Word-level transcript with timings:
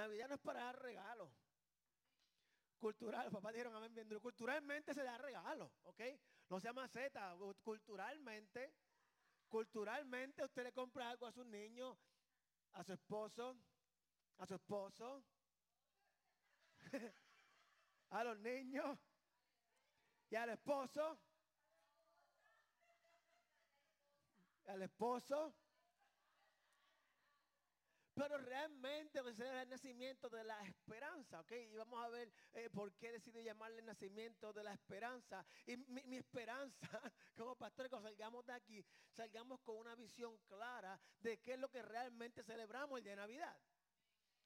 Navidad 0.00 0.28
no 0.28 0.34
es 0.34 0.40
para 0.40 0.64
dar 0.64 0.80
regalos. 0.80 1.30
Cultural, 2.78 3.30
papá 3.30 3.52
dijeron 3.52 3.74
amén 3.74 3.94
bien. 3.94 4.08
Culturalmente 4.20 4.94
se 4.94 5.02
da 5.02 5.18
regalo, 5.18 5.70
¿ok? 5.82 6.00
No 6.48 6.58
se 6.58 6.68
llama 6.68 6.88
Z, 6.88 7.36
culturalmente, 7.62 8.72
culturalmente 9.48 10.42
usted 10.42 10.64
le 10.64 10.72
compra 10.72 11.10
algo 11.10 11.26
a 11.26 11.32
sus 11.32 11.44
niños, 11.44 11.98
a 12.72 12.82
su 12.82 12.94
esposo, 12.94 13.56
a 14.38 14.46
su 14.46 14.54
esposo, 14.54 15.22
a 18.10 18.24
los 18.24 18.38
niños 18.38 18.98
y 20.30 20.36
al 20.36 20.48
esposo, 20.48 21.18
al 24.66 24.82
esposo. 24.82 25.54
Pero 28.20 28.36
realmente 28.36 29.18
es 29.18 29.40
el 29.40 29.68
nacimiento 29.70 30.28
de 30.28 30.44
la 30.44 30.60
esperanza, 30.66 31.40
¿ok? 31.40 31.52
Y 31.52 31.76
vamos 31.76 32.04
a 32.04 32.08
ver 32.10 32.30
eh, 32.52 32.68
por 32.68 32.92
qué 32.92 33.12
decidí 33.12 33.42
llamarle 33.42 33.80
nacimiento 33.80 34.52
de 34.52 34.62
la 34.62 34.74
esperanza. 34.74 35.42
Y 35.64 35.78
mi, 35.78 36.18
esperanza, 36.18 36.76
como 37.34 37.56
pastor, 37.56 37.88
cuando 37.88 38.10
salgamos 38.10 38.44
de 38.44 38.52
aquí, 38.52 38.84
salgamos 39.10 39.60
con 39.60 39.78
una 39.78 39.94
visión 39.94 40.36
clara 40.48 41.00
de 41.20 41.38
qué 41.38 41.54
es 41.54 41.58
lo 41.58 41.70
que 41.70 41.80
realmente 41.80 42.42
celebramos 42.42 42.98
el 42.98 43.04
día 43.04 43.12
de 43.12 43.22
Navidad. 43.22 43.58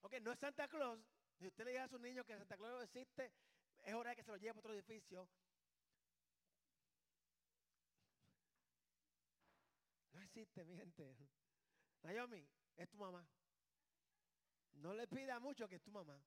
Ok, 0.03 0.20
no 0.20 0.31
es 0.31 0.39
Santa 0.39 0.69
Claus. 0.69 1.01
Si 1.37 1.48
usted 1.48 1.65
le 1.65 1.73
dice 1.73 1.83
a 1.83 1.89
su 1.89 1.98
niño 1.98 2.25
que 2.25 2.39
Santa 2.39 2.56
Claus 2.56 2.75
no 2.75 2.83
existe, 2.83 3.33
es 3.83 3.95
hora 3.95 4.11
de 4.11 4.17
que 4.17 4.23
se 4.23 4.31
lo 4.31 4.37
lleve 4.37 4.56
a 4.56 4.61
otro 4.61 4.73
edificio. 4.73 5.29
No 10.12 10.23
existe, 10.23 10.65
mi 10.65 10.77
gente. 10.77 11.17
Naomi, 12.03 12.47
es 12.77 12.89
tu 12.89 12.98
mamá. 12.98 13.27
No 14.74 14.95
le 14.95 15.06
pida 15.06 15.38
mucho 15.41 15.69
que 15.69 15.77
es 15.77 15.83
tu 15.83 15.91
mamá. 15.91 16.20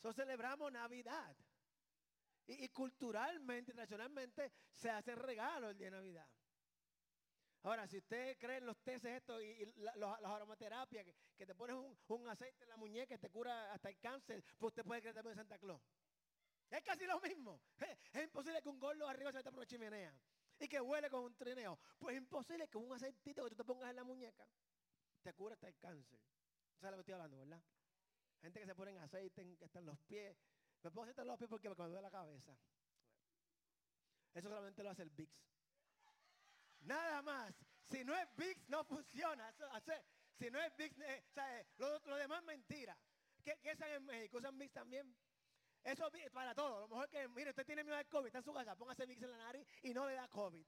So 0.00 0.12
celebramos 0.12 0.72
Navidad. 0.72 1.36
Y, 2.46 2.68
culturalmente, 2.70 3.72
tradicionalmente, 3.72 4.50
se 4.72 4.90
hace 4.90 5.14
regalo 5.14 5.70
el 5.70 5.78
día 5.78 5.86
de 5.86 5.96
Navidad. 5.96 6.28
Ahora, 7.62 7.86
si 7.86 7.98
usted 7.98 8.36
cree 8.38 8.56
en 8.56 8.66
los 8.66 8.78
tesis 8.82 9.04
estos 9.04 9.40
y, 9.42 9.72
las 9.76 10.18
aromaterapias, 10.24 11.04
que, 11.36 11.46
te 11.46 11.54
pones 11.54 11.76
un, 12.08 12.28
aceite 12.28 12.64
en 12.64 12.70
la 12.70 12.76
muñeca 12.76 13.14
y 13.14 13.18
te 13.18 13.28
cura 13.30 13.72
hasta 13.72 13.90
el 13.90 13.98
cáncer, 13.98 14.42
pues 14.58 14.70
usted 14.70 14.84
puede 14.84 15.00
creer 15.00 15.14
también 15.14 15.32
en 15.32 15.44
Santa 15.44 15.58
Claus. 15.58 15.80
Es 16.70 16.82
casi 16.82 17.06
lo 17.06 17.20
mismo. 17.20 17.60
Es, 18.12 18.24
imposible 18.24 18.62
que 18.62 18.68
un 18.68 18.80
gordo 18.80 19.06
arriba 19.06 19.30
se 19.30 19.38
meta 19.38 19.50
por 19.50 19.58
una 19.58 19.66
chimenea 19.66 20.12
y 20.58 20.68
que 20.68 20.80
huele 20.80 21.10
con 21.10 21.24
un 21.24 21.36
trineo. 21.36 21.78
Pues 21.98 22.16
es 22.16 22.22
imposible 22.22 22.68
que 22.68 22.78
un 22.78 22.92
aceitito 22.92 23.44
que 23.44 23.50
tú 23.50 23.56
te 23.56 23.64
pongas 23.64 23.90
en 23.90 23.96
la 23.96 24.04
muñeca 24.04 24.46
te 25.22 25.32
cura 25.34 25.54
hasta 25.54 25.68
el 25.68 25.76
cáncer. 25.78 26.18
¿Sabes 26.80 26.92
lo 26.92 26.96
que 26.96 27.00
estoy 27.00 27.14
hablando, 27.14 27.38
verdad? 27.38 27.62
Gente 28.40 28.60
que 28.60 28.66
se 28.66 28.74
pone 28.74 28.90
en 28.92 28.98
aceite, 28.98 29.56
que 29.58 29.64
están 29.66 29.84
los 29.84 29.98
pies. 30.00 30.34
Me 30.82 30.90
pongo 30.90 31.02
aceite 31.02 31.20
en 31.20 31.26
los 31.28 31.38
pies 31.38 31.50
porque 31.50 31.68
me 31.68 31.74
duele 31.74 32.00
la 32.00 32.10
cabeza. 32.10 32.56
Eso 34.32 34.48
solamente 34.48 34.82
lo 34.82 34.90
hace 34.90 35.02
el 35.02 35.10
VIX. 35.10 35.30
Nada 36.80 37.20
más. 37.20 37.54
Si 37.90 38.02
no 38.02 38.16
es 38.16 38.28
VIX, 38.34 38.68
no 38.68 38.84
funciona. 38.84 39.52
si 40.38 40.50
no 40.50 40.58
es 40.58 40.74
VIX, 40.76 40.98
eh, 41.00 41.66
lo, 41.76 42.16
demás 42.16 42.42
mentira. 42.44 42.96
¿Qué, 43.44 43.58
¿Qué 43.62 43.72
usan 43.72 43.90
en 43.90 44.04
México? 44.06 44.38
¿Usan 44.38 44.58
VIX 44.58 44.72
también? 44.72 45.14
Eso 45.84 46.10
es 46.14 46.30
para 46.30 46.54
todo. 46.54 46.78
A 46.78 46.80
lo 46.80 46.88
mejor 46.88 47.10
que, 47.10 47.28
mire, 47.28 47.50
usted 47.50 47.66
tiene 47.66 47.84
miedo 47.84 47.96
al 47.96 48.08
COVID, 48.08 48.26
está 48.26 48.38
en 48.38 48.44
su 48.44 48.54
casa, 48.54 48.76
póngase 48.76 49.04
VIX 49.04 49.22
en 49.22 49.30
la 49.30 49.38
nariz 49.38 49.66
y 49.82 49.92
no 49.92 50.06
le 50.06 50.14
da 50.14 50.28
COVID. 50.28 50.64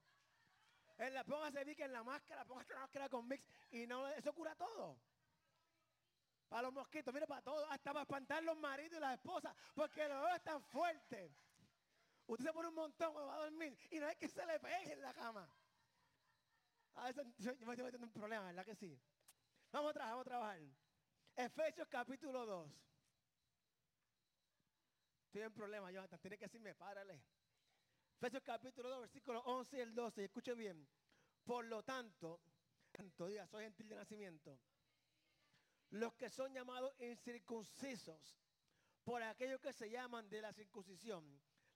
En 0.97 1.13
la, 1.13 1.23
póngase 1.23 1.63
VIX 1.63 1.79
en 1.81 1.93
la 1.93 2.03
máscara, 2.03 2.45
póngase 2.45 2.73
la 2.73 2.81
máscara 2.81 3.09
con 3.09 3.27
VIX 3.27 3.43
y 3.71 3.87
no 3.87 4.07
eso 4.09 4.33
cura 4.33 4.55
todo. 4.55 4.99
Para 6.53 6.67
los 6.67 6.73
mosquitos, 6.73 7.11
mire, 7.11 7.25
para 7.25 7.41
todo, 7.41 7.65
hasta 7.65 7.91
para 7.91 8.03
espantar 8.03 8.43
los 8.43 8.55
maridos 8.55 8.99
y 8.99 9.01
las 9.01 9.15
esposas, 9.15 9.55
porque 9.73 10.07
los 10.07 10.21
dos 10.21 10.35
están 10.35 10.61
fuertes. 10.61 11.31
Usted 12.27 12.45
se 12.45 12.53
pone 12.53 12.67
un 12.67 12.75
montón 12.75 13.11
cuando 13.11 13.31
va 13.31 13.37
a 13.37 13.45
dormir 13.45 13.75
y 13.89 13.97
no 13.97 14.05
hay 14.05 14.15
que 14.17 14.29
se 14.29 14.45
le 14.45 14.59
pegue 14.59 14.93
en 14.93 15.01
la 15.01 15.15
cama. 15.15 15.51
A 16.93 17.05
veces 17.05 17.25
yo, 17.39 17.55
me 17.65 17.73
estoy 17.73 17.85
metiendo 17.85 18.05
un 18.05 18.13
problema, 18.13 18.45
¿verdad 18.45 18.65
que 18.65 18.75
sí? 18.75 19.01
Vamos 19.71 19.89
a 19.89 19.93
trabajar, 19.93 20.13
vamos 20.13 20.27
a 20.27 20.29
trabajar. 20.29 20.59
Efesios 21.35 21.87
capítulo 21.87 22.45
2. 22.45 22.71
Estoy 25.25 25.41
en 25.41 25.53
problema, 25.53 25.91
Jonathan, 25.91 26.19
tiene 26.19 26.37
que 26.37 26.45
decirme, 26.45 26.75
párale. 26.75 27.19
Efesios 28.17 28.43
capítulo 28.43 28.89
2, 28.89 28.99
versículos 28.99 29.41
11 29.43 29.77
y 29.77 29.81
el 29.81 29.95
12, 29.95 30.21
y 30.21 30.25
escuche 30.25 30.53
bien. 30.53 30.87
Por 31.43 31.65
lo 31.65 31.81
tanto, 31.81 32.41
tanto 32.91 33.25
diga, 33.25 33.47
soy 33.47 33.63
gentil 33.63 33.89
de 33.89 33.95
nacimiento 33.95 34.59
los 35.93 36.15
que 36.15 36.29
son 36.31 36.51
llamados 36.53 36.91
incircuncisos, 36.99 38.35
por 39.03 39.21
aquellos 39.21 39.61
que 39.61 39.73
se 39.73 39.91
llaman 39.91 40.27
de 40.27 40.41
la 40.41 40.51
circuncisión, 40.51 41.23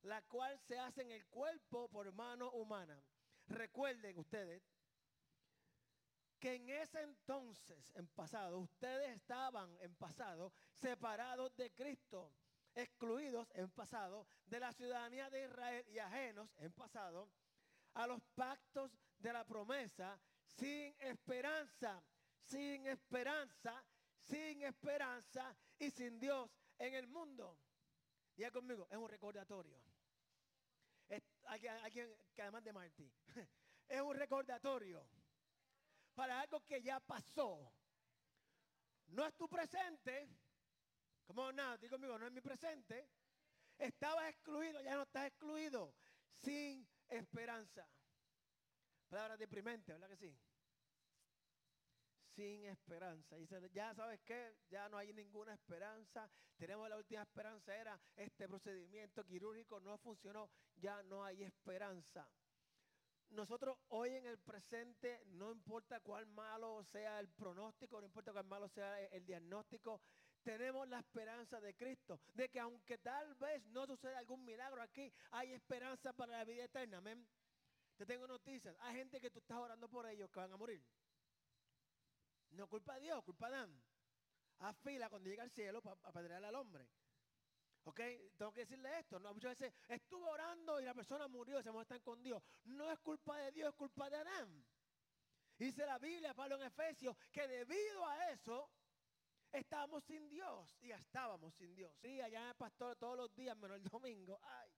la 0.02 0.24
cual 0.24 0.58
se 0.60 0.80
hace 0.80 1.04
en 1.04 1.12
el 1.12 1.26
cuerpo 1.28 1.88
por 1.90 2.12
mano 2.14 2.50
humana. 2.52 3.00
Recuerden 3.48 4.18
ustedes 4.18 4.64
que 6.40 6.56
en 6.56 6.70
ese 6.70 7.02
entonces, 7.02 7.92
en 7.96 8.08
pasado, 8.08 8.58
ustedes 8.58 9.16
estaban 9.16 9.76
en 9.82 9.96
pasado 9.96 10.52
separados 10.72 11.56
de 11.56 11.72
Cristo, 11.74 12.34
excluidos 12.74 13.48
en 13.54 13.70
pasado 13.70 14.28
de 14.48 14.60
la 14.60 14.74
ciudadanía 14.74 15.30
de 15.30 15.46
Israel 15.46 15.86
y 15.90 16.00
ajenos 16.00 16.50
en 16.58 16.72
pasado 16.74 17.30
a 17.94 18.08
los 18.08 18.22
pactos 18.34 18.92
de 19.20 19.32
la 19.34 19.46
promesa, 19.46 20.20
sin 20.44 20.96
esperanza, 21.00 22.02
sin 22.42 22.88
esperanza 22.88 23.84
sin 24.28 24.64
esperanza 24.64 25.56
y 25.80 25.90
sin 25.92 26.20
Dios 26.20 26.50
en 26.78 26.94
el 26.94 27.08
mundo. 27.08 27.58
Ya 28.36 28.52
conmigo, 28.52 28.88
es 28.90 28.98
un 28.98 29.10
recordatorio. 29.10 29.82
Es 31.08 31.24
alguien, 31.46 32.16
que 32.36 32.42
además 32.42 32.64
de 32.64 32.74
Martí, 32.74 33.12
es 33.88 34.02
un 34.02 34.16
recordatorio 34.16 35.08
para 36.14 36.42
algo 36.42 36.64
que 36.66 36.82
ya 36.82 37.00
pasó. 37.00 37.74
No 39.08 39.26
es 39.26 39.34
tu 39.36 39.48
presente, 39.48 40.30
como 41.26 41.52
nada, 41.52 41.78
digo 41.78 41.92
conmigo, 41.92 42.20
no 42.20 42.28
es 42.28 42.34
mi 42.34 42.42
presente. 42.42 43.10
Estaba 43.78 44.28
excluido, 44.28 44.82
ya 44.82 44.96
no 44.96 45.04
estás 45.04 45.28
excluido, 45.28 45.94
sin 46.42 46.86
esperanza. 47.08 47.88
Palabra 49.08 49.38
deprimente, 49.38 49.94
¿verdad 49.94 50.10
que 50.10 50.18
sí? 50.18 50.38
Sin 52.38 52.66
esperanza. 52.66 53.36
Y 53.40 53.48
ya 53.74 53.96
sabes 53.96 54.22
qué, 54.22 54.56
ya 54.70 54.88
no 54.90 54.98
hay 54.98 55.12
ninguna 55.12 55.56
esperanza. 55.56 56.30
Tenemos 56.56 56.88
la 56.88 56.98
última 56.98 57.24
esperanza, 57.24 57.76
era 57.76 58.00
este 58.16 58.48
procedimiento 58.48 59.26
quirúrgico, 59.26 59.80
no 59.80 59.98
funcionó, 59.98 60.50
ya 60.76 61.02
no 61.04 61.26
hay 61.26 61.44
esperanza. 61.44 62.30
Nosotros 63.32 63.78
hoy 63.90 64.12
en 64.12 64.28
el 64.28 64.38
presente, 64.38 65.24
no 65.26 65.52
importa 65.52 66.00
cuál 66.00 66.28
malo 66.28 66.84
sea 66.86 67.20
el 67.20 67.28
pronóstico, 67.28 68.00
no 68.00 68.06
importa 68.06 68.32
cuál 68.32 68.46
malo 68.46 68.70
sea 68.70 69.02
el 69.08 69.26
diagnóstico, 69.26 70.00
tenemos 70.44 70.88
la 70.88 71.00
esperanza 71.00 71.60
de 71.60 71.76
Cristo, 71.76 72.22
de 72.36 72.48
que 72.50 72.60
aunque 72.60 73.00
tal 73.00 73.34
vez 73.36 73.66
no 73.66 73.86
suceda 73.88 74.20
algún 74.20 74.46
milagro 74.46 74.82
aquí, 74.82 75.12
hay 75.32 75.54
esperanza 75.54 76.14
para 76.14 76.38
la 76.38 76.46
vida 76.46 76.66
eterna. 76.66 77.00
Amén. 77.00 77.28
Te 77.98 78.06
tengo 78.06 78.28
noticias. 78.28 78.76
Hay 78.82 78.96
gente 78.96 79.20
que 79.20 79.32
tú 79.32 79.40
estás 79.40 79.58
orando 79.58 79.90
por 79.90 80.06
ellos 80.06 80.30
que 80.30 80.40
van 80.40 80.54
a 80.54 80.58
morir. 80.58 80.82
No 82.52 82.68
culpa 82.68 82.96
de 82.96 83.02
Dios, 83.02 83.24
culpa 83.24 83.50
de 83.50 83.56
Adán. 83.56 83.84
A 84.60 84.74
fila 84.74 85.10
cuando 85.10 85.30
llega 85.30 85.44
al 85.44 85.52
cielo 85.52 85.82
para 85.82 85.98
apedrear 86.04 86.44
al 86.44 86.56
hombre. 86.56 86.88
¿Ok? 87.84 88.02
Tengo 88.36 88.52
que 88.52 88.62
decirle 88.62 89.00
esto. 89.00 89.20
¿no? 89.20 89.34
Muchas 89.34 89.58
veces 89.58 89.74
estuvo 89.88 90.30
orando 90.30 90.82
y 90.82 90.86
la 90.86 90.94
persona 90.94 91.28
murió 91.28 91.62
se 91.62 91.72
muestran 91.72 92.02
con 92.02 92.22
Dios. 92.22 92.44
No 92.66 92.92
es 92.92 93.00
culpa 93.00 93.38
de 93.38 93.52
Dios, 93.52 93.70
es 93.70 93.76
culpa 93.76 94.10
de 94.10 94.18
Adán. 94.18 94.66
Dice 95.58 95.86
la 95.86 95.98
Biblia, 95.98 96.34
Pablo 96.34 96.56
en 96.56 96.64
Efesios, 96.64 97.16
que 97.32 97.48
debido 97.48 98.06
a 98.06 98.32
eso 98.32 98.70
estábamos 99.52 100.04
sin 100.04 100.30
Dios. 100.30 100.76
Y 100.82 100.92
estábamos 100.92 101.54
sin 101.56 101.74
Dios. 101.76 101.96
Sí, 102.02 102.22
allá 102.22 102.50
el 102.50 102.56
pastor 102.56 102.96
todos 102.98 103.18
los 103.18 103.34
días, 103.36 103.56
menos 103.58 103.78
el 103.78 103.84
domingo. 103.84 104.40
Ay. 104.44 104.70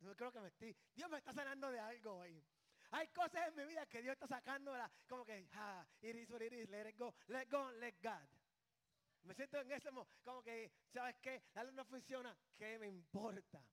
No 0.00 0.16
creo 0.16 0.32
que 0.32 0.40
me 0.40 0.48
estoy. 0.48 0.76
Dios 0.94 1.10
me 1.10 1.18
está 1.18 1.32
sanando 1.32 1.70
de 1.70 1.78
algo 1.78 2.16
hoy. 2.16 2.42
Hay 2.92 3.08
cosas 3.08 3.48
en 3.48 3.54
mi 3.54 3.64
vida 3.66 3.86
que 3.86 4.02
Dios 4.02 4.14
está 4.14 4.26
sacando, 4.26 4.74
como 5.08 5.24
que, 5.24 5.48
ah, 5.52 5.86
it 6.00 6.16
is 6.16 6.28
what 6.30 6.40
it 6.40 6.52
is, 6.52 6.68
let 6.68 6.88
it 6.88 6.98
go, 6.98 7.14
let 7.28 7.46
go, 7.48 7.70
let 7.72 7.94
God. 8.02 8.28
Me 9.22 9.34
siento 9.34 9.60
en 9.60 9.70
ese 9.70 9.90
momento, 9.90 10.12
como 10.24 10.42
que, 10.42 10.72
¿sabes 10.92 11.16
qué? 11.20 11.42
La 11.54 11.62
luz 11.62 11.74
no 11.74 11.84
funciona, 11.84 12.36
¿qué 12.56 12.78
me 12.78 12.88
importa? 12.88 13.64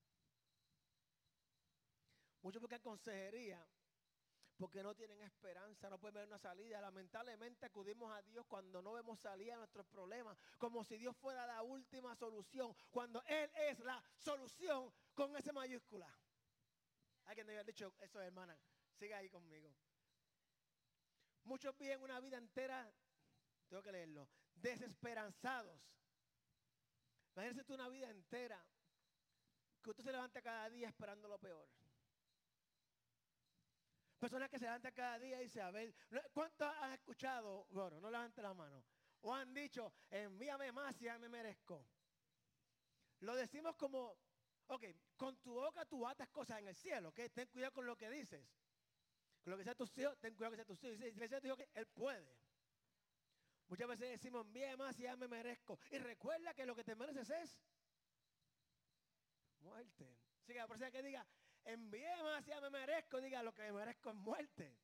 Muchos 2.42 2.62
buscan 2.62 2.82
consejería 2.82 3.66
porque 4.58 4.82
no 4.82 4.96
tienen 4.96 5.22
esperanza, 5.22 5.90
no 5.90 6.00
pueden 6.00 6.16
ver 6.16 6.28
una 6.28 6.40
salida. 6.40 6.82
Lamentablemente 6.82 7.66
acudimos 7.66 8.12
a 8.12 8.22
Dios 8.24 8.46
cuando 8.48 8.82
no 8.82 8.94
vemos 8.94 9.20
salida 9.20 9.54
a 9.54 9.58
nuestros 9.58 9.86
problemas, 9.88 10.38
como 10.58 10.84
si 10.84 10.98
Dios 10.98 11.16
fuera 11.18 11.46
la 11.46 11.62
última 11.62 12.16
solución, 12.16 12.76
cuando 12.90 13.24
Él 13.26 13.50
es 13.56 13.80
la 13.80 14.04
solución 14.18 14.92
con 15.14 15.36
esa 15.38 15.54
mayúscula. 15.54 16.08
Alguien 17.26 17.46
debe 17.46 17.60
haber 17.60 17.74
dicho 17.74 17.94
eso, 18.00 18.22
hermana. 18.22 18.58
Siga 18.98 19.18
ahí 19.18 19.30
conmigo. 19.30 19.74
Muchos 21.44 21.78
viven 21.78 22.02
una 22.02 22.20
vida 22.20 22.38
entera 22.38 22.92
tengo 23.68 23.84
que 23.84 23.92
leerlo, 23.92 24.30
desesperanzados. 24.56 25.80
Imagínense 27.36 27.64
tú 27.66 27.74
una 27.74 27.90
vida 27.90 28.10
entera 28.10 28.64
que 29.82 29.90
usted 29.90 30.04
se 30.04 30.12
levanta 30.12 30.42
cada 30.42 30.70
día 30.70 30.88
esperando 30.88 31.28
lo 31.28 31.38
peor. 31.38 31.68
Personas 34.18 34.50
que 34.50 34.58
se 34.58 34.66
levantan 34.66 34.94
cada 34.94 35.20
día 35.20 35.40
y 35.40 35.44
dicen, 35.44 35.62
a 35.62 35.72
ver, 35.72 35.94
¿cuántos 36.34 36.68
han 36.68 36.94
escuchado? 36.94 37.68
Bueno, 37.70 38.00
no 38.02 38.10
levante 38.10 38.42
la 38.42 38.54
mano. 38.54 38.84
O 39.22 39.34
han 39.34 39.54
dicho, 39.54 39.94
envíame 40.10 40.72
más 40.72 41.00
y 41.02 41.06
ya 41.06 41.20
me 41.20 41.30
merezco. 41.30 41.86
Lo 43.20 43.36
decimos 43.36 43.76
como, 43.76 44.18
ok, 44.68 44.86
con 45.16 45.38
tu 45.38 45.54
boca 45.54 45.86
tú 45.86 46.08
atas 46.08 46.30
cosas 46.30 46.60
en 46.60 46.68
el 46.70 46.76
cielo, 46.76 47.10
¿ok? 47.10 47.20
Ten 47.34 47.48
cuidado 47.48 47.74
con 47.74 47.86
lo 47.86 47.96
que 47.96 48.10
dices. 48.10 48.44
Lo 49.48 49.58
que 49.58 49.64
sea 49.64 49.76
tus 49.76 49.98
hijos, 49.98 50.20
ten 50.20 50.36
cuidado 50.36 50.52
que 50.52 50.58
sea 50.58 50.66
tus 50.66 50.84
hijos. 50.84 50.98
Si 50.98 51.20
le 51.20 51.40
dijo 51.40 51.56
que 51.56 51.70
él 51.74 51.88
puede. 51.88 52.38
Muchas 53.70 53.88
veces 53.88 54.10
decimos, 54.10 54.46
envíame 54.46 54.76
más 54.76 55.00
y 55.00 55.04
ya 55.04 55.16
me 55.16 55.28
merezco. 55.28 55.80
Y 55.90 55.98
recuerda 56.00 56.54
que 56.54 56.66
lo 56.66 56.76
que 56.76 56.84
te 56.84 56.96
mereces 56.96 57.30
es 57.30 57.58
muerte. 59.60 60.18
Así 60.42 60.52
que 60.52 60.60
la 60.60 60.68
persona 60.68 60.92
que 60.92 61.02
diga, 61.02 61.26
envíe 61.64 62.24
más, 62.24 62.46
ya 62.46 62.60
me 62.60 62.70
merezco, 62.70 63.22
diga 63.22 63.42
lo 63.42 63.54
que 63.54 63.62
me 63.64 63.72
merezco 63.72 64.10
es 64.10 64.16
muerte. 64.16 64.78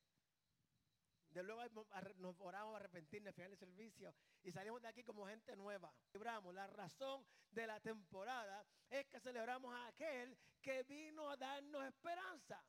De 1.28 1.44
luego 1.44 1.64
nos 2.18 2.40
oramos 2.40 2.76
a 2.76 2.78
arrepentirnos 2.78 3.30
al 3.30 3.34
final 3.34 3.50
del 3.50 3.60
servicio 3.60 4.16
y 4.44 4.52
salimos 4.52 4.82
de 4.82 4.88
aquí 4.88 5.04
como 5.04 5.28
gente 5.28 5.58
nueva. 5.58 5.94
Celebramos. 6.12 6.54
La 6.54 6.68
razón 6.68 7.26
de 7.52 7.68
la 7.68 7.82
temporada 7.82 8.66
es 8.90 9.08
que 9.08 9.20
celebramos 9.20 9.76
a 9.76 9.88
aquel 9.88 10.38
que 10.62 10.84
vino 10.84 11.30
a 11.30 11.36
darnos 11.36 11.84
esperanza. 11.86 12.64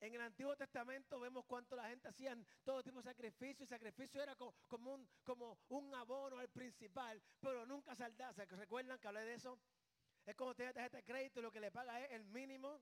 En 0.00 0.14
el 0.14 0.20
Antiguo 0.20 0.56
Testamento 0.56 1.18
vemos 1.18 1.44
cuánto 1.46 1.74
la 1.74 1.88
gente 1.88 2.08
hacían 2.08 2.46
todo 2.64 2.82
tipo 2.82 2.98
de 2.98 3.02
sacrificio 3.02 3.64
y 3.64 3.66
sacrificio 3.66 4.22
era 4.22 4.36
como, 4.36 4.94
un, 5.68 5.94
abono 5.94 6.38
al 6.38 6.48
principal, 6.48 7.20
pero 7.40 7.66
nunca 7.66 7.96
saldaba. 7.96 8.32
¿Se 8.32 8.44
recuerdan 8.44 8.98
que 8.98 9.08
hablé 9.08 9.22
de 9.22 9.34
eso? 9.34 9.58
Es 10.24 10.36
como 10.36 10.54
tener 10.54 10.72
tarjeta 10.72 10.98
de 10.98 11.04
crédito 11.04 11.40
y 11.40 11.42
lo 11.42 11.50
que 11.50 11.60
le 11.60 11.72
paga 11.72 12.00
es 12.04 12.12
el 12.12 12.24
mínimo. 12.26 12.80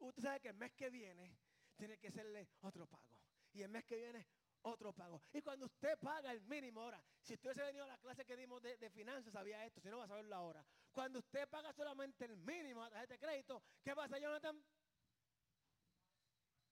Usted 0.00 0.22
sabe 0.22 0.40
que 0.40 0.48
el 0.48 0.54
mes 0.54 0.72
que 0.72 0.90
viene 0.90 1.38
tiene 1.76 1.98
que 1.98 2.10
serle 2.10 2.48
otro 2.62 2.86
pago. 2.86 3.20
Y 3.52 3.62
el 3.62 3.68
mes 3.68 3.84
que 3.84 3.96
viene 3.96 4.26
otro 4.62 4.92
pago. 4.92 5.22
Y 5.32 5.40
cuando 5.40 5.66
usted 5.66 5.98
paga 5.98 6.32
el 6.32 6.40
mínimo 6.42 6.80
ahora, 6.82 7.04
si 7.20 7.34
usted 7.34 7.54
se 7.54 7.62
venido 7.62 7.84
a 7.84 7.88
la 7.88 7.98
clase 7.98 8.24
que 8.24 8.36
dimos 8.36 8.60
de, 8.62 8.90
finanzas, 8.90 9.32
sabía 9.32 9.64
esto, 9.64 9.80
si 9.80 9.88
no 9.88 9.98
va 9.98 10.04
a 10.04 10.08
saberlo 10.08 10.34
ahora. 10.34 10.64
Cuando 10.90 11.20
usted 11.20 11.48
paga 11.48 11.72
solamente 11.72 12.24
el 12.24 12.36
mínimo 12.36 12.82
a 12.82 12.86
la 12.86 12.90
tarjeta 12.90 13.14
de 13.14 13.18
crédito, 13.20 13.62
¿qué 13.82 13.94
pasa, 13.94 14.18
Jonathan? 14.18 14.62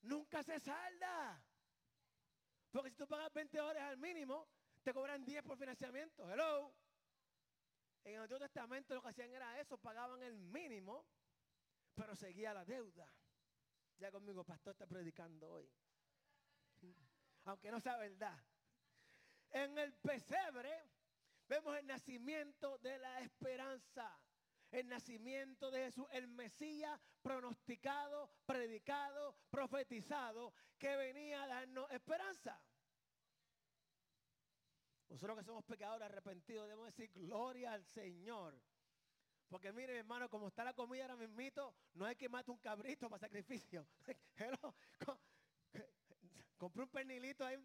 Nunca 0.02 0.43
se 0.43 0.58
salda. 0.61 1.43
Porque 2.70 2.91
si 2.91 2.97
tú 2.97 3.06
pagas 3.06 3.32
20 3.32 3.61
horas 3.61 3.82
al 3.82 3.99
mínimo, 3.99 4.49
te 4.82 4.94
cobran 4.94 5.25
10 5.25 5.43
por 5.43 5.58
financiamiento. 5.58 6.31
Hello. 6.31 6.75
En 8.05 8.14
el 8.14 8.20
Antiguo 8.23 8.41
Testamento 8.41 8.94
lo 8.94 9.02
que 9.02 9.08
hacían 9.08 9.31
era 9.32 9.61
eso, 9.61 9.76
pagaban 9.76 10.23
el 10.23 10.38
mínimo, 10.38 11.06
pero 11.94 12.17
seguía 12.17 12.55
la 12.55 12.64
deuda. 12.64 13.12
Ya 13.99 14.11
conmigo, 14.11 14.44
pastor 14.44 14.73
está 14.73 14.87
predicando 14.87 15.50
hoy. 15.50 15.70
Aunque 17.44 17.70
no 17.70 17.81
sea 17.81 17.97
verdad. 17.99 18.38
En 19.50 19.76
el 19.76 19.93
pesebre 19.94 20.91
vemos 21.47 21.76
el 21.76 21.87
nacimiento 21.87 22.79
de 22.79 22.99
la 22.99 23.20
esperanza. 23.20 24.19
El 24.70 24.88
nacimiento 24.88 25.70
de 25.70 25.87
Jesús, 25.87 26.06
el 26.12 26.28
Mesías 26.28 27.00
pronosticado, 27.22 28.31
predicado, 28.46 29.37
profetizado, 29.50 30.52
que 30.78 30.96
venía 30.96 31.43
a 31.43 31.46
darnos 31.46 31.90
esperanza. 31.90 32.61
Nosotros 35.08 35.38
que 35.38 35.44
somos 35.44 35.64
pecadores 35.64 36.06
arrepentidos 36.06 36.69
debemos 36.69 36.87
decir 36.87 37.11
gloria 37.12 37.72
al 37.72 37.84
Señor. 37.84 38.61
Porque 39.49 39.72
mire, 39.72 39.99
hermano, 39.99 40.31
como 40.31 40.46
está 40.46 40.62
la 40.62 40.75
comida 40.75 41.02
ahora 41.02 41.16
mismito, 41.16 41.75
no 41.94 42.06
hay 42.06 42.14
que 42.14 42.28
matar 42.28 42.52
un 42.52 42.58
cabrito 42.58 43.11
para 43.11 43.19
sacrificio. 43.19 43.84
Compré 46.56 46.82
un 46.84 46.88
pernilito 46.88 47.44
ahí 47.44 47.61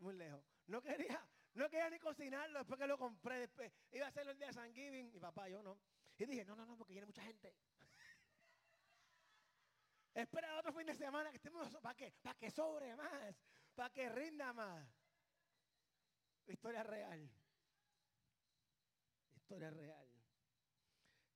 muy 0.00 0.14
lejos. 0.14 0.42
No 0.66 0.82
quería, 0.82 1.24
no 1.54 1.68
quería 1.68 1.90
ni 1.90 1.98
cocinarlo 1.98 2.58
después 2.58 2.78
que 2.78 2.86
lo 2.86 2.98
compré. 2.98 3.40
Después, 3.40 3.72
iba 3.92 4.06
a 4.06 4.08
hacerlo 4.08 4.32
el 4.32 4.38
día 4.38 4.48
de 4.48 4.54
San 4.54 4.72
Giving. 4.72 5.14
Y 5.14 5.18
papá, 5.18 5.48
yo 5.48 5.62
no. 5.62 5.78
Y 6.18 6.26
dije, 6.26 6.44
no, 6.44 6.56
no, 6.56 6.64
no, 6.64 6.76
porque 6.76 6.92
viene 6.92 7.06
mucha 7.06 7.22
gente. 7.22 7.54
Espera 10.14 10.58
otro 10.58 10.72
fin 10.72 10.86
de 10.86 10.94
semana 10.94 11.30
que 11.30 11.36
estemos 11.36 11.68
para 11.78 11.94
que, 11.94 12.12
para 12.22 12.38
que 12.38 12.50
sobre 12.50 12.94
más, 12.96 13.36
para 13.74 13.90
que 13.90 14.08
rinda 14.08 14.52
más. 14.52 14.88
Historia 16.46 16.82
real. 16.82 17.30
Historia 19.34 19.70
real. 19.70 20.08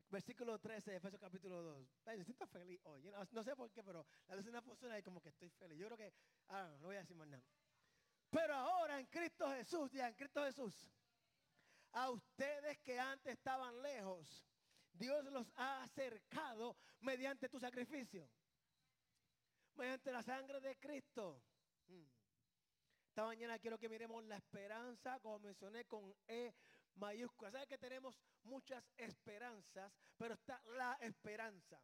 Versículo 0.08 0.58
13 0.58 0.92
de 0.92 0.96
Efesios 0.98 1.20
capítulo 1.20 1.62
2. 1.62 1.88
me 2.06 2.24
siento 2.24 2.46
feliz 2.46 2.80
hoy. 2.84 3.10
No, 3.32 3.42
sé 3.42 3.56
por 3.56 3.70
qué, 3.72 3.82
pero 3.82 4.06
la 4.28 4.36
luz 4.36 4.46
una 4.46 4.62
funciona 4.62 4.98
y 4.98 5.02
como 5.02 5.20
que 5.20 5.30
estoy 5.30 5.50
feliz. 5.50 5.78
Yo 5.78 5.86
creo 5.86 5.98
que, 5.98 6.12
ah, 6.48 6.76
no 6.80 6.86
voy 6.86 6.96
a 6.96 7.00
decir 7.00 7.16
más 7.16 7.28
nada. 7.28 7.42
Pero 8.30 8.54
ahora 8.54 8.98
en 8.98 9.06
Cristo 9.06 9.48
Jesús, 9.50 9.90
ya 9.92 10.08
en 10.08 10.14
Cristo 10.14 10.44
Jesús, 10.44 10.90
a 11.92 12.10
ustedes 12.10 12.78
que 12.80 12.98
antes 12.98 13.32
estaban 13.32 13.80
lejos, 13.82 14.44
Dios 14.92 15.24
los 15.26 15.46
ha 15.56 15.82
acercado 15.82 16.76
mediante 17.00 17.48
tu 17.48 17.58
sacrificio. 17.58 18.28
Mediante 19.74 20.10
la 20.10 20.22
sangre 20.22 20.60
de 20.60 20.76
Cristo. 20.76 21.42
Mm. 21.88 22.04
Esta 23.08 23.24
mañana 23.24 23.58
quiero 23.58 23.78
que 23.78 23.88
miremos 23.88 24.24
la 24.24 24.36
esperanza, 24.36 25.18
como 25.20 25.38
mencioné, 25.38 25.84
con 25.84 26.14
E 26.26 26.54
mayúscula. 26.96 27.50
¿Sabe 27.50 27.66
que 27.66 27.78
tenemos 27.78 28.18
muchas 28.42 28.84
esperanzas? 28.96 29.92
Pero 30.16 30.34
está 30.34 30.62
la 30.76 30.98
esperanza. 31.00 31.80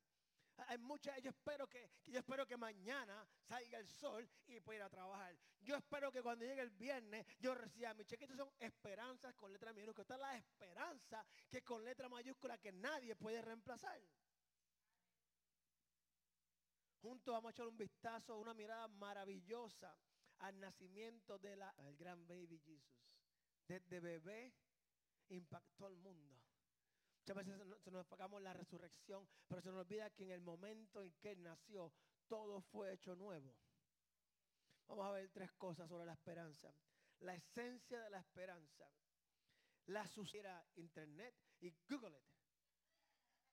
Hay 0.69 0.79
muchas, 0.79 1.21
yo 1.23 1.31
espero 1.31 1.69
que, 1.69 1.91
yo 2.07 2.19
espero 2.19 2.47
que 2.47 2.57
mañana 2.57 3.27
salga 3.41 3.79
el 3.79 3.87
sol 3.89 4.29
y 4.47 4.61
pueda 4.61 4.79
ir 4.79 4.83
a 4.83 4.91
trabajar. 4.91 5.37
Yo 5.61 5.77
espero 5.77 6.13
que 6.13 6.23
cuando 6.23 6.45
llegue 6.45 6.61
el 6.61 6.71
viernes 6.71 7.27
yo 7.39 7.55
reciba 7.55 7.95
mi 7.95 8.05
cheque. 8.05 8.27
son 8.29 8.51
esperanzas 8.59 9.35
con 9.35 9.53
letra 9.53 9.73
minúscula. 9.73 10.03
Está 10.03 10.19
la 10.19 10.37
esperanza 10.37 11.25
que 11.51 11.63
con 11.63 11.85
letra 11.85 12.09
mayúscula 12.09 12.59
que 12.59 12.73
nadie 12.73 13.17
puede 13.17 13.41
reemplazar. 13.41 14.01
Juntos 17.01 17.33
vamos 17.33 17.49
a 17.49 17.53
echar 17.53 17.67
un 17.67 17.77
vistazo, 17.77 18.39
una 18.39 18.55
mirada 18.55 18.87
maravillosa 18.87 19.97
al 20.39 20.61
nacimiento 20.61 21.39
del 21.39 21.61
gran 21.97 22.27
baby 22.27 22.59
Jesus. 22.61 23.03
Desde 23.67 24.01
bebé 24.01 24.53
impactó 25.29 25.87
al 25.87 25.97
mundo. 25.97 26.42
Muchas 27.23 27.37
veces 27.37 27.83
se 27.85 27.91
nos 27.93 28.01
enfocamos 28.01 28.43
la 28.43 28.53
resurrección, 28.53 29.29
pero 29.47 29.63
se 29.63 29.69
nos 29.71 29.83
olvida 29.83 30.11
que 30.11 30.25
en 30.25 30.33
el 30.33 30.41
momento 30.41 31.01
en 31.01 31.13
que 31.21 31.37
nació, 31.37 31.93
todo 32.27 32.61
fue 32.61 32.93
hecho 32.93 33.15
nuevo. 33.15 33.55
Vamos 34.89 35.07
a 35.07 35.13
ver 35.13 35.31
tres 35.31 35.53
cosas 35.53 35.89
sobre 35.89 36.05
la 36.05 36.15
esperanza. 36.15 36.75
La 37.21 37.37
esencia 37.37 38.01
de 38.01 38.11
la 38.11 38.19
esperanza. 38.19 38.91
La 39.87 40.05
suciera 40.09 40.67
internet 40.75 41.33
y 41.61 41.71
Google 41.89 42.19
it. 42.19 42.25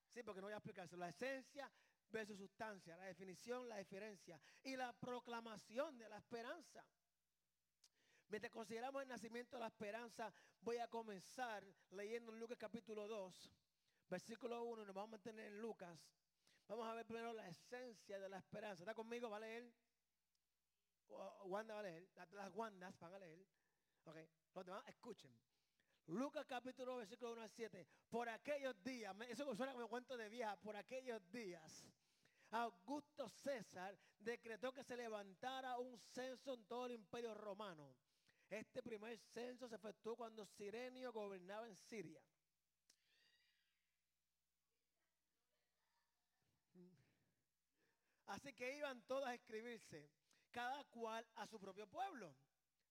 Sí, 0.08 0.24
porque 0.24 0.42
no 0.42 0.48
voy 0.48 0.54
a 0.54 0.58
explicarse. 0.58 0.98
La 0.98 1.10
esencia 1.10 1.72
versus 2.10 2.40
sustancia, 2.40 2.98
la 2.98 3.06
definición, 3.06 3.70
la 3.70 3.78
diferencia 3.78 4.42
y 4.64 4.76
la 4.78 4.94
proclamación 4.94 5.96
de 6.00 6.10
la 6.10 6.18
esperanza. 6.18 6.84
Mientras 8.30 8.54
consideramos 8.54 9.02
el 9.02 9.08
nacimiento 9.08 9.56
de 9.56 9.62
la 9.62 9.68
esperanza, 9.68 10.32
voy 10.62 10.78
a 10.78 10.88
comenzar 10.88 11.66
leyendo 11.90 12.32
en 12.32 12.40
Lucas 12.40 12.60
capítulo 12.60 13.08
2, 13.08 13.52
versículo 14.08 14.64
1, 14.66 14.86
nos 14.86 14.94
vamos 14.94 15.10
a 15.10 15.12
mantener 15.14 15.48
en 15.48 15.60
Lucas. 15.60 16.00
Vamos 16.68 16.88
a 16.88 16.94
ver 16.94 17.08
primero 17.08 17.34
la 17.34 17.48
esencia 17.48 18.20
de 18.20 18.30
la 18.30 18.38
esperanza. 18.38 18.84
¿Está 18.84 18.94
conmigo? 18.94 19.32
¿Va 19.32 19.38
a 19.38 19.40
leer? 19.40 19.74
Wanda 21.46 21.74
va 21.74 21.80
a 21.80 21.84
leer. 21.84 22.08
Las 22.34 22.54
Wandas 22.54 23.00
van 23.00 23.16
a 23.16 23.20
leer. 23.20 23.44
Ok. 24.04 24.18
Los 24.54 24.66
demás, 24.66 24.84
escuchen. 24.86 25.36
Lucas 26.06 26.46
capítulo 26.46 26.92
2, 26.92 27.00
versículo 27.00 27.32
1 27.32 27.42
al 27.42 27.50
7. 27.50 27.88
Por 28.10 28.30
aquellos 28.30 28.84
días, 28.84 29.16
eso 29.28 29.56
suena 29.56 29.74
como 29.74 29.88
cuento 29.88 30.16
de 30.16 30.30
vieja, 30.30 30.56
por 30.58 30.76
aquellos 30.76 31.28
días 31.32 31.84
Augusto 32.52 33.30
César 33.30 33.98
decretó 34.18 34.74
que 34.74 34.84
se 34.84 34.98
levantara 34.98 35.78
un 35.78 35.98
censo 36.00 36.54
en 36.54 36.66
todo 36.66 36.88
el 36.88 36.94
imperio 36.94 37.34
romano. 37.36 37.96
Este 38.50 38.82
primer 38.82 39.18
censo 39.18 39.68
se 39.68 39.76
efectuó 39.76 40.16
cuando 40.16 40.46
Sirenio 40.46 41.14
gobernaba 41.14 41.68
en 41.68 41.76
Siria. 41.76 42.22
Así 48.26 48.54
que 48.54 48.78
iban 48.78 49.02
todos 49.04 49.26
a 49.26 49.34
escribirse, 49.34 50.10
cada 50.52 50.84
cual 50.86 51.28
a 51.36 51.48
su 51.48 51.60
propio 51.60 51.88
pueblo. 51.88 52.36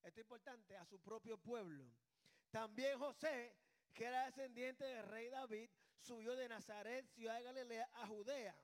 Esto 0.02 0.20
es 0.20 0.24
importante, 0.24 0.76
a 0.76 0.84
su 0.84 1.00
propio 1.00 1.38
pueblo. 1.38 1.84
También 2.50 2.98
José, 2.98 3.56
que 3.94 4.04
era 4.04 4.26
descendiente 4.26 4.84
del 4.84 5.06
rey 5.06 5.28
David, 5.28 5.70
subió 6.00 6.34
de 6.34 6.48
Nazaret, 6.48 7.06
ciudad 7.10 7.36
de 7.36 7.42
Galilea, 7.42 7.88
a 7.94 8.06
Judea 8.06 8.56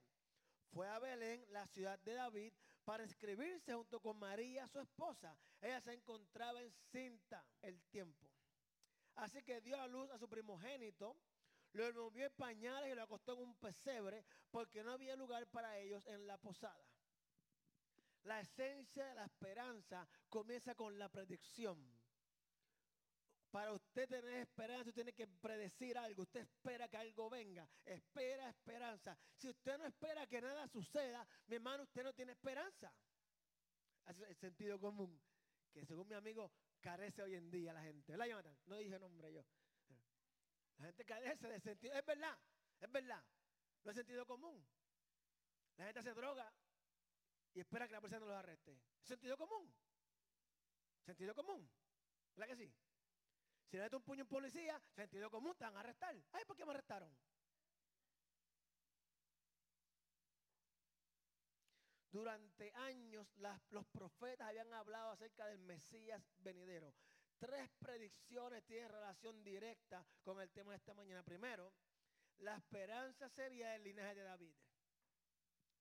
fue 0.74 0.88
a 0.88 0.98
Belén, 0.98 1.44
la 1.50 1.66
ciudad 1.68 1.98
de 2.00 2.14
David, 2.14 2.52
para 2.84 3.04
inscribirse 3.04 3.74
junto 3.74 4.00
con 4.00 4.18
María, 4.18 4.68
su 4.68 4.80
esposa. 4.80 5.36
Ella 5.60 5.80
se 5.80 5.94
encontraba 5.94 6.62
encinta 6.62 7.44
el 7.62 7.82
tiempo. 7.84 8.30
Así 9.16 9.42
que 9.42 9.60
dio 9.60 9.80
a 9.80 9.86
luz 9.86 10.10
a 10.10 10.18
su 10.18 10.28
primogénito, 10.28 11.16
lo 11.72 11.86
envolvió 11.86 12.26
en 12.26 12.32
pañales 12.32 12.92
y 12.92 12.94
lo 12.94 13.02
acostó 13.02 13.34
en 13.34 13.40
un 13.40 13.54
pesebre 13.56 14.24
porque 14.50 14.82
no 14.82 14.92
había 14.92 15.16
lugar 15.16 15.46
para 15.48 15.78
ellos 15.78 16.06
en 16.06 16.26
la 16.26 16.38
posada. 16.38 16.84
La 18.24 18.40
esencia 18.40 19.06
de 19.06 19.14
la 19.14 19.24
esperanza 19.24 20.08
comienza 20.28 20.74
con 20.74 20.98
la 20.98 21.08
predicción. 21.08 21.93
Para 23.54 23.72
usted 23.72 24.08
tener 24.08 24.34
esperanza, 24.40 24.80
usted 24.80 24.94
tiene 24.94 25.12
que 25.12 25.28
predecir 25.28 25.96
algo. 25.96 26.22
Usted 26.22 26.40
espera 26.40 26.88
que 26.88 26.96
algo 26.96 27.30
venga. 27.30 27.64
Espera 27.84 28.50
esperanza. 28.50 29.16
Si 29.36 29.48
usted 29.48 29.78
no 29.78 29.84
espera 29.86 30.26
que 30.26 30.40
nada 30.40 30.66
suceda, 30.66 31.24
mi 31.46 31.54
hermano, 31.54 31.84
usted 31.84 32.02
no 32.02 32.12
tiene 32.12 32.32
esperanza. 32.32 32.92
Es 34.06 34.18
el 34.18 34.34
sentido 34.34 34.80
común. 34.80 35.22
Que 35.72 35.86
según 35.86 36.08
mi 36.08 36.16
amigo, 36.16 36.50
carece 36.80 37.22
hoy 37.22 37.36
en 37.36 37.48
día 37.48 37.72
la 37.72 37.80
gente. 37.82 38.10
¿Verdad, 38.10 38.26
Jonathan? 38.26 38.58
No 38.66 38.76
dije 38.76 38.98
nombre 38.98 39.32
yo. 39.32 39.46
La 40.78 40.86
gente 40.86 41.04
carece 41.04 41.46
de 41.46 41.60
sentido. 41.60 41.94
Es 41.94 42.04
verdad, 42.04 42.36
es 42.80 42.90
verdad. 42.90 43.24
No 43.84 43.90
es 43.92 43.96
sentido 43.96 44.26
común. 44.26 44.66
La 45.76 45.84
gente 45.84 46.02
se 46.02 46.12
droga 46.12 46.52
y 47.52 47.60
espera 47.60 47.86
que 47.86 47.92
la 47.92 48.00
policía 48.00 48.18
no 48.18 48.26
los 48.26 48.34
arreste. 48.34 48.72
¿Es 49.00 49.06
sentido 49.06 49.36
común? 49.36 49.72
¿Sentido 51.06 51.36
común? 51.36 51.70
¿Verdad 52.34 52.48
que 52.48 52.56
sí? 52.56 52.74
Si 53.66 53.76
le 53.76 53.82
metes 53.82 53.96
un 53.96 54.04
puño 54.04 54.22
a 54.22 54.24
un 54.24 54.28
policía, 54.28 54.80
sentido 54.94 55.30
común, 55.30 55.54
te 55.56 55.64
a 55.64 55.68
arrestar. 55.68 56.14
Ay, 56.32 56.44
¿por 56.46 56.56
qué 56.56 56.64
me 56.64 56.72
arrestaron? 56.72 57.10
Durante 62.14 62.70
años 62.74 63.26
los 63.70 63.86
profetas 63.86 64.48
habían 64.48 64.72
hablado 64.72 65.10
acerca 65.10 65.46
del 65.46 65.58
Mesías 65.58 66.22
venidero. 66.38 66.94
Tres 67.38 67.68
predicciones 67.80 68.64
tienen 68.64 68.88
relación 68.88 69.42
directa 69.42 70.06
con 70.22 70.40
el 70.40 70.48
tema 70.52 70.70
de 70.70 70.76
esta 70.76 70.94
mañana. 70.94 71.24
Primero, 71.24 71.72
la 72.38 72.56
esperanza 72.56 73.28
sería 73.28 73.74
el 73.74 73.82
linaje 73.82 74.14
de 74.14 74.22
David. 74.22 74.54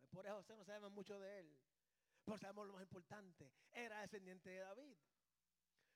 Por 0.09 0.25
eso 0.25 0.55
no 0.55 0.65
sabemos 0.65 0.91
mucho 0.91 1.19
de 1.19 1.39
él. 1.39 1.57
Pero 2.25 2.37
sabemos 2.37 2.67
lo 2.67 2.73
más 2.73 2.83
importante. 2.83 3.51
Era 3.71 4.01
descendiente 4.01 4.49
de 4.49 4.59
David. 4.59 4.97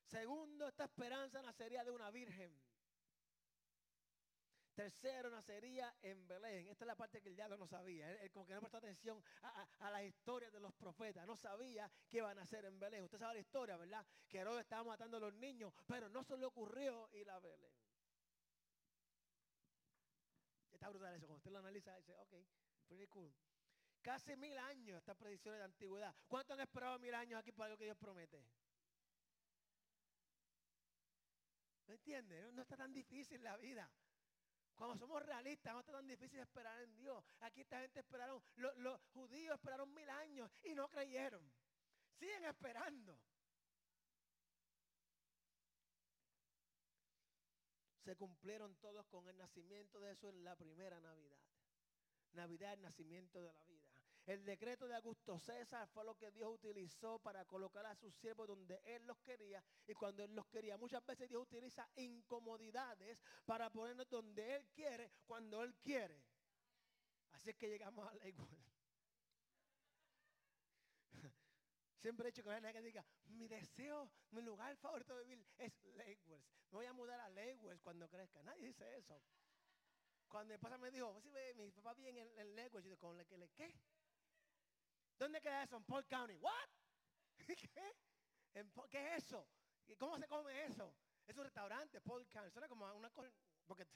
Segundo, 0.07 0.69
esta 0.69 0.85
esperanza 0.85 1.41
nacería 1.41 1.83
de 1.83 1.91
una 1.91 2.09
virgen. 2.11 2.57
Tercero, 4.73 5.29
nacería 5.29 5.93
en 6.01 6.27
Belén. 6.27 6.67
Esta 6.67 6.85
es 6.85 6.87
la 6.87 6.95
parte 6.95 7.19
que 7.19 7.29
el 7.29 7.35
diablo 7.35 7.57
no 7.57 7.67
sabía. 7.67 8.09
Él, 8.21 8.31
como 8.31 8.45
que 8.45 8.53
no 8.53 8.59
prestó 8.61 8.77
atención 8.77 9.21
a, 9.41 9.89
las 9.89 10.03
historias 10.03 10.53
de 10.53 10.59
los 10.59 10.73
profetas. 10.75 11.25
No 11.25 11.35
sabía 11.35 11.91
que 12.07 12.17
iban 12.17 12.37
a 12.37 12.41
nacer 12.41 12.63
en 12.63 12.79
Belén. 12.79 13.03
Usted 13.03 13.17
sabe 13.17 13.33
la 13.33 13.39
historia, 13.39 13.75
¿verdad? 13.75 14.05
Que 14.29 14.37
Herodes 14.37 14.61
estaba 14.61 14.83
matando 14.83 15.17
a 15.17 15.19
los 15.19 15.33
niños, 15.33 15.73
pero 15.87 16.07
no 16.09 16.23
se 16.23 16.37
le 16.37 16.45
ocurrió 16.45 17.09
ir 17.13 17.29
a 17.29 17.39
Belén. 17.39 17.73
Está 20.71 20.89
brutal 20.89 21.15
eso. 21.15 21.25
Cuando 21.25 21.37
usted 21.37 21.51
lo 21.51 21.57
analiza, 21.57 21.97
dice, 21.97 22.13
ok, 22.13 22.35
pretty 22.87 23.07
cool. 23.07 23.33
Casi 24.03 24.37
mil 24.37 24.57
años 24.59 24.99
estas 24.99 25.17
predicciones 25.17 25.59
de 25.59 25.65
antigüedad. 25.65 26.15
¿Cuánto 26.27 26.53
han 26.53 26.61
esperado 26.61 26.97
mil 26.99 27.15
años 27.15 27.39
aquí 27.39 27.51
para 27.51 27.71
lo 27.71 27.77
que 27.77 27.85
Dios 27.85 27.97
promete? 27.97 28.45
¿Me 31.87 31.95
entiende? 31.95 32.51
No 32.51 32.61
está 32.61 32.75
tan 32.75 32.93
difícil 32.93 33.41
la 33.43 33.57
vida. 33.57 33.89
Cuando 34.75 34.97
somos 34.97 35.23
realistas, 35.23 35.73
no 35.73 35.79
está 35.79 35.93
tan 35.93 36.07
difícil 36.07 36.39
esperar 36.39 36.79
en 36.81 36.95
Dios. 36.97 37.23
Aquí 37.39 37.61
esta 37.61 37.81
gente 37.81 38.01
esperaron, 38.01 38.41
los, 38.55 39.01
judíos 39.13 39.55
esperaron 39.55 39.91
mil 39.93 40.09
años 40.09 40.51
y 40.63 40.75
no 40.75 40.87
creyeron. 40.89 41.41
Siguen 42.19 42.45
esperando. 42.45 43.17
Se 48.03 48.15
cumplieron 48.15 48.75
todos 48.75 49.05
con 49.07 49.27
el 49.27 49.37
nacimiento 49.37 49.99
de 49.99 50.11
eso 50.11 50.29
en 50.29 50.43
la 50.43 50.55
primera 50.55 50.99
Navidad. 51.01 51.39
Navidad, 52.33 52.73
el 52.73 52.81
nacimiento 52.81 53.41
de 53.41 53.51
la 53.51 53.63
vida. 53.65 53.86
El 54.27 54.43
decreto 54.43 54.87
de 54.89 54.95
Augusto 54.95 55.39
César 55.39 55.87
fue 55.87 56.03
lo 56.03 56.13
que 56.17 56.29
Dios 56.31 56.53
utilizó 56.53 57.17
para 57.19 57.45
colocar 57.45 57.85
a 57.85 57.95
sus 57.95 58.13
siervos 58.13 58.45
donde 58.45 58.81
Él 58.83 59.07
los 59.07 59.17
quería 59.19 59.63
y 59.87 59.93
cuando 59.93 60.21
Él 60.21 60.35
los 60.35 60.45
quería. 60.47 60.77
Muchas 60.77 61.03
veces 61.05 61.29
Dios 61.29 61.43
utiliza 61.43 61.89
incomodidades 61.95 63.17
para 63.45 63.69
ponernos 63.69 64.09
donde 64.09 64.57
Él 64.57 64.67
quiere, 64.73 65.13
cuando 65.25 65.63
Él 65.63 65.73
quiere. 65.75 66.21
Así 67.31 67.51
es 67.51 67.55
que 67.55 67.69
llegamos 67.69 68.05
a 68.05 68.13
Lakewood. 68.15 68.59
Siempre 72.01 72.27
he 72.27 72.31
dicho 72.31 72.43
que 72.43 72.49
hay 72.49 72.73
que 72.73 72.81
diga, 72.81 73.05
mi 73.27 73.47
deseo, 73.47 74.11
mi 74.31 74.41
lugar 74.41 74.75
favorito 74.75 75.15
de 75.15 75.23
vivir 75.23 75.47
es 75.57 75.71
Lakewood. 75.95 76.41
Me 76.71 76.77
voy 76.79 76.85
a 76.85 76.91
mudar 76.91 77.21
a 77.21 77.29
Lakewood 77.29 77.79
cuando 77.81 78.09
crezca. 78.09 78.43
Nadie 78.43 78.65
dice 78.65 78.93
eso. 78.97 79.21
Cuando 80.27 80.53
mi 80.53 80.57
papá 80.57 80.77
me 80.77 80.91
dijo, 80.91 81.17
mi 81.55 81.71
papá 81.71 81.93
viene 81.93 82.23
en, 82.23 82.39
en 82.39 82.55
Lakewood, 82.57 82.81
yo 82.81 82.89
digo, 82.89 82.97
¿con 82.97 83.15
le, 83.15 83.23
le, 83.37 83.47
qué? 83.51 83.73
¿Dónde 85.17 85.41
queda 85.41 85.63
eso? 85.63 85.77
En 85.77 85.83
Paul 85.83 86.05
County. 86.05 86.39
¿Qué? 87.47 87.95
¿Qué 88.89 89.15
es 89.15 89.23
eso? 89.25 89.47
¿Cómo 89.97 90.17
se 90.17 90.27
come 90.27 90.65
eso? 90.65 90.93
Es 91.25 91.37
un 91.37 91.43
restaurante, 91.43 92.01
Paul 92.01 92.27
County. 92.27 92.51
Suena 92.51 92.67
como 92.67 92.85
una 92.93 93.09
cosa. 93.09 93.31
Porque 93.65 93.87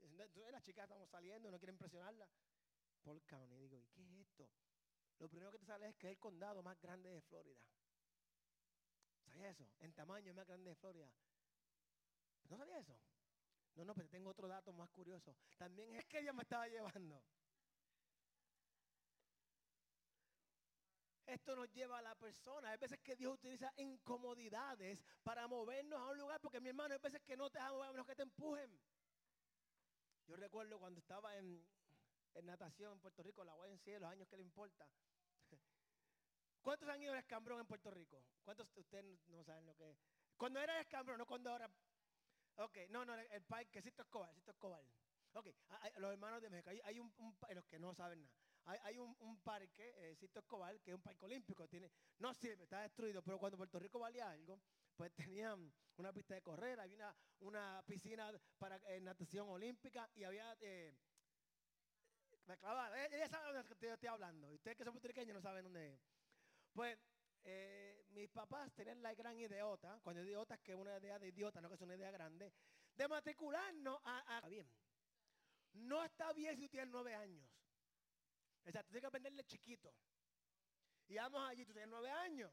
las 0.52 0.62
chicas 0.62 0.84
estamos 0.84 1.08
saliendo, 1.08 1.50
no 1.50 1.58
quieren 1.58 1.74
impresionarla. 1.74 2.28
Paul 3.02 3.22
County. 3.24 3.56
Digo, 3.56 3.78
¿y 3.78 3.86
qué 3.88 4.02
es 4.02 4.12
esto? 4.26 4.48
Lo 5.18 5.28
primero 5.28 5.50
que 5.50 5.58
te 5.58 5.66
sale 5.66 5.88
es 5.88 5.96
que 5.96 6.08
es 6.08 6.12
el 6.12 6.18
condado 6.18 6.62
más 6.62 6.80
grande 6.80 7.10
de 7.10 7.22
Florida. 7.22 7.60
¿Sabías 9.24 9.58
eso? 9.58 9.68
En 9.80 9.92
tamaño 9.92 10.30
es 10.30 10.36
más 10.36 10.46
grande 10.46 10.70
de 10.70 10.76
Florida. 10.76 11.10
¿No 12.48 12.56
sabía 12.56 12.78
eso? 12.78 12.98
No, 13.74 13.84
no, 13.84 13.94
pero 13.94 14.08
tengo 14.08 14.30
otro 14.30 14.48
dato 14.48 14.72
más 14.72 14.88
curioso. 14.90 15.36
También 15.56 15.94
es 15.96 16.06
que 16.06 16.20
ella 16.20 16.32
me 16.32 16.42
estaba 16.42 16.66
llevando. 16.68 17.22
Esto 21.26 21.56
nos 21.56 21.72
lleva 21.72 21.98
a 21.98 22.02
la 22.02 22.14
persona. 22.14 22.70
Hay 22.70 22.78
veces 22.78 23.00
que 23.00 23.16
Dios 23.16 23.34
utiliza 23.34 23.72
incomodidades 23.76 25.04
para 25.24 25.48
movernos 25.48 25.98
a 25.98 26.10
un 26.10 26.18
lugar, 26.18 26.40
porque 26.40 26.60
mi 26.60 26.68
hermano, 26.68 26.94
hay 26.94 27.00
veces 27.00 27.20
que 27.22 27.36
no 27.36 27.50
te 27.50 27.58
dejan 27.58 27.72
mover, 27.72 27.90
menos 27.90 28.06
que 28.06 28.14
te 28.14 28.22
empujen. 28.22 28.80
Yo 30.26 30.36
recuerdo 30.36 30.78
cuando 30.78 31.00
estaba 31.00 31.36
en, 31.36 31.66
natación 32.44 32.92
en 32.92 33.00
Puerto 33.00 33.22
Rico, 33.24 33.42
la 33.42 33.54
YNC, 33.56 34.00
los 34.00 34.10
años 34.10 34.28
que 34.28 34.36
le 34.36 34.42
importa. 34.42 34.86
¿Cuántos 36.62 36.88
han 36.88 37.02
ido 37.02 37.12
al 37.12 37.18
escambrón 37.18 37.60
en 37.60 37.66
Puerto 37.66 37.90
Rico? 37.90 38.22
¿Cuántos 38.44 38.72
de 38.72 38.80
ustedes 38.80 39.28
no 39.28 39.42
saben 39.42 39.66
lo 39.66 39.74
que 39.74 39.90
es? 39.90 39.98
Cuando 40.36 40.60
era 40.60 40.80
escambrón, 40.80 41.18
no 41.18 41.26
cuando 41.26 41.50
ahora. 41.50 41.68
Ok, 42.56 42.78
no, 42.90 43.04
no, 43.04 43.14
el 43.14 43.42
parque, 43.42 43.82
Sisto 43.82 44.02
Escobar, 44.02 44.32
Sisto 44.34 44.52
Escobar. 44.52 44.82
Ok, 45.34 45.48
los 45.98 46.12
hermanos 46.12 46.40
de 46.40 46.50
México, 46.50 46.70
hay, 46.84 46.98
un, 46.98 47.12
un, 47.18 47.36
los 47.54 47.64
que 47.66 47.78
no 47.78 47.94
saben 47.94 48.20
nada 48.22 48.45
hay, 48.66 48.98
un, 48.98 49.40
parque, 49.42 49.94
eh, 49.96 50.16
Cito 50.16 50.40
Escobar, 50.40 50.80
que 50.80 50.90
es 50.90 50.94
un 50.96 51.02
parque 51.02 51.24
olímpico, 51.24 51.68
tiene, 51.68 51.90
no 52.18 52.34
sirve, 52.34 52.64
está 52.64 52.80
destruido, 52.80 53.22
pero 53.22 53.38
cuando 53.38 53.56
Puerto 53.56 53.78
Rico 53.78 54.00
valía 54.00 54.28
algo, 54.28 54.60
pues 54.96 55.12
tenían 55.30 55.72
una 55.96 56.12
pista 56.12 56.34
de 56.34 56.42
correr, 56.42 56.80
había 56.80 57.14
una, 57.40 57.82
piscina 57.86 58.32
para 58.58 58.76
eh, 58.88 59.00
natación 59.00 59.48
olímpica 59.48 60.10
y 60.14 60.24
había... 60.24 60.56
Eh, 60.60 60.94
me 62.46 62.56
clavaba, 62.58 63.04
ella 63.06 63.28
sabe 63.28 63.52
de 63.52 63.58
dónde 63.58 63.92
estoy 63.92 64.08
hablando, 64.08 64.52
y 64.52 64.54
ustedes 64.54 64.76
que 64.76 64.84
son 64.84 64.92
puertorriqueños 64.92 65.34
no 65.34 65.40
saben 65.40 65.64
dónde 65.64 65.94
es. 65.94 66.00
Pues 66.72 66.98
mis 68.10 68.28
papás 68.30 68.72
tenían 68.72 69.02
la 69.02 69.14
gran 69.14 69.38
idiota, 69.38 70.00
cuando 70.02 70.22
digo 70.22 70.32
idiota 70.32 70.54
es 70.54 70.60
que 70.60 70.72
es 70.72 70.78
una 70.78 70.96
idea 70.96 71.18
de 71.18 71.28
idiota, 71.28 71.60
no 71.60 71.68
que 71.68 71.74
es 71.74 71.80
una 71.80 71.94
idea 71.94 72.10
grande, 72.10 72.52
de 72.94 73.08
matricularnos 73.08 74.00
a, 74.04 74.38
a 74.38 74.48
bien. 74.48 74.68
No 75.72 76.04
está 76.04 76.32
bien 76.32 76.56
si 76.56 76.62
tú 76.62 76.68
tienes 76.70 76.88
nueve 76.90 77.14
años. 77.14 77.44
O 78.66 78.70
sea, 78.70 78.82
tú 78.82 78.88
tienes 78.88 79.02
que 79.02 79.06
aprenderle 79.06 79.44
chiquito. 79.44 79.94
Y 81.08 81.14
vamos 81.14 81.48
allí, 81.48 81.64
tú 81.64 81.72
tienes 81.72 81.88
nueve 81.88 82.10
años. 82.10 82.52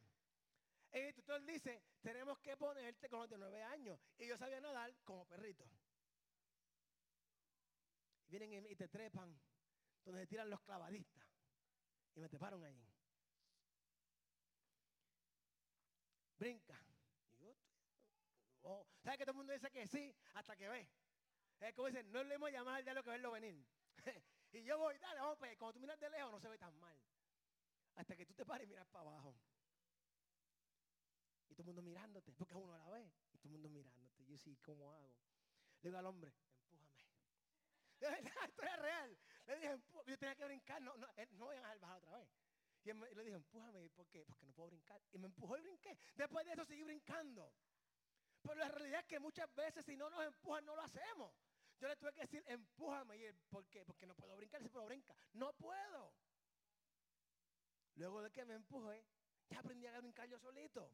El 0.91 1.05
instructor 1.05 1.43
dice, 1.43 1.81
tenemos 2.01 2.37
que 2.39 2.55
ponerte 2.55 3.09
con 3.09 3.21
los 3.21 3.29
de 3.29 3.37
nueve 3.39 3.63
años. 3.63 3.99
Y 4.19 4.27
yo 4.27 4.37
sabía 4.37 4.61
nadar 4.61 4.95
como 5.03 5.25
perrito. 5.25 5.67
vienen 8.27 8.65
y 8.67 8.75
te 8.75 8.87
trepan, 8.87 9.39
donde 10.03 10.21
se 10.21 10.27
tiran 10.27 10.49
los 10.49 10.61
clavadistas. 10.61 11.23
Y 12.15 12.19
me 12.19 12.29
treparon 12.29 12.63
allí. 12.63 12.87
Brinca. 16.37 16.79
Y 17.39 17.45
yo, 17.45 17.55
oh. 18.61 18.85
¿Sabes 19.03 19.17
que 19.17 19.25
todo 19.25 19.31
el 19.31 19.37
mundo 19.37 19.53
dice 19.53 19.71
que 19.71 19.87
sí 19.87 20.15
hasta 20.33 20.55
que 20.55 20.69
ve? 20.69 20.87
Es 21.59 21.73
como 21.73 21.87
dicen, 21.87 22.11
no 22.11 22.23
le 22.23 22.35
hemos 22.35 22.51
llamado 22.51 22.77
al 22.77 22.83
diablo 22.83 23.03
que 23.03 23.09
verlo 23.09 23.31
venir. 23.31 23.65
Y 24.53 24.63
yo 24.63 24.77
voy, 24.77 24.97
dale, 24.99 25.19
vamos, 25.19 25.37
pues, 25.39 25.57
cuando 25.57 25.73
tú 25.73 25.79
miras 25.79 25.99
de 25.99 26.09
lejos 26.09 26.31
no 26.31 26.39
se 26.39 26.47
ve 26.47 26.57
tan 26.57 26.75
mal. 26.79 26.95
Hasta 27.95 28.15
que 28.15 28.25
tú 28.25 28.33
te 28.33 28.45
pares 28.45 28.65
y 28.65 28.69
miras 28.69 28.87
para 28.87 29.09
abajo. 29.09 29.35
Y 31.49 31.55
todo 31.55 31.63
el 31.63 31.65
mundo 31.67 31.81
mirándote, 31.81 32.31
porque 32.33 32.55
uno 32.55 32.73
a 32.73 32.77
la 32.77 32.89
vez. 32.89 33.11
Y 33.33 33.37
todo 33.39 33.47
el 33.49 33.51
mundo 33.53 33.69
mirándote. 33.69 34.25
Yo 34.25 34.37
sí, 34.37 34.55
¿cómo 34.57 34.91
hago? 34.93 35.15
Le 35.81 35.89
digo 35.89 35.97
al 35.97 36.05
hombre, 36.05 36.33
empújame. 36.69 36.93
De 37.99 38.09
verdad, 38.09 38.33
esto 38.47 38.61
es 38.63 38.77
real. 38.77 39.17
Le 39.47 39.55
dije, 39.55 39.79
yo 40.05 40.17
tenía 40.17 40.35
que 40.35 40.45
brincar, 40.45 40.81
no, 40.81 40.95
no, 40.97 41.07
eh, 41.17 41.27
no 41.31 41.45
voy 41.45 41.57
a 41.57 41.75
bajar 41.77 41.97
otra 41.97 42.17
vez. 42.17 42.29
Y 42.83 42.89
él 42.89 42.95
me- 42.95 43.13
le 43.13 43.23
dijo, 43.23 43.37
empújame. 43.37 43.89
¿Por 43.89 44.07
qué? 44.07 44.23
Porque 44.25 44.45
no 44.45 44.53
puedo 44.53 44.69
brincar. 44.69 45.01
Y 45.11 45.17
me 45.17 45.27
empujó 45.27 45.57
y 45.57 45.61
brinqué. 45.61 45.97
Después 46.15 46.45
de 46.45 46.53
eso 46.53 46.65
seguí 46.65 46.83
brincando. 46.83 47.51
Pero 48.41 48.55
la 48.55 48.67
realidad 48.67 48.99
es 49.01 49.05
que 49.07 49.19
muchas 49.19 49.53
veces 49.55 49.85
si 49.85 49.95
no 49.95 50.09
nos 50.09 50.23
empujan 50.25 50.65
no 50.65 50.75
lo 50.75 50.81
hacemos. 50.81 51.33
Yo 51.83 51.89
le 51.89 51.97
tuve 51.97 52.13
que 52.13 52.21
decir, 52.21 52.41
empújame. 52.47 53.17
Y 53.17 53.25
él, 53.25 53.37
¿por 53.49 53.67
qué? 53.67 53.83
Porque 53.83 54.07
no 54.07 54.15
puedo 54.15 54.37
brincar. 54.37 54.61
Y 54.61 54.69
pero 54.69 54.85
brinca. 54.85 55.13
No 55.33 55.51
puedo. 55.51 56.13
Luego 57.95 58.21
de 58.21 58.31
que 58.31 58.45
me 58.45 58.53
empujé, 58.53 59.05
ya 59.49 59.59
aprendí 59.59 59.85
a 59.85 59.99
brincar 59.99 60.29
yo 60.29 60.39
solito. 60.39 60.89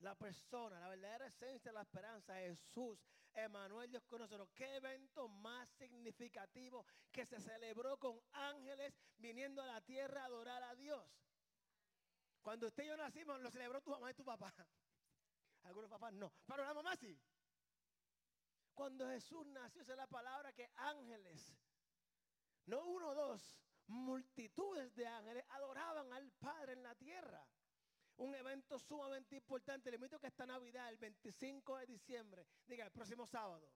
La 0.00 0.16
persona, 0.16 0.80
la 0.80 0.88
verdadera 0.88 1.28
esencia 1.28 1.70
de 1.70 1.74
la 1.76 1.82
esperanza, 1.82 2.34
Jesús, 2.34 2.98
Emanuel, 3.32 3.88
Dios 3.88 4.04
con 4.06 4.18
nosotros. 4.18 4.50
¿Qué 4.52 4.74
evento 4.74 5.28
más 5.28 5.68
significativo 5.78 6.84
que 7.12 7.24
se 7.24 7.40
celebró 7.40 7.98
con 7.98 8.20
ángeles 8.32 8.92
viniendo 9.16 9.62
a 9.62 9.66
la 9.66 9.80
tierra 9.80 10.22
a 10.22 10.26
adorar 10.26 10.64
a 10.64 10.74
Dios? 10.74 11.08
Cuando 12.42 12.66
usted 12.66 12.82
y 12.82 12.88
yo 12.88 12.96
nacimos, 12.96 13.40
lo 13.40 13.50
celebró 13.52 13.80
tu 13.80 13.92
mamá 13.92 14.10
y 14.10 14.14
tu 14.14 14.24
papá. 14.24 14.52
Algunos 15.62 15.88
papás 15.88 16.12
no, 16.14 16.32
pero 16.46 16.64
la 16.64 16.74
mamá 16.74 16.96
sí. 16.96 17.16
Cuando 18.74 19.08
Jesús 19.08 19.46
nació, 19.46 19.82
esa 19.82 19.92
es 19.92 19.98
la 19.98 20.06
palabra 20.06 20.52
que 20.52 20.70
ángeles, 20.76 21.54
no 22.66 22.84
uno 22.84 23.14
dos, 23.14 23.60
multitudes 23.90 24.94
de 24.94 25.06
ángeles 25.06 25.44
adoraban 25.50 26.12
al 26.12 26.30
Padre 26.32 26.72
en 26.72 26.82
la 26.82 26.94
tierra. 26.94 27.44
Un 28.16 28.34
evento 28.34 28.78
sumamente 28.78 29.34
importante. 29.34 29.90
Le 29.90 29.96
invito 29.96 30.16
a 30.16 30.20
que 30.20 30.28
esta 30.28 30.46
Navidad, 30.46 30.88
el 30.88 30.98
25 30.98 31.78
de 31.78 31.86
diciembre, 31.86 32.46
diga 32.66 32.84
el 32.84 32.92
próximo 32.92 33.26
sábado. 33.26 33.72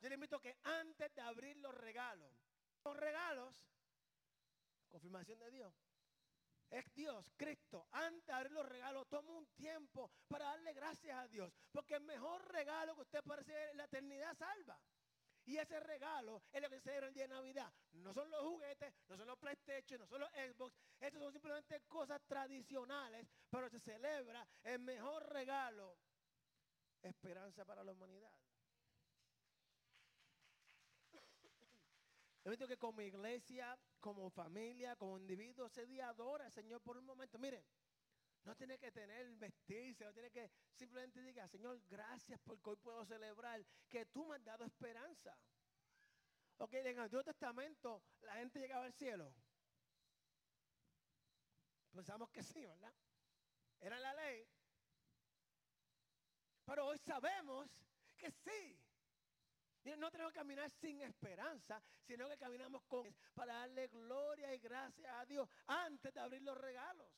Yo 0.00 0.08
le 0.08 0.14
invito 0.14 0.36
a 0.36 0.42
que 0.42 0.56
antes 0.62 1.14
de 1.14 1.20
abrir 1.20 1.56
los 1.58 1.74
regalos, 1.74 2.32
los 2.84 2.96
regalos, 2.96 3.54
confirmación 4.88 5.38
de 5.38 5.50
Dios, 5.50 5.74
es 6.70 6.94
Dios, 6.94 7.26
Cristo. 7.36 7.86
Antes 7.92 8.26
de 8.26 8.32
abrir 8.32 8.52
los 8.52 8.66
regalos, 8.66 9.08
toma 9.08 9.32
un 9.32 9.46
tiempo 9.48 10.10
para 10.28 10.46
darle 10.46 10.72
gracias 10.72 11.16
a 11.16 11.28
Dios. 11.28 11.52
Porque 11.72 11.94
el 11.94 12.02
mejor 12.02 12.46
regalo 12.52 12.94
que 12.94 13.02
usted 13.02 13.22
puede 13.22 13.40
es 13.42 13.74
la 13.74 13.84
eternidad 13.84 14.34
salva. 14.36 14.80
Y 15.46 15.56
ese 15.56 15.80
regalo 15.80 16.42
es 16.52 16.62
lo 16.62 16.68
que 16.68 16.76
se 16.76 16.82
celebra 16.82 17.08
el 17.08 17.14
día 17.14 17.24
de 17.24 17.34
Navidad. 17.34 17.72
No 17.92 18.12
son 18.14 18.30
los 18.30 18.40
juguetes, 18.42 18.94
no 19.08 19.16
son 19.16 19.26
los 19.26 19.38
PlayStation, 19.38 20.00
no 20.00 20.06
son 20.06 20.20
los 20.20 20.30
Xbox. 20.30 20.76
Estos 21.00 21.22
son 21.22 21.32
simplemente 21.32 21.80
cosas 21.88 22.20
tradicionales, 22.26 23.26
pero 23.48 23.68
se 23.68 23.80
celebra 23.80 24.46
el 24.62 24.78
mejor 24.80 25.28
regalo. 25.32 25.98
Esperanza 27.02 27.64
para 27.64 27.82
la 27.82 27.92
humanidad. 27.92 28.32
Que 32.50 32.76
como 32.76 33.00
iglesia, 33.00 33.78
como 34.00 34.28
familia, 34.28 34.96
como 34.96 35.16
individuo, 35.16 35.66
ese 35.66 35.86
día 35.86 36.08
adora 36.08 36.50
Señor 36.50 36.80
por 36.82 36.96
un 36.96 37.06
momento. 37.06 37.38
Miren, 37.38 37.64
no 38.42 38.56
tiene 38.56 38.76
que 38.76 38.90
tener 38.90 39.30
vestirse, 39.36 40.04
no 40.04 40.12
tiene 40.12 40.32
que 40.32 40.50
simplemente 40.74 41.22
diga, 41.22 41.46
Señor, 41.46 41.80
gracias 41.86 42.40
porque 42.40 42.70
hoy 42.70 42.76
puedo 42.76 43.04
celebrar 43.04 43.64
que 43.88 44.04
tú 44.06 44.26
me 44.26 44.34
has 44.34 44.44
dado 44.44 44.64
esperanza. 44.64 45.36
Ok, 46.58 46.74
en 46.74 46.86
el 46.88 46.98
Antiguo 46.98 47.22
Testamento 47.22 48.02
la 48.22 48.34
gente 48.34 48.58
llegaba 48.58 48.84
al 48.84 48.94
cielo. 48.94 49.32
Pensamos 51.92 52.30
que 52.30 52.42
sí, 52.42 52.66
¿verdad? 52.66 52.92
Era 53.80 54.00
la 54.00 54.12
ley. 54.12 54.48
Pero 56.64 56.86
hoy 56.86 56.98
sabemos 56.98 57.68
que 58.16 58.30
sí. 58.32 58.79
No 59.84 60.10
tenemos 60.10 60.32
que 60.32 60.38
caminar 60.38 60.70
sin 60.70 61.00
esperanza, 61.00 61.82
sino 62.06 62.28
que 62.28 62.36
caminamos 62.36 62.82
con 62.82 63.14
para 63.34 63.54
darle 63.54 63.88
gloria 63.88 64.54
y 64.54 64.58
gracias 64.58 65.10
a 65.12 65.24
Dios 65.24 65.48
antes 65.66 66.12
de 66.12 66.20
abrir 66.20 66.42
los 66.42 66.56
regalos. 66.56 67.08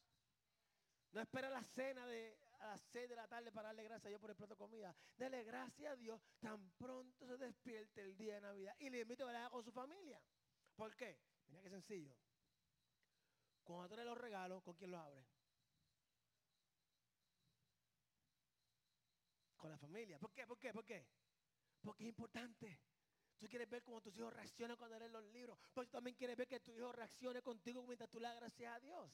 No 1.11 1.21
espera 1.21 1.50
la 1.50 1.62
cena 1.62 2.07
de 2.07 2.38
a 2.61 2.66
las 2.69 2.81
6 2.92 3.09
de 3.09 3.16
la 3.16 3.26
tarde 3.26 3.50
para 3.50 3.69
darle 3.69 3.83
gracias 3.83 4.07
a 4.07 4.09
Dios 4.09 4.21
por 4.21 4.31
el 4.31 4.37
plato 4.37 4.54
de 4.54 4.59
comida. 4.59 4.95
Dele 5.16 5.42
gracias 5.42 5.92
a 5.92 5.97
Dios 5.97 6.21
tan 6.40 6.71
pronto 6.73 7.26
se 7.26 7.36
despierte 7.36 8.02
el 8.02 8.17
día 8.17 8.36
de 8.36 8.41
Navidad. 8.43 8.76
Y 8.78 8.89
le 8.89 9.00
invito 9.00 9.28
a 9.28 9.32
que 9.32 9.50
con 9.50 9.65
su 9.65 9.73
familia. 9.73 10.23
¿Por 10.76 10.95
qué? 10.95 11.19
Mira 11.49 11.63
qué 11.63 11.71
sencillo. 11.71 12.17
Cuando 13.65 13.89
trae 13.95 14.04
los 14.04 14.17
regalos, 14.17 14.63
¿con 14.63 14.75
quién 14.76 14.93
los 14.93 15.00
abre? 15.00 15.25
Con 19.56 19.71
la 19.71 19.78
familia. 19.78 20.19
¿Por 20.19 20.32
qué? 20.32 20.47
¿Por 20.47 20.58
qué? 20.58 20.73
¿Por 20.73 20.84
qué? 20.84 21.06
Porque 21.82 22.04
es 22.04 22.08
importante. 22.08 22.80
Tú 23.38 23.49
quieres 23.49 23.68
ver 23.68 23.82
cómo 23.82 24.00
tus 24.00 24.16
hijos 24.16 24.32
reaccionan 24.32 24.76
cuando 24.76 24.99
leen 24.99 25.12
los 25.12 25.25
libros. 25.25 25.58
Pero 25.75 25.86
tú 25.86 25.90
también 25.90 26.14
quieres 26.16 26.36
ver 26.36 26.47
que 26.47 26.60
tu 26.60 26.71
hijo 26.73 26.92
reaccione 26.92 27.42
contigo 27.42 27.82
mientras 27.82 28.08
tú 28.08 28.21
le 28.21 28.28
das 28.28 28.36
gracias 28.36 28.76
a 28.76 28.80
Dios. 28.80 29.10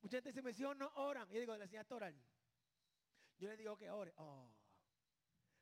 Mucha 0.00 0.18
gente 0.18 0.30
dice, 0.30 0.42
mis 0.42 0.60
hijos 0.60 0.76
no 0.76 0.92
oran. 0.94 1.28
Y 1.30 1.34
yo 1.34 1.40
digo, 1.40 1.56
¿le 1.56 1.64
enseñaste 1.64 1.94
a 1.94 1.96
orar? 1.96 2.14
Yo 3.38 3.48
le 3.48 3.56
digo 3.56 3.76
que 3.76 3.90
ore. 3.90 4.12
Oh, 4.16 4.48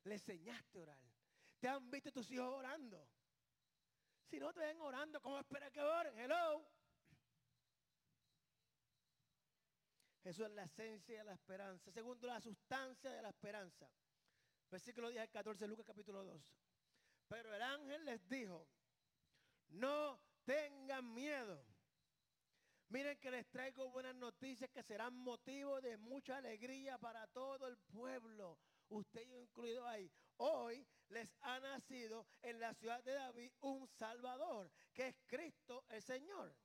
le 0.05 0.15
enseñaste 0.15 0.79
a 0.79 0.83
orar. 0.83 0.99
¿Te 1.59 1.69
han 1.69 1.91
visto 1.91 2.13
tus 2.13 2.31
hijos 2.31 2.53
orando? 2.53 3.09
Si 4.29 4.39
no 4.39 4.53
te 4.53 4.61
ven 4.61 4.81
orando, 4.81 5.21
¿cómo 5.23 5.39
espera 5.39 5.71
que 5.71 5.81
oren? 5.81 6.19
Hello. 6.19 6.67
Eso 10.25 10.45
es 10.45 10.53
la 10.53 10.65
esencia 10.65 11.19
de 11.19 11.25
la 11.25 11.35
esperanza. 11.35 11.91
Segundo, 11.91 12.27
la 12.27 12.41
sustancia 12.41 13.11
de 13.11 13.23
la 13.23 13.31
esperanza. 13.31 13.89
Versículo 14.73 15.11
10 15.11 15.21
al 15.21 15.31
14, 15.31 15.69
Lucas 15.69 15.85
capítulo 15.85 16.25
2. 16.25 16.43
Pero 17.29 17.55
el 17.55 17.61
ángel 17.61 18.07
les 18.07 18.27
dijo, 18.27 18.67
no 19.69 20.19
tengan 20.47 21.13
miedo. 21.13 21.63
Miren 22.89 23.19
que 23.19 23.31
les 23.31 23.47
traigo 23.51 23.91
buenas 23.91 24.15
noticias 24.15 24.71
que 24.71 24.83
serán 24.83 25.15
motivo 25.15 25.83
de 25.83 25.99
mucha 25.99 26.39
alegría 26.39 26.97
para 26.97 27.27
todo 27.27 27.69
el 27.69 27.77
pueblo. 27.77 28.59
Usted 28.89 29.21
incluido 29.43 29.87
ahí. 29.87 30.11
Hoy 30.39 30.87
les 31.09 31.29
ha 31.43 31.61
nacido 31.61 32.27
en 32.41 32.59
la 32.59 32.73
ciudad 32.73 33.05
de 33.05 33.13
David 33.13 33.53
un 33.61 33.87
Salvador, 33.87 34.71
que 34.95 35.09
es 35.09 35.17
Cristo 35.27 35.85
el 35.91 36.01
Señor. 36.01 36.57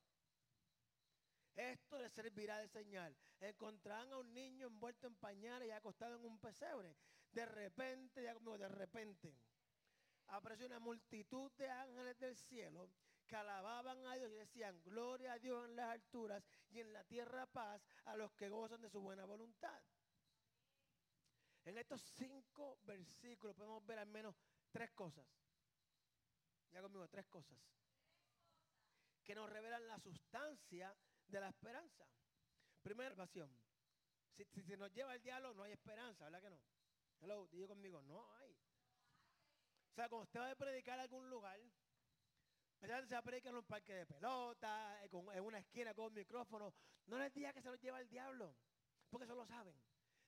Esto 1.58 2.00
les 2.00 2.14
servirá 2.14 2.60
de 2.60 2.70
señal. 2.70 3.18
Encontrarán 3.42 4.14
a 4.14 4.18
un 4.18 4.34
niño 4.34 4.68
envuelto 4.68 5.08
en 5.08 5.16
pañales 5.18 5.68
y 5.68 5.72
acostado 5.72 6.16
en 6.16 6.24
un 6.24 6.40
pesebre. 6.40 6.96
De 7.38 7.46
repente, 7.46 8.24
ya 8.24 8.34
como 8.34 8.58
de 8.58 8.68
repente, 8.68 9.32
apareció 10.30 10.66
una 10.66 10.80
multitud 10.80 11.52
de 11.52 11.70
ángeles 11.70 12.18
del 12.18 12.36
cielo 12.36 12.90
que 13.28 13.36
alababan 13.36 14.04
a 14.08 14.16
Dios 14.16 14.32
y 14.32 14.38
decían, 14.38 14.82
gloria 14.84 15.34
a 15.34 15.38
Dios 15.38 15.70
en 15.70 15.76
las 15.76 15.92
alturas 15.92 16.44
y 16.72 16.80
en 16.80 16.92
la 16.92 17.04
tierra 17.04 17.46
paz 17.46 17.80
a 18.06 18.16
los 18.16 18.34
que 18.34 18.50
gozan 18.50 18.82
de 18.82 18.90
su 18.90 19.02
buena 19.02 19.24
voluntad. 19.26 19.80
En 21.66 21.78
estos 21.78 22.02
cinco 22.16 22.80
versículos 22.82 23.56
podemos 23.56 23.86
ver 23.86 24.00
al 24.00 24.08
menos 24.08 24.36
tres 24.72 24.90
cosas. 24.94 25.28
Ya 26.72 26.82
conmigo, 26.82 27.08
tres 27.08 27.28
cosas. 27.28 27.60
Que 29.24 29.36
nos 29.36 29.48
revelan 29.48 29.86
la 29.86 30.00
sustancia 30.00 30.92
de 31.28 31.40
la 31.40 31.50
esperanza. 31.50 32.04
Primera 32.82 33.16
pasión. 33.16 33.56
Si, 34.32 34.44
si 34.46 34.64
se 34.64 34.76
nos 34.76 34.92
lleva 34.92 35.14
el 35.14 35.22
diablo, 35.22 35.54
no 35.54 35.62
hay 35.62 35.74
esperanza, 35.74 36.26
¿verdad 36.26 36.42
que 36.42 36.50
no? 36.50 36.77
Hello, 37.20 37.48
digo 37.52 37.68
conmigo, 37.68 38.02
no 38.02 38.34
hay. 38.36 38.52
O 39.92 39.96
sea, 39.96 40.08
cuando 40.10 40.24
usted 40.24 40.40
va 40.40 40.52
a 40.52 40.56
predicar 40.56 41.00
a 41.00 41.04
algún 41.04 41.30
lugar, 41.30 41.60
se 42.80 43.16
va 43.16 43.24
en 43.26 43.56
un 43.56 43.64
parque 43.64 43.94
de 43.94 44.06
pelota, 44.06 45.04
eh, 45.04 45.10
en 45.12 45.44
una 45.44 45.58
esquina 45.60 45.94
con 45.94 46.06
un 46.06 46.14
micrófono, 46.14 46.74
no 47.08 47.18
les 47.18 47.34
diga 47.34 47.52
que 47.54 47.62
se 47.62 47.70
los 47.70 47.80
lleva 47.82 48.00
el 48.00 48.08
diablo, 48.08 48.56
porque 49.10 49.26
eso 49.26 49.36
lo 49.36 49.46
saben. 49.46 49.76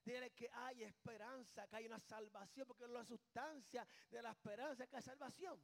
Díganle 0.04 0.32
que 0.32 0.50
hay 0.52 0.84
esperanza, 0.84 1.68
que 1.68 1.76
hay 1.76 1.86
una 1.86 2.00
salvación, 2.00 2.66
porque 2.68 2.88
la 2.88 3.06
sustancia 3.06 3.88
de 4.10 4.22
la 4.22 4.32
esperanza 4.32 4.84
es 4.84 4.90
que 4.90 4.96
hay 4.96 5.04
salvación. 5.04 5.62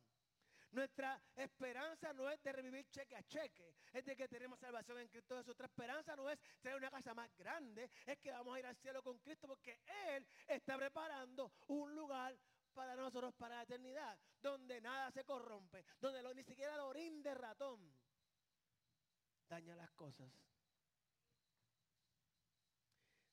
Nuestra 0.75 1.21
esperanza 1.37 2.11
no 2.11 2.29
es 2.29 2.43
de 2.43 2.51
revivir 2.51 2.85
cheque 2.89 3.15
a 3.15 3.23
cheque, 3.23 3.77
es 3.93 4.03
de 4.03 4.13
que 4.13 4.27
tenemos 4.27 4.59
salvación 4.59 4.99
en 4.99 5.07
Cristo 5.07 5.35
Jesús. 5.37 5.47
Nuestra 5.47 5.67
esperanza 5.67 6.17
no 6.17 6.29
es 6.29 6.37
tener 6.61 6.77
una 6.77 6.91
casa 6.91 7.13
más 7.13 7.33
grande, 7.37 7.89
es 8.05 8.19
que 8.19 8.29
vamos 8.29 8.53
a 8.53 8.59
ir 8.59 8.65
al 8.65 8.75
cielo 8.75 9.01
con 9.01 9.17
Cristo 9.19 9.47
porque 9.47 9.79
Él 10.09 10.27
está 10.45 10.77
preparando 10.77 11.53
un 11.67 11.95
lugar 11.95 12.37
para 12.73 12.93
nosotros 12.93 13.33
para 13.35 13.55
la 13.55 13.63
eternidad, 13.63 14.19
donde 14.41 14.81
nada 14.81 15.09
se 15.11 15.23
corrompe, 15.23 15.85
donde 16.01 16.21
ni 16.35 16.43
siquiera 16.43 16.73
el 16.73 16.81
orín 16.81 17.23
de 17.23 17.33
ratón 17.33 17.95
daña 19.47 19.77
las 19.77 19.91
cosas. 19.91 20.29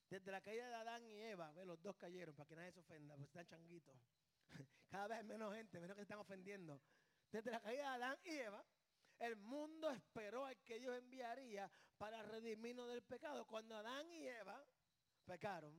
Desde 0.09 0.31
la 0.31 0.43
caída 0.43 0.69
de 0.69 0.75
Adán 0.75 1.05
y 1.07 1.19
Eva, 1.19 1.53
los 1.65 1.83
dos 1.83 1.97
cayeron 1.97 2.37
para 2.37 2.47
que 2.47 2.55
nadie 2.55 2.71
se 2.71 2.79
ofenda, 2.79 3.17
pues 3.17 3.27
están 3.27 3.49
changuitos. 3.49 3.97
Cada 4.91 5.09
vez 5.09 5.19
hay 5.19 5.25
menos 5.25 5.53
gente, 5.53 5.81
menos 5.81 5.97
que 5.97 6.03
se 6.03 6.05
están 6.05 6.21
ofendiendo. 6.21 6.81
Desde 7.33 7.51
la 7.51 7.61
caída 7.61 7.83
de 7.83 7.89
Adán 7.89 8.19
y 8.25 8.31
Eva, 8.31 8.63
el 9.19 9.37
mundo 9.37 9.91
esperó 9.91 10.45
al 10.45 10.57
que 10.59 10.79
Dios 10.79 10.97
enviaría 10.99 11.71
para 11.97 12.23
redimirnos 12.23 12.89
del 12.89 13.03
pecado. 13.03 13.47
Cuando 13.47 13.75
Adán 13.75 14.13
y 14.13 14.29
Eva 14.29 14.63
pecaron, 15.25 15.75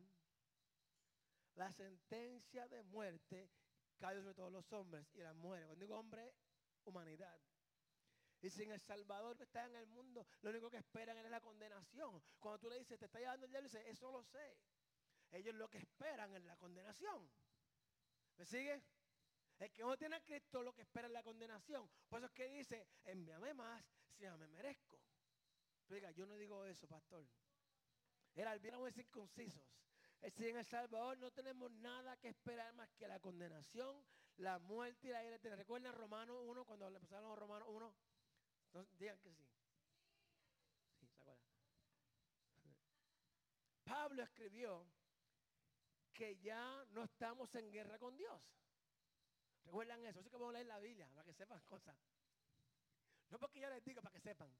la 1.54 1.72
sentencia 1.72 2.68
de 2.68 2.82
muerte 2.82 3.52
cayó 4.00 4.22
sobre 4.22 4.34
todos 4.34 4.52
los 4.52 4.74
hombres 4.74 5.08
y 5.13 5.20
las 5.20 5.36
mujeres. 5.36 5.68
Cuando 5.68 5.82
digo 5.82 6.00
hombre, 6.00 6.34
humanidad. 6.86 7.39
Y 8.42 8.50
sin 8.50 8.72
el 8.72 8.82
Salvador 8.82 9.38
que 9.38 9.44
está 9.44 9.66
en 9.66 9.76
el 9.76 9.86
mundo, 9.86 10.26
lo 10.42 10.50
único 10.50 10.72
que 10.72 10.78
esperan 10.78 11.18
es 11.20 11.30
la 11.30 11.39
condenación. 11.39 12.22
Cuando 12.39 12.60
tú 12.60 12.70
le 12.70 12.80
dices, 12.80 12.98
te 12.98 13.06
está 13.06 13.20
llevando 13.20 13.46
el 13.46 13.52
diablo, 13.52 13.70
dice, 13.70 13.88
eso 13.89 14.12
lo 14.12 14.24
sé. 14.24 14.58
Ellos 15.32 15.54
lo 15.54 15.70
que 15.70 15.78
esperan 15.78 16.34
es 16.34 16.44
la 16.44 16.58
condenación. 16.58 17.30
¿Me 18.38 18.46
sigue? 18.46 18.84
El 19.63 19.71
que 19.71 19.82
no 19.82 19.95
tiene 19.95 20.17
a 20.17 20.21
Cristo 20.21 20.62
lo 20.62 20.73
que 20.73 20.82
espera 20.82 21.08
es 21.08 21.13
la 21.13 21.23
condenación. 21.23 21.89
Por 22.10 22.19
eso 22.19 22.26
es 22.26 22.34
que 22.34 22.49
dice, 22.49 22.86
envíame 23.06 23.54
más 23.54 23.82
si 24.12 24.23
ya 24.23 24.36
me 24.36 24.45
merezco. 24.49 24.99
Pero 25.88 26.12
yo 26.12 26.26
no 26.26 26.36
digo 26.36 26.65
eso, 26.65 26.86
pastor. 26.86 27.26
El 28.36 28.45
albino 28.45 28.86
es 28.86 28.93
circuncisos. 28.93 29.63
Si 30.36 30.49
en 30.49 30.58
El 30.58 30.65
Salvador 30.65 31.17
no 31.17 31.32
tenemos 31.32 31.71
nada 31.71 32.17
que 32.17 32.28
esperar 32.28 32.73
más 32.73 32.89
que 32.95 33.08
la 33.08 33.21
condenación, 33.21 34.06
la 34.36 34.60
muerte 34.60 35.08
y 35.08 35.12
la 35.12 35.23
ira. 35.23 35.39
¿Te 35.39 35.56
recuerdan 35.56 35.93
Romanos 35.93 36.36
1 36.41 36.65
cuando 36.65 36.89
le 36.89 36.97
empezaron 36.97 37.32
a 37.32 37.36
Romanos 37.36 37.69
1? 37.71 37.95
digan 38.99 39.17
que 39.19 39.34
sí. 39.34 39.47
Sí, 40.99 41.08
¿se 41.08 41.19
acuerdan? 41.19 41.47
Pablo 43.86 44.23
escribió 44.23 44.86
que 46.12 46.36
ya 46.39 46.84
no 46.89 47.06
estamos 47.06 47.56
en 47.56 47.71
guerra 47.71 47.97
con 47.97 48.17
Dios. 48.17 48.41
¿Recuerdan 49.65 50.04
eso? 50.06 50.19
Así 50.19 50.30
que 50.30 50.36
a 50.36 50.52
leer 50.52 50.65
la 50.65 50.80
Biblia 50.80 51.10
para 51.13 51.26
que 51.26 51.34
sepan 51.34 51.62
cosas. 51.62 51.95
No 53.30 53.39
porque 53.39 53.60
yo 53.60 53.69
les 53.69 53.84
diga 53.84 54.02
para 54.02 54.13
que 54.13 54.19
sepan. 54.19 54.54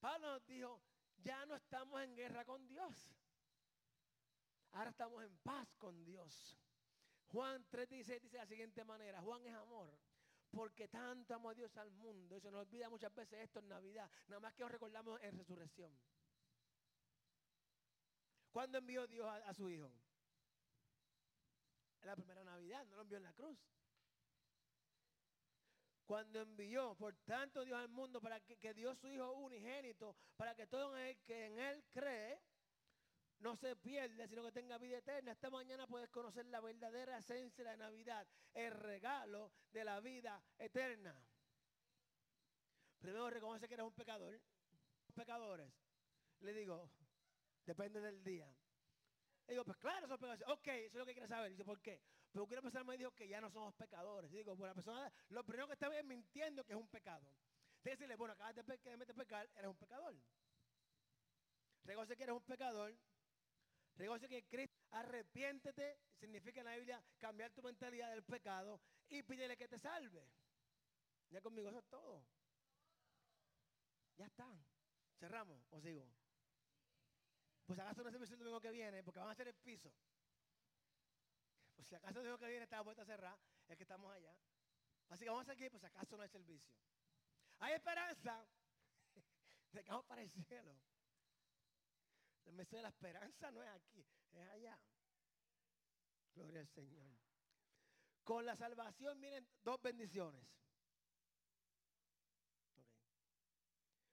Pablo 0.00 0.32
nos 0.32 0.46
dijo, 0.46 0.82
ya 1.22 1.44
no 1.46 1.56
estamos 1.56 2.02
en 2.02 2.16
guerra 2.16 2.44
con 2.44 2.66
Dios. 2.66 3.14
Ahora 4.72 4.90
estamos 4.90 5.22
en 5.22 5.36
paz 5.38 5.68
con 5.78 6.04
Dios. 6.04 6.58
Juan 7.28 7.64
3.16 7.70 7.88
dice 7.88 8.28
de 8.30 8.38
la 8.38 8.46
siguiente 8.46 8.84
manera, 8.84 9.20
Juan 9.20 9.44
es 9.46 9.54
amor, 9.54 9.90
porque 10.50 10.88
tanto 10.88 11.34
amó 11.34 11.50
a 11.50 11.54
Dios 11.54 11.76
al 11.76 11.90
mundo, 11.92 12.36
y 12.36 12.40
se 12.40 12.50
nos 12.50 12.62
olvida 12.62 12.88
muchas 12.88 13.14
veces 13.14 13.40
esto 13.40 13.58
en 13.60 13.68
Navidad, 13.68 14.10
nada 14.28 14.40
más 14.40 14.54
que 14.54 14.62
nos 14.62 14.72
recordamos 14.72 15.20
en 15.22 15.36
resurrección. 15.36 15.92
¿Cuándo 18.50 18.78
envió 18.78 19.06
Dios 19.06 19.28
a, 19.28 19.52
su 19.52 19.68
Hijo? 19.68 19.92
En 22.00 22.06
la 22.06 22.16
primera 22.16 22.42
Navidad, 22.44 22.86
no 22.86 22.96
lo 22.96 23.02
envió 23.02 23.18
en 23.18 23.24
la 23.24 23.32
cruz. 23.34 23.58
Cuando 26.08 26.40
envió, 26.40 26.94
por 26.94 27.14
tanto 27.18 27.66
Dios 27.66 27.78
al 27.78 27.90
mundo, 27.90 28.18
para 28.18 28.40
que, 28.40 28.56
que 28.56 28.72
dio 28.72 28.94
su 28.94 29.10
Hijo 29.10 29.30
unigénito, 29.32 30.16
para 30.38 30.54
que 30.54 30.66
todo 30.66 30.96
el 30.96 31.18
que 31.18 31.44
en 31.44 31.58
Él 31.58 31.84
cree, 31.90 32.40
no 33.40 33.54
se 33.56 33.76
pierde, 33.76 34.26
sino 34.26 34.42
que 34.42 34.50
tenga 34.50 34.78
vida 34.78 34.96
eterna. 34.96 35.32
Esta 35.32 35.50
mañana 35.50 35.86
puedes 35.86 36.08
conocer 36.08 36.46
la 36.46 36.62
verdadera 36.62 37.18
esencia 37.18 37.62
de 37.62 37.70
la 37.72 37.76
Navidad, 37.76 38.26
el 38.54 38.70
regalo 38.70 39.52
de 39.70 39.84
la 39.84 40.00
vida 40.00 40.42
eterna. 40.56 41.14
Primero 43.00 43.28
reconoce 43.28 43.68
que 43.68 43.74
eres 43.74 43.84
un 43.84 43.92
pecador. 43.92 44.40
Pecadores. 45.14 45.70
Le 46.40 46.54
digo, 46.54 46.90
depende 47.66 48.00
del 48.00 48.24
día. 48.24 48.50
Le 49.46 49.52
digo, 49.52 49.64
pues 49.66 49.76
claro, 49.76 50.08
son 50.08 50.18
pecadores. 50.18 50.48
Ok, 50.48 50.68
eso 50.68 50.86
es 50.86 50.94
lo 50.94 51.04
que 51.04 51.12
quiere 51.12 51.28
saber. 51.28 51.50
Dice, 51.50 51.66
¿por 51.66 51.82
qué? 51.82 52.00
Pero 52.32 52.44
una 52.44 52.62
persona 52.62 52.84
me 52.84 52.98
dijo 52.98 53.10
que 53.12 53.28
ya 53.28 53.40
no 53.40 53.50
somos 53.50 53.74
pecadores. 53.74 54.30
digo, 54.30 54.54
bueno, 54.54 54.68
la 54.68 54.74
persona, 54.74 55.12
lo 55.30 55.44
primero 55.44 55.66
que 55.66 55.72
está 55.74 55.88
bien 55.88 56.06
mintiendo 56.06 56.64
que 56.64 56.72
es 56.72 56.78
un 56.78 56.88
pecado. 56.88 57.26
Entonces 57.78 57.98
decirle, 57.98 58.16
bueno, 58.16 58.34
acabas 58.34 58.54
de, 58.54 58.62
de 58.96 59.14
pecar, 59.14 59.48
eres 59.54 59.70
un 59.70 59.76
pecador. 59.76 60.14
Reconoce 61.84 62.16
que 62.16 62.22
eres 62.24 62.34
un 62.34 62.42
pecador 62.42 62.94
Reconoce 63.98 64.28
que 64.28 64.44
Cristo, 64.44 64.76
arrepiéntete, 64.92 65.98
significa 66.20 66.60
en 66.60 66.66
la 66.66 66.76
Biblia 66.76 67.04
cambiar 67.18 67.50
tu 67.50 67.62
mentalidad 67.62 68.10
del 68.10 68.22
pecado 68.22 68.80
y 69.08 69.24
pídele 69.24 69.56
que 69.56 69.66
te 69.66 69.78
salve. 69.78 70.24
Ya 71.30 71.40
conmigo 71.40 71.68
eso 71.68 71.80
es 71.80 71.86
todo. 71.86 72.24
Ya 74.16 74.26
está. 74.26 74.48
Cerramos 75.18 75.60
o 75.70 75.80
sigo. 75.80 76.08
Pues 77.66 77.78
acaso 77.80 78.04
no 78.04 78.10
se 78.12 78.18
me 78.18 78.24
el 78.24 78.38
domingo 78.38 78.60
que 78.60 78.70
viene, 78.70 79.02
porque 79.02 79.18
van 79.18 79.30
a 79.30 79.32
hacer 79.32 79.48
el 79.48 79.54
piso. 79.54 79.92
Pues 81.78 81.86
si 81.86 81.94
acaso 81.94 82.18
domingo 82.18 82.36
que 82.38 82.48
viene 82.48 82.64
está 82.64 82.78
la 82.78 82.82
puerta 82.82 83.04
cerrada, 83.04 83.38
es 83.68 83.76
que 83.76 83.84
estamos 83.84 84.12
allá. 84.12 84.36
Así 85.10 85.22
que 85.22 85.30
vamos 85.30 85.48
a 85.48 85.52
seguir, 85.52 85.70
pues 85.70 85.84
acaso 85.84 86.16
no 86.16 86.24
hay 86.24 86.28
servicio. 86.28 86.74
Hay 87.60 87.74
esperanza 87.74 88.44
de 89.72 89.84
que 89.84 89.92
para 90.08 90.22
el 90.22 90.28
cielo. 90.28 90.76
El 92.46 92.54
mes 92.54 92.68
de 92.68 92.82
la 92.82 92.88
esperanza 92.88 93.52
no 93.52 93.62
es 93.62 93.68
aquí, 93.68 94.04
es 94.32 94.48
allá. 94.48 94.76
Gloria 96.34 96.62
al 96.62 96.66
Señor. 96.66 97.16
Con 98.24 98.44
la 98.44 98.56
salvación 98.56 99.20
vienen 99.20 99.48
dos 99.62 99.80
bendiciones. 99.80 100.44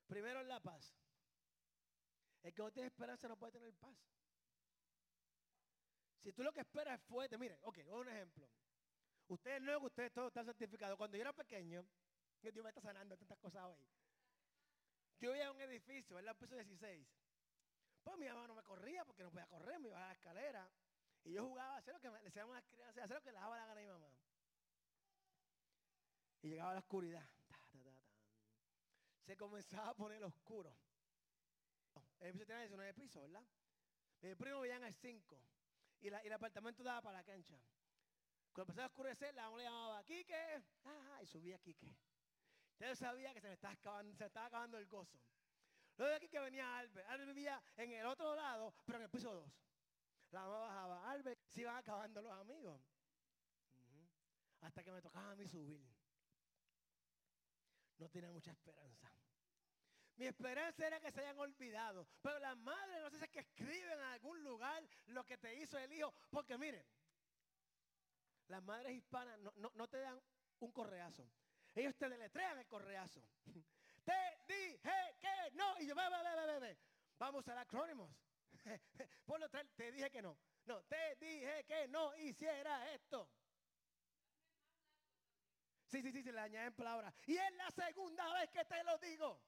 Primero 0.05 0.41
es 0.41 0.45
la 0.45 0.59
paz. 0.59 0.95
El 2.43 2.53
que 2.53 2.61
no 2.61 2.71
tiene 2.71 2.89
esperanza 2.89 3.27
no 3.27 3.37
puede 3.37 3.53
tener 3.53 3.73
paz. 3.73 3.97
Si 6.25 6.33
tú 6.33 6.41
lo 6.41 6.51
que 6.51 6.61
esperas 6.61 6.99
es 6.99 7.05
fuerte, 7.05 7.37
mire, 7.37 7.59
ok, 7.61 7.77
un 7.91 8.09
ejemplo. 8.09 8.49
Ustedes 9.27 9.61
luego, 9.61 9.85
ustedes 9.85 10.11
todos 10.11 10.29
están 10.29 10.43
certificados. 10.43 10.97
Cuando 10.97 11.17
yo 11.17 11.21
era 11.21 11.33
pequeño, 11.33 11.85
Dios 12.41 12.55
me 12.63 12.69
está 12.69 12.81
sanando 12.81 13.15
tantas 13.15 13.37
cosas 13.37 13.63
hoy. 13.65 13.87
Yo 15.19 15.35
iba 15.35 15.45
a 15.45 15.51
un 15.51 15.61
edificio, 15.61 16.17
en 16.17 16.27
el 16.27 16.35
piso 16.35 16.55
16. 16.55 17.07
Pues 18.03 18.17
mi 18.17 18.25
mamá 18.25 18.47
no 18.47 18.55
me 18.55 18.63
corría 18.63 19.05
porque 19.05 19.21
no 19.21 19.29
podía 19.29 19.45
correr, 19.45 19.79
me 19.79 19.89
iba 19.89 20.03
a 20.03 20.07
la 20.07 20.13
escalera. 20.13 20.67
Y 21.25 21.33
yo 21.33 21.45
jugaba 21.45 21.75
a 21.75 21.77
hacer 21.77 21.93
lo 21.93 22.01
que 22.01 22.09
le 22.09 22.41
a 22.41 22.45
las 22.47 22.65
crianzas, 22.65 23.03
hacer 23.03 23.17
lo 23.17 23.21
que 23.21 23.31
le 23.31 23.37
daba 23.37 23.59
la 23.59 23.67
gana 23.67 23.79
a 23.79 23.83
mi 23.83 23.87
mamá. 23.87 24.11
Y 26.41 26.49
llegaba 26.49 26.73
la 26.73 26.79
oscuridad. 26.79 27.29
Se 29.27 29.37
comenzaba 29.37 29.89
a 29.89 29.95
poner 29.95 30.23
oscuro. 30.23 30.75
El 32.19 32.29
edificio 32.29 32.47
tenía 32.47 32.61
19 32.61 32.93
pisos, 32.95 33.21
¿verdad? 33.21 33.45
Mi 34.21 34.33
primo 34.33 34.61
vivía 34.61 34.77
en 34.77 34.85
el 34.85 34.95
5. 34.95 35.54
Y, 36.01 36.07
y, 36.07 36.27
el 36.27 36.33
apartamento 36.33 36.83
daba 36.83 37.01
para 37.01 37.17
la 37.19 37.23
cancha. 37.23 37.59
Cuando 38.53 38.71
empezaba 38.71 38.85
a 38.85 38.87
oscurecer, 38.87 39.33
la 39.35 39.43
mamá 39.43 39.57
le 39.57 39.63
llamaba 39.63 40.03
Quique. 40.03 40.63
y 41.21 41.25
subía 41.25 41.59
Quique. 41.59 41.95
Entonces 42.73 42.99
sabía 42.99 43.33
que 43.33 43.41
se 43.41 43.47
me 43.47 43.53
estaba 43.53 43.73
acabando, 43.73 44.15
se 44.15 44.25
estaba 44.25 44.47
acabando 44.47 44.77
el 44.77 44.85
gozo. 44.87 45.19
Luego 45.97 46.09
de 46.11 46.17
aquí 46.17 46.27
que 46.27 46.39
venía 46.39 46.77
Albert. 46.77 47.07
Albert 47.09 47.27
vivía 47.29 47.63
en 47.77 47.91
el 47.93 48.05
otro 48.05 48.35
lado, 48.35 48.73
pero 48.85 48.97
en 48.97 49.03
el 49.03 49.09
piso 49.09 49.33
2. 49.33 49.51
La 50.31 50.41
mamá 50.41 50.59
bajaba. 50.59 51.11
Albert, 51.11 51.39
se 51.47 51.61
iban 51.61 51.77
acabando 51.77 52.21
los 52.21 52.31
amigos. 52.33 52.81
Hasta 54.61 54.83
que 54.83 54.91
me 54.91 55.01
tocaba 55.01 55.31
a 55.31 55.35
mí 55.35 55.47
subir. 55.47 55.85
No 57.97 58.09
tenía 58.09 58.31
mucha 58.31 58.51
esperanza. 58.51 59.09
Mi 60.17 60.27
esperanza 60.27 60.87
era 60.87 60.99
que 60.99 61.11
se 61.11 61.19
hayan 61.21 61.37
olvidado. 61.39 62.07
Pero 62.21 62.39
las 62.39 62.57
madres 62.57 63.01
no 63.01 63.09
sé 63.09 63.17
si 63.17 63.25
es 63.25 63.29
que 63.31 63.39
escriben 63.39 63.93
en 63.93 64.05
algún 64.05 64.43
lugar 64.43 64.83
lo 65.07 65.25
que 65.25 65.37
te 65.37 65.53
hizo 65.55 65.77
el 65.77 65.91
hijo. 65.91 66.13
Porque 66.29 66.57
miren, 66.57 66.85
las 68.47 68.63
madres 68.63 68.93
hispanas 68.93 69.37
no, 69.39 69.71
no 69.73 69.87
te 69.87 69.99
dan 69.99 70.21
un 70.59 70.71
correazo. 70.71 71.29
Ellos 71.73 71.95
te 71.97 72.07
deletrean 72.07 72.57
el 72.57 72.67
correazo. 72.67 73.21
Te 74.05 74.13
dije 74.47 75.17
que 75.19 75.51
no. 75.53 75.79
Y 75.79 75.87
yo, 75.87 75.95
ve, 75.95 76.03
ve, 76.45 76.59
ve. 76.59 76.77
Vamos 77.17 77.47
al 77.47 77.57
acrónimos. 77.57 78.09
Ponlo, 79.25 79.49
te 79.49 79.91
dije 79.91 80.11
que 80.11 80.21
no. 80.21 80.37
No, 80.65 80.83
te 80.83 81.15
dije 81.15 81.63
que 81.65 81.87
no 81.87 82.15
hiciera 82.17 82.93
esto. 82.93 83.27
Sí, 85.87 86.01
sí, 86.01 86.11
sí, 86.11 86.23
se 86.23 86.31
le 86.31 86.39
añaden 86.39 86.73
palabras. 86.73 87.13
Y 87.25 87.35
es 87.35 87.51
la 87.55 87.71
segunda 87.71 88.31
vez 88.33 88.51
que 88.51 88.63
te 88.65 88.83
lo 88.83 88.97
digo. 88.99 89.41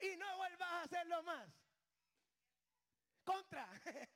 Y 0.00 0.16
no 0.16 0.36
vuelvas 0.36 0.68
a 0.68 0.82
hacerlo 0.82 1.22
más. 1.22 1.48
Contra. 3.24 3.68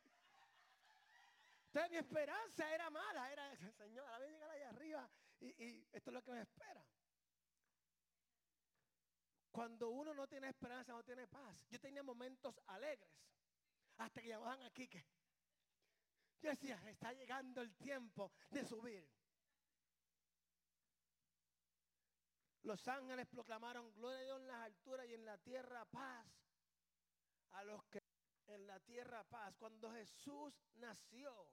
Entonces 1.67 1.91
mi 1.91 1.97
esperanza 1.97 2.75
era 2.75 2.91
mala. 2.91 3.33
Era, 3.33 3.57
Señor, 3.73 4.07
a 4.09 4.19
ver 4.19 4.31
llegar 4.31 4.51
allá 4.51 4.69
arriba 4.71 5.11
y, 5.41 5.47
y 5.65 5.89
esto 5.93 6.11
es 6.11 6.15
lo 6.15 6.23
que 6.23 6.33
me 6.33 6.43
espera. 6.43 6.85
Cuando 9.51 9.91
uno 9.91 10.15
no 10.15 10.29
tiene 10.29 10.49
esperanza, 10.49 10.93
no 10.93 11.03
tiene 11.03 11.27
paz. 11.27 11.57
Yo 11.69 11.81
tenía 11.81 12.03
momentos 12.03 12.61
alegres. 12.67 13.11
Hasta 13.99 14.23
que 14.23 14.29
llamaban 14.29 14.63
a 14.63 14.71
Quique. 14.71 15.05
Yo 16.41 16.51
decía, 16.51 16.81
está 16.89 17.13
llegando 17.13 17.61
el 17.61 17.75
tiempo 17.77 18.33
de 18.51 18.65
subir. 18.65 19.07
Los 22.63 22.87
ángeles 22.89 23.27
proclamaron 23.27 23.93
gloria 23.95 24.19
a 24.19 24.23
Dios 24.25 24.41
en 24.41 24.47
las 24.49 24.63
alturas 24.63 25.07
y 25.07 25.15
en 25.15 25.25
la 25.25 25.39
tierra 25.39 25.85
paz. 25.87 26.27
A 27.53 27.65
los 27.65 27.85
que 27.87 28.01
en 28.47 28.67
la 28.67 28.79
tierra 28.81 29.25
paz. 29.25 29.55
Cuando 29.57 29.91
Jesús 29.93 30.55
nació, 30.75 31.53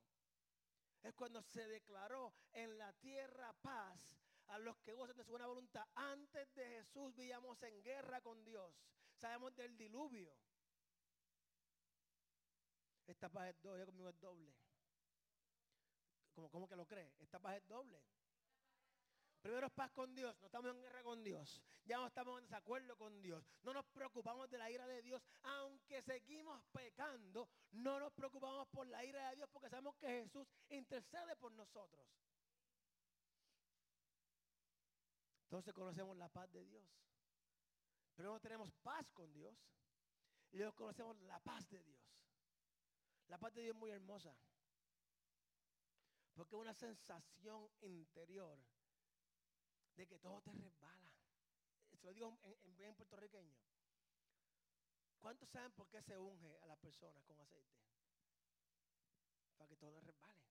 es 1.04 1.14
cuando 1.14 1.42
se 1.42 1.68
declaró 1.68 2.34
en 2.54 2.78
la 2.78 2.92
tierra 2.94 3.54
paz 3.62 4.20
a 4.48 4.60
los 4.60 4.78
que 4.80 4.94
gozan 4.94 5.18
de 5.18 5.24
su 5.24 5.32
buena 5.32 5.48
voluntad. 5.48 5.86
Antes 5.96 6.54
de 6.56 6.66
Jesús 6.68 7.16
vivíamos 7.16 7.62
en 7.64 7.84
guerra 7.84 8.22
con 8.22 8.44
Dios. 8.44 8.74
Sabemos 9.14 9.56
del 9.56 9.78
diluvio. 9.78 10.36
Esta 13.06 13.30
paz 13.30 13.50
es 13.50 13.62
doble, 13.62 13.86
conmigo 13.86 14.10
es 14.10 14.20
doble. 14.20 14.54
¿Cómo, 16.34 16.50
¿Cómo 16.50 16.68
que 16.68 16.76
lo 16.76 16.86
cree? 16.86 17.16
Esta 17.20 17.40
paz 17.40 17.58
es 17.58 17.68
doble. 17.68 18.04
Primero 19.42 19.68
es 19.68 19.74
paz 19.74 19.92
con 19.92 20.14
Dios, 20.16 20.36
no 20.40 20.48
estamos 20.48 20.72
en 20.72 20.82
guerra 20.82 21.04
con 21.04 21.24
Dios, 21.24 21.62
ya 21.86 21.98
no 21.98 22.08
estamos 22.08 22.38
en 22.40 22.46
desacuerdo 22.46 22.98
con 22.98 23.22
Dios, 23.22 23.46
no 23.64 23.74
nos 23.74 23.86
preocupamos 23.86 24.50
de 24.50 24.58
la 24.58 24.70
ira 24.70 24.88
de 24.88 25.02
Dios, 25.02 25.22
aunque 25.44 26.02
seguimos 26.02 26.62
pecando, 26.72 27.48
no 27.72 28.00
nos 28.00 28.12
preocupamos 28.14 28.68
por 28.70 28.88
la 28.88 29.06
ira 29.06 29.30
de 29.30 29.38
Dios 29.38 29.50
porque 29.54 29.70
sabemos 29.70 29.96
que 29.96 30.08
Jesús 30.08 30.48
intercede 30.70 31.36
por 31.36 31.52
nosotros. 31.52 32.06
Entonces 35.44 35.74
conocemos 35.74 36.18
la 36.18 36.28
paz 36.28 36.52
de 36.52 36.66
Dios. 36.66 36.84
Primero 38.16 38.40
tenemos 38.42 38.70
paz 38.84 39.08
con 39.14 39.32
Dios 39.32 39.56
y 40.52 40.58
luego 40.58 40.74
conocemos 40.74 41.18
la 41.22 41.40
paz 41.40 41.70
de 41.70 41.82
Dios. 41.84 42.02
La 43.28 43.38
paz 43.38 43.54
de 43.54 43.62
Dios 43.62 43.76
es 43.76 43.80
muy 43.80 43.92
hermosa. 43.92 44.36
Porque 46.34 46.56
es 46.56 46.62
una 46.62 46.74
sensación 46.74 47.70
interior 47.82 48.60
de 49.98 50.08
que 50.08 50.20
todo 50.20 50.42
te 50.42 50.52
resbala. 50.52 51.12
Se 52.00 52.06
lo 52.06 52.14
digo 52.14 52.38
en, 52.44 52.78
bien 52.78 52.96
puertorriqueño. 52.96 53.58
¿Cuántos 55.20 55.50
saben 55.50 55.72
por 55.74 55.90
qué 55.90 56.02
se 56.04 56.18
unge 56.18 56.58
a 56.60 56.68
las 56.68 56.78
personas 56.78 57.24
con 57.24 57.40
aceite? 57.40 57.76
Para 59.58 59.68
que 59.68 59.76
todo 59.76 59.92
les 59.92 60.04
resbale. 60.04 60.46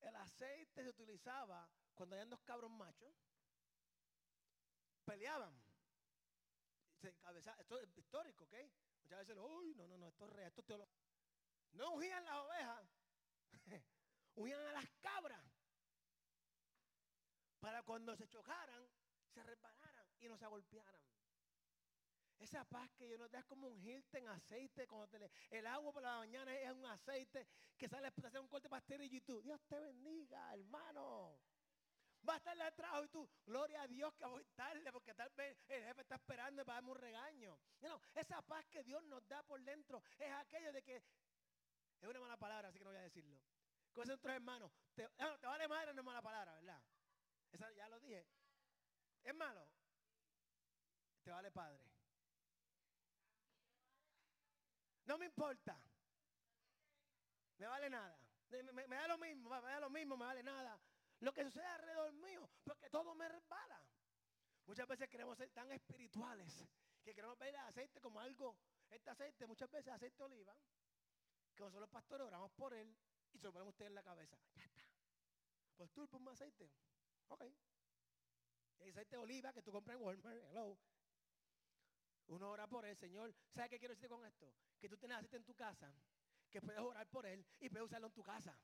El 0.00 0.16
aceite 0.16 0.82
se 0.82 0.88
utilizaba 0.90 1.70
cuando 1.94 2.16
hayan 2.16 2.28
dos 2.28 2.40
cabros 2.40 2.70
machos. 2.70 3.14
Peleaban. 5.04 5.54
esto 7.00 7.78
es 7.78 7.96
histórico, 7.96 8.44
¿ok? 8.44 8.54
Muchas 9.02 9.18
veces, 9.20 9.36
uy, 9.38 9.74
no, 9.74 9.86
no, 9.86 9.96
no, 9.96 10.08
esto 10.08 10.24
es 10.24 10.32
real, 10.32 10.48
esto 10.48 10.62
es 10.62 10.66
teología. 10.66 10.98
No 11.72 11.92
ungían 11.92 12.24
las 12.24 12.36
ovejas, 12.36 12.88
ungían 14.34 14.60
a 14.66 14.72
las 14.72 14.88
cabras 15.00 15.53
para 17.64 17.82
cuando 17.82 18.14
se 18.14 18.28
chocaran, 18.28 18.86
se 19.32 19.42
resbalaran 19.42 20.06
y 20.20 20.28
no 20.28 20.36
se 20.36 20.46
golpearan. 20.46 21.00
Esa 22.38 22.62
paz 22.66 22.90
que 22.94 23.06
Dios 23.06 23.18
nos 23.18 23.30
da 23.30 23.38
es 23.38 23.46
como 23.46 23.68
un 23.68 23.80
gilte 23.80 24.18
en 24.18 24.28
aceite. 24.28 24.86
Cuando 24.86 25.16
el 25.48 25.66
agua 25.66 25.90
por 25.90 26.02
la 26.02 26.18
mañana 26.18 26.54
es 26.54 26.70
un 26.72 26.84
aceite 26.84 27.46
que 27.78 27.88
sale 27.88 28.08
a 28.08 28.10
hacer 28.10 28.38
un 28.38 28.48
corte 28.48 28.68
pastel 28.68 29.00
y 29.00 29.20
tú, 29.22 29.40
Dios 29.40 29.58
te 29.66 29.80
bendiga, 29.80 30.52
hermano. 30.52 31.40
Va 32.28 32.34
a 32.34 32.36
estar 32.36 32.60
atrás 32.60 33.02
y 33.02 33.08
tú, 33.08 33.26
gloria 33.46 33.80
a 33.80 33.88
Dios 33.88 34.12
que 34.14 34.26
voy 34.26 34.44
tarde 34.54 34.92
porque 34.92 35.14
tal 35.14 35.30
vez 35.30 35.56
el 35.68 35.84
jefe 35.84 36.02
está 36.02 36.16
esperando 36.16 36.66
para 36.66 36.76
darme 36.76 36.90
un 36.90 36.98
regaño. 36.98 37.58
No, 37.80 37.98
esa 38.14 38.42
paz 38.42 38.66
que 38.66 38.84
Dios 38.84 39.02
nos 39.04 39.26
da 39.26 39.42
por 39.42 39.58
dentro 39.62 40.02
es 40.18 40.30
aquello 40.32 40.70
de 40.70 40.82
que, 40.82 40.96
es 40.96 42.08
una 42.08 42.20
mala 42.20 42.36
palabra, 42.36 42.68
así 42.68 42.76
que 42.76 42.84
no 42.84 42.90
voy 42.90 42.98
a 42.98 43.02
decirlo. 43.04 43.40
Con 43.90 44.04
esos 44.04 44.20
tres 44.20 44.36
hermanos, 44.36 44.70
te, 44.94 45.08
ah, 45.18 45.38
te 45.40 45.46
vale 45.46 45.66
madre, 45.66 45.94
no 45.94 46.00
es 46.02 46.04
mala 46.04 46.20
palabra, 46.20 46.52
¿verdad? 46.56 46.82
Ya 47.76 47.88
lo 47.88 48.00
dije. 48.00 48.26
¿Es 49.22 49.34
malo? 49.34 49.66
Te 51.22 51.30
vale 51.30 51.50
padre. 51.50 51.84
No 55.06 55.18
me 55.18 55.26
importa. 55.26 55.78
Me 57.58 57.66
vale 57.66 57.88
nada. 57.90 58.18
Me, 58.50 58.96
da 58.96 59.08
lo 59.08 59.18
mismo, 59.18 59.50
me 59.50 59.70
da 59.70 59.80
lo 59.80 59.90
mismo, 59.90 60.16
me 60.16 60.24
vale 60.24 60.42
nada. 60.42 60.78
Lo 61.20 61.32
que 61.32 61.44
sucede 61.44 61.66
alrededor 61.66 62.12
mío, 62.12 62.48
porque 62.62 62.90
todo 62.90 63.14
me 63.14 63.28
resbala. 63.28 63.80
Muchas 64.66 64.86
veces 64.88 65.08
queremos 65.08 65.36
ser 65.36 65.50
tan 65.50 65.70
espirituales 65.72 66.66
que 67.02 67.14
queremos 67.14 67.38
ver 67.38 67.50
el 67.50 67.56
aceite 67.56 68.00
como 68.00 68.20
algo, 68.20 68.56
este 68.90 69.10
aceite, 69.10 69.46
muchas 69.46 69.70
veces 69.70 69.92
aceite 69.92 70.16
de 70.16 70.24
oliva, 70.24 70.56
que 71.54 71.62
nosotros 71.62 71.82
los 71.82 71.90
pastores 71.90 72.26
oramos 72.26 72.50
por 72.52 72.72
él 72.72 72.96
y 73.32 73.38
se 73.38 73.44
lo 73.44 73.52
ponemos 73.52 73.72
usted 73.72 73.86
en 73.86 73.94
la 73.94 74.02
cabeza. 74.02 74.38
Ya 74.54 74.64
está. 74.64 74.82
Pues 75.76 75.90
tú 75.92 76.08
ponme 76.08 76.30
aceite. 76.30 76.70
Ok. 77.28 77.42
El 78.80 78.90
aceite 78.90 79.16
de 79.16 79.22
oliva 79.22 79.52
que 79.52 79.62
tú 79.62 79.72
compras 79.72 79.96
en 79.96 80.02
Walmart, 80.02 80.42
hello. 80.50 80.78
Uno 82.26 82.50
ora 82.50 82.66
por 82.66 82.84
él, 82.84 82.96
Señor. 82.96 83.34
¿Sabes 83.50 83.70
qué 83.70 83.78
quiero 83.78 83.94
decirte 83.94 84.14
con 84.14 84.24
esto? 84.24 84.52
Que 84.78 84.88
tú 84.88 84.96
tienes 84.96 85.18
aceite 85.18 85.36
en 85.36 85.44
tu 85.44 85.54
casa, 85.54 85.92
que 86.50 86.60
puedes 86.60 86.80
orar 86.80 87.06
por 87.08 87.26
él 87.26 87.44
y 87.60 87.68
puedes 87.68 87.86
usarlo 87.86 88.08
en 88.08 88.12
tu 88.12 88.22
casa. 88.22 88.58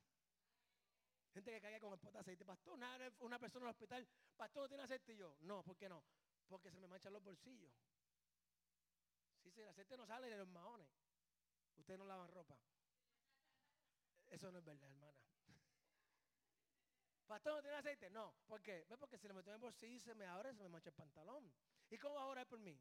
Gente 1.32 1.52
que 1.52 1.60
caiga 1.60 1.78
con 1.78 1.92
el 1.92 1.98
pote 1.98 2.14
de 2.14 2.20
aceite. 2.20 2.44
Pastor, 2.44 2.74
una, 2.74 3.12
una 3.20 3.38
persona 3.38 3.64
en 3.64 3.68
el 3.68 3.70
hospital, 3.70 4.08
pastor, 4.36 4.68
¿tiene 4.68 4.82
aceite? 4.82 5.12
Y 5.12 5.16
yo, 5.16 5.36
no, 5.40 5.62
¿por 5.62 5.76
qué 5.76 5.88
no? 5.88 6.02
Porque 6.48 6.70
se 6.70 6.78
me 6.78 6.88
manchan 6.88 7.12
los 7.12 7.22
bolsillos. 7.22 7.72
Sí, 9.42 9.50
sí, 9.50 9.60
el 9.60 9.68
aceite 9.68 9.96
no 9.96 10.06
sale 10.06 10.28
de 10.28 10.36
los 10.36 10.48
maones. 10.48 10.88
Ustedes 11.76 11.98
no 11.98 12.04
lavan 12.04 12.28
ropa. 12.28 12.58
Eso 14.28 14.50
no 14.50 14.58
es 14.58 14.64
verdad, 14.64 14.90
hermana. 14.90 15.29
Pastor, 17.30 17.54
¿no 17.54 17.62
tiene 17.62 17.76
aceite? 17.76 18.10
No. 18.10 18.34
¿Por 18.48 18.60
qué? 18.60 18.84
Porque 18.98 19.16
si 19.16 19.28
le 19.28 19.34
meto 19.34 19.50
en 19.50 19.54
el 19.54 19.60
bolsillo 19.60 20.00
se 20.00 20.16
me 20.16 20.26
abre, 20.26 20.52
se 20.52 20.64
me 20.64 20.68
mancha 20.68 20.88
el 20.88 20.96
pantalón. 20.96 21.48
¿Y 21.88 21.96
cómo 21.96 22.16
va 22.16 22.22
a 22.22 22.26
orar 22.26 22.48
por 22.48 22.58
mí? 22.58 22.76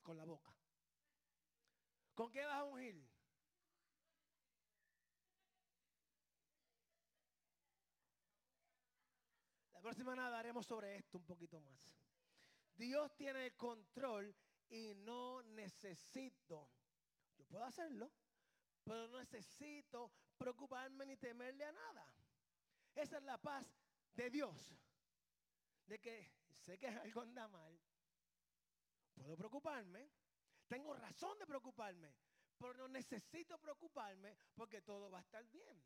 Con 0.00 0.16
la 0.16 0.24
boca. 0.24 0.54
¿Con 2.14 2.30
qué 2.30 2.44
vas 2.44 2.54
a 2.54 2.64
ungir? 2.64 3.04
La 9.72 9.80
próxima 9.80 10.14
nada 10.14 10.38
haremos 10.38 10.64
sobre 10.68 10.98
esto 10.98 11.18
un 11.18 11.26
poquito 11.26 11.60
más. 11.60 11.80
Dios 12.76 13.12
tiene 13.16 13.46
el 13.46 13.56
control 13.56 14.32
y 14.68 14.94
no 14.94 15.42
necesito, 15.42 16.70
yo 17.36 17.44
puedo 17.46 17.64
hacerlo, 17.64 18.12
pero 18.84 19.08
no 19.08 19.18
necesito 19.18 20.12
preocuparme 20.38 21.06
ni 21.06 21.16
temerle 21.16 21.64
a 21.64 21.72
nada. 21.72 22.15
Esa 22.96 23.18
es 23.18 23.22
la 23.24 23.38
paz 23.38 23.64
de 24.14 24.30
Dios. 24.30 24.74
De 25.86 26.00
que 26.00 26.32
sé 26.50 26.78
que 26.78 26.88
algo 26.88 27.20
anda 27.20 27.46
mal. 27.46 27.78
Puedo 29.14 29.36
preocuparme. 29.36 30.10
Tengo 30.66 30.94
razón 30.94 31.38
de 31.38 31.46
preocuparme. 31.46 32.12
Pero 32.58 32.74
no 32.74 32.88
necesito 32.88 33.58
preocuparme 33.58 34.36
porque 34.54 34.80
todo 34.80 35.10
va 35.10 35.18
a 35.18 35.20
estar 35.20 35.44
bien. 35.48 35.84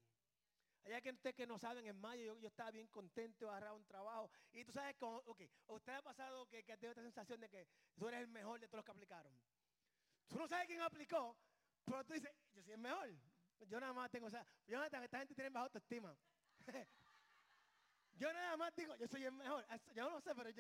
Hay 0.85 1.03
gente 1.03 1.35
que 1.35 1.46
no 1.46 1.59
saben, 1.59 1.87
en 1.87 1.96
mayo 2.01 2.38
yo, 2.38 2.49
estaba 2.49 2.70
bien 2.70 2.88
contento, 2.88 3.51
agarrado 3.51 3.77
un 3.77 3.85
trabajo. 3.85 4.31
Y 4.53 4.64
tú 4.64 4.73
sabes, 4.73 4.96
como, 4.96 5.18
ok, 5.18 5.42
usted 5.66 5.92
ha 5.92 6.03
pasado 6.03 6.46
que, 6.46 6.64
que 6.64 6.77
tenido 6.79 6.92
esta 6.92 7.03
sensación 7.03 7.40
de 7.40 7.51
que 7.51 7.66
tú 7.96 8.09
eres 8.09 8.20
el 8.20 8.29
mejor 8.29 8.61
de 8.61 8.68
todos 8.68 8.79
los 8.79 8.85
que 8.85 8.92
aplicaron. 8.92 9.33
Tú 10.27 10.38
no 10.38 10.49
sabes 10.49 10.66
quién 10.66 10.81
aplicó, 10.81 11.37
pero 11.85 12.05
tú 12.05 12.14
dices, 12.14 12.31
yo 12.55 12.62
soy 12.62 12.73
el 12.73 12.79
mejor. 12.79 13.11
Yo 13.66 13.79
nada 13.79 13.92
más 13.92 14.11
tengo, 14.11 14.27
o 14.27 14.31
sea, 14.31 14.46
yo 14.66 14.79
nada 14.79 14.88
más, 14.90 15.05
esta 15.05 15.18
gente 15.18 15.35
tiene 15.35 15.51
baja 15.51 15.64
autoestima. 15.64 16.16
Yo 18.20 18.30
nada 18.35 18.54
más 18.59 18.76
digo, 18.76 18.94
yo 18.96 19.09
soy 19.09 19.24
el 19.24 19.33
mejor. 19.33 19.64
Yo 19.94 20.11
no 20.11 20.20
sé, 20.20 20.35
pero 20.35 20.50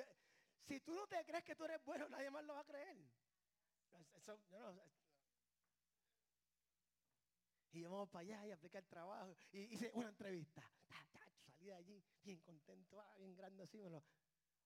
si 0.66 0.80
tú 0.80 0.94
no 0.94 1.06
te 1.06 1.22
crees 1.26 1.44
que 1.44 1.54
tú 1.54 1.64
eres 1.66 1.84
bueno, 1.84 2.08
nadie 2.08 2.30
más 2.30 2.42
lo 2.44 2.54
va 2.54 2.60
a 2.60 2.64
creer. 2.64 2.96
Eso, 4.14 4.40
yo 4.48 4.58
no, 4.58 4.82
y 7.72 7.84
vamos 7.84 8.08
para 8.08 8.22
allá 8.22 8.46
y 8.46 8.50
aplicar 8.50 8.82
el 8.82 8.88
trabajo. 8.88 9.36
Y 9.52 9.74
hice 9.74 9.90
una 9.94 10.08
entrevista. 10.08 10.62
salí 11.46 11.66
de 11.66 11.74
allí 11.74 12.02
bien 12.22 12.40
contento, 12.40 12.98
ah, 12.98 13.14
bien 13.18 13.36
grande 13.36 13.62
así. 13.62 13.78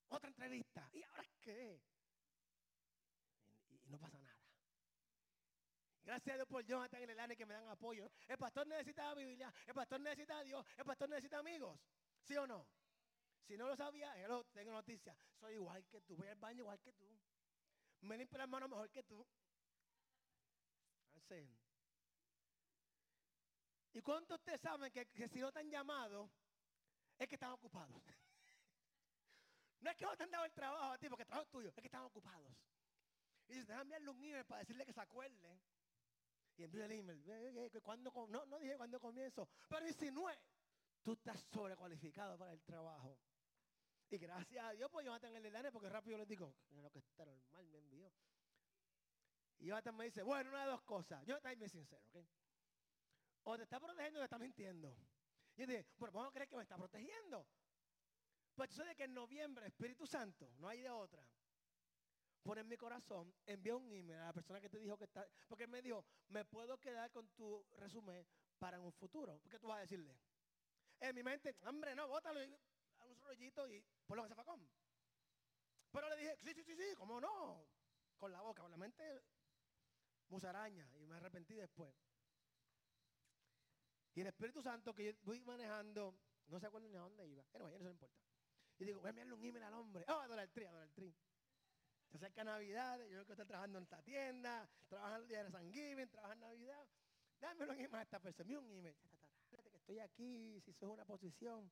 Otra 0.09 0.29
entrevista. 0.29 0.89
¿Y 0.93 1.03
ahora 1.03 1.25
qué? 1.41 1.83
Y, 3.71 3.75
y 3.75 3.91
no 3.91 3.99
pasa 3.99 4.19
nada. 4.21 4.39
Gracias 6.05 6.35
a 6.35 6.37
Dios 6.37 6.49
por 6.49 6.65
Jonathan 6.65 7.03
y 7.03 7.07
Lelane 7.07 7.37
que 7.37 7.45
me 7.45 7.55
dan 7.55 7.67
apoyo. 7.69 8.09
El 8.29 8.39
pastor 8.39 8.69
necesita 8.69 9.05
la 9.05 9.15
Biblia, 9.15 9.53
el 9.67 9.75
pastor 9.75 10.01
necesita 10.01 10.39
a 10.39 10.45
Dios, 10.45 10.65
el 10.77 10.85
pastor 10.85 11.09
necesita 11.09 11.39
amigos. 11.39 11.81
¿Sí 12.23 12.37
o 12.37 12.47
no? 12.47 12.67
Si 13.47 13.57
no 13.57 13.69
lo 13.69 13.77
sabía, 13.77 14.17
yo 14.19 14.45
tengo 14.53 14.73
noticia. 14.73 15.17
Soy 15.39 15.55
igual 15.55 15.87
que 15.87 16.01
tú, 16.01 16.17
voy 16.17 16.29
al 16.29 16.37
baño 16.37 16.61
igual 16.61 16.81
que 16.81 16.93
tú. 16.93 17.07
Me 18.01 18.17
limpio 18.17 18.39
las 18.39 18.49
manos 18.49 18.69
mejor 18.71 18.91
que 18.91 19.03
tú. 19.03 19.27
¿Y 23.93 24.03
cuántos 24.03 24.39
ustedes 24.39 24.61
saben 24.61 24.91
que, 24.91 25.29
si 25.29 25.39
no 25.41 25.49
están 25.49 25.71
llamados, 25.71 26.31
es 27.19 27.29
que 27.29 27.37
están 27.37 27.53
ocupados? 27.53 28.03
no 29.81 29.91
es 29.91 29.97
que 29.97 30.05
no 30.05 30.17
te 30.17 30.25
han 30.25 30.31
dado 30.31 30.45
el 30.45 30.53
trabajo 30.53 30.93
a 30.93 30.99
ti 30.99 31.09
porque 31.09 31.23
el 31.23 31.29
trabajo 31.29 31.47
es 31.47 31.51
tuyo, 31.51 31.69
es 31.69 31.75
que 31.75 31.87
están 31.87 32.03
ocupados. 32.03 32.53
Y 33.47 33.53
dice, 33.55 33.67
déjame 33.67 33.83
enviarle 33.83 34.11
un 34.11 34.23
email 34.25 34.45
para 34.47 34.61
decirle 34.61 34.85
que 34.85 34.93
se 34.93 35.01
acuerde. 35.01 35.61
Y 36.57 36.65
envío 36.65 36.85
el 36.85 36.93
email. 36.93 37.81
¿Cuándo, 37.83 38.13
no, 38.29 38.47
no 38.47 38.59
dije 38.59 38.77
cuándo 38.77 38.99
comienzo, 39.01 39.49
pero 39.69 39.87
insinué. 39.87 40.39
Tú 41.03 41.13
estás 41.13 41.41
sobrecualificado 41.53 42.39
para 42.39 42.53
el 42.53 42.63
trabajo. 42.63 43.19
Y 44.11 44.19
gracias 44.19 44.65
a 44.65 44.73
Dios, 44.73 44.91
pues 44.91 45.05
Jonathan 45.05 45.35
el 45.35 45.47
Elane, 45.47 45.73
porque 45.73 45.89
rápido 45.89 46.19
les 46.19 46.29
digo, 46.29 46.55
lo 46.71 46.91
que 46.91 46.99
está 47.01 47.25
normal 47.25 47.67
me 47.69 47.79
envió. 47.79 48.13
Y 49.59 49.67
Jonathan 49.67 49.97
me 49.97 50.05
dice, 50.05 50.23
bueno, 50.23 50.51
una 50.51 50.65
de 50.65 50.71
dos 50.71 50.83
cosas. 50.83 51.25
Yo 51.27 51.37
estoy 51.37 51.57
bien 51.57 51.71
sincero, 51.71 52.05
¿ok? 52.09 52.25
O 53.45 53.57
te 53.57 53.63
está 53.63 53.81
protegiendo 53.81 54.19
o 54.19 54.23
te 54.23 54.25
está 54.25 54.39
mintiendo. 54.39 54.97
Y 55.57 55.61
yo 55.63 55.67
dije, 55.67 55.87
bueno, 55.97 56.13
vamos 56.13 56.31
a 56.31 56.33
creer 56.33 56.49
que 56.49 56.57
me 56.57 56.63
está 56.63 56.77
protegiendo. 56.77 57.47
Pues 58.55 58.71
tú 58.71 58.77
sabes 58.77 58.97
que 58.97 59.05
en 59.05 59.15
noviembre, 59.15 59.67
Espíritu 59.67 60.07
Santo, 60.07 60.53
no 60.59 60.69
hay 60.69 60.81
de 60.81 60.91
otra 60.91 61.27
pone 62.45 62.61
en 62.61 62.69
mi 62.69 62.77
corazón, 62.77 63.35
envía 63.47 63.75
un 63.75 63.91
email 63.91 64.21
a 64.21 64.27
la 64.27 64.33
persona 64.35 64.61
que 64.61 64.69
te 64.69 64.79
dijo 64.79 64.99
que 64.99 65.05
está, 65.05 65.27
porque 65.49 65.65
él 65.65 65.71
me 65.71 65.81
dijo, 65.81 66.05
me 66.29 66.45
puedo 66.45 66.79
quedar 66.79 67.11
con 67.11 67.27
tu 67.31 67.65
resumen 67.79 68.25
para 68.59 68.79
un 68.79 68.93
futuro. 68.93 69.39
¿Por 69.41 69.51
qué 69.51 69.59
tú 69.59 69.67
vas 69.67 69.79
a 69.79 69.81
decirle? 69.81 70.15
en 71.01 71.15
mi 71.15 71.23
mente, 71.23 71.55
hombre, 71.67 71.95
no, 71.95 72.09
bótalo 72.09 72.41
rollito 73.25 73.69
y 73.69 73.85
por 74.07 74.17
lo 74.17 74.23
que 74.23 74.29
se 74.29 74.35
facón. 74.35 74.69
Pero 75.91 76.09
le 76.09 76.17
dije, 76.17 76.37
sí, 76.43 76.55
sí, 76.55 76.65
sí, 76.65 76.77
sí, 76.77 76.97
¿cómo 76.97 77.21
no? 77.21 77.67
Con 78.19 78.33
la 78.33 78.41
boca, 78.41 78.63
con 78.63 78.71
la 78.71 78.77
mente 78.77 79.23
musaraña 80.29 80.89
y 80.99 81.07
me 81.07 81.17
arrepentí 81.17 81.55
después. 81.55 81.95
Y 84.15 84.21
el 84.21 84.29
Espíritu 84.29 84.63
Santo 84.63 84.95
que 84.95 85.05
yo 85.05 85.13
voy 85.23 85.41
manejando, 85.41 86.15
no 86.47 86.61
se 86.61 86.67
acuerdan 86.67 86.91
ni 86.91 86.97
a 86.97 87.01
dónde 87.01 87.27
iba. 87.27 87.45
Pero 87.53 87.65
bueno, 87.65 87.79
no 87.79 87.85
se 87.85 87.91
importa. 87.91 88.17
Y 88.79 88.85
digo, 88.85 89.01
voy 89.01 89.09
a 89.09 89.11
enviarle 89.11 89.35
un 89.35 89.45
email 89.45 89.65
al 89.65 89.75
hombre. 89.75 90.05
Oh, 90.09 90.25
idolatría, 90.25 90.71
idolatría. 90.71 91.15
Se 92.11 92.17
acerca 92.17 92.45
Navidad, 92.45 92.99
yo 93.01 93.09
creo 93.09 93.27
que 93.27 93.33
está 93.33 93.45
trabajando 93.45 93.79
en 93.79 93.85
esta 93.85 94.03
tienda, 94.03 94.69
trabaja 94.89 95.17
el 95.17 95.27
día 95.27 95.43
de 95.43 95.51
San 95.51 95.73
Giving, 95.73 96.09
trabaja 96.09 96.35
en 96.35 96.41
Navidad. 96.41 96.89
Dame 97.41 97.65
un 97.65 97.71
email 97.73 97.95
a 97.95 98.03
esta 98.03 98.21
persona, 98.21 98.59
un 98.59 98.71
email. 98.71 98.97
Que 99.51 99.77
estoy 99.77 99.99
aquí, 99.99 100.61
si 100.61 100.71
es 100.71 100.83
una 100.83 101.05
posición. 101.05 101.71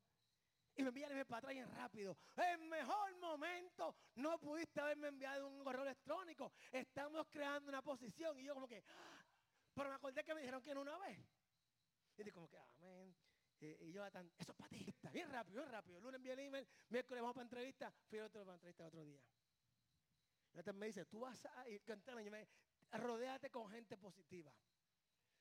Y 0.74 0.82
me 0.82 0.88
envía 0.88 1.06
el 1.06 1.12
email 1.12 1.26
para 1.26 1.38
atrás 1.38 1.54
bien 1.54 1.70
rápido. 1.70 2.16
El 2.36 2.58
mejor 2.68 3.14
momento, 3.18 3.94
no 4.16 4.38
pudiste 4.38 4.80
haberme 4.80 5.08
enviado 5.08 5.48
un 5.48 5.62
correo 5.62 5.82
electrónico. 5.82 6.52
Estamos 6.70 7.26
creando 7.28 7.68
una 7.68 7.82
posición. 7.82 8.38
Y 8.38 8.44
yo 8.44 8.54
como 8.54 8.66
que, 8.66 8.82
¡ah! 8.88 9.24
pero 9.74 9.88
me 9.90 9.96
acordé 9.96 10.24
que 10.24 10.34
me 10.34 10.40
dijeron 10.40 10.62
que 10.62 10.70
en 10.70 10.78
una 10.78 10.98
vez. 10.98 11.18
Y 12.16 12.22
digo 12.22 12.34
como 12.34 12.48
que, 12.48 12.58
amén. 12.58 13.14
y 13.60 13.92
yo 13.92 14.10
tan, 14.10 14.30
eso 14.38 14.52
es 14.52 14.56
para 14.56 14.68
ti, 14.68 14.86
bien 15.12 15.30
rápido, 15.30 15.60
bien 15.60 15.72
rápido. 15.72 15.98
El 15.98 16.04
lunes 16.04 16.16
envié 16.16 16.32
el 16.32 16.38
email, 16.40 16.68
miércoles 16.88 17.22
vamos 17.22 17.34
para 17.34 17.44
entrevista, 17.44 17.92
fui 18.08 18.20
otro 18.20 18.44
para 18.44 18.54
entrevista 18.54 18.86
otro 18.86 19.04
día. 19.04 19.20
Y 20.54 20.72
me 20.72 20.86
dice, 20.86 21.06
tú 21.06 21.20
vas 21.20 21.46
a 21.46 21.68
ir 21.68 21.82
cantando, 21.82 22.20
y 22.20 22.30
me 22.30 22.46
rodéate 22.92 23.50
con 23.50 23.70
gente 23.70 23.96
positiva. 23.96 24.52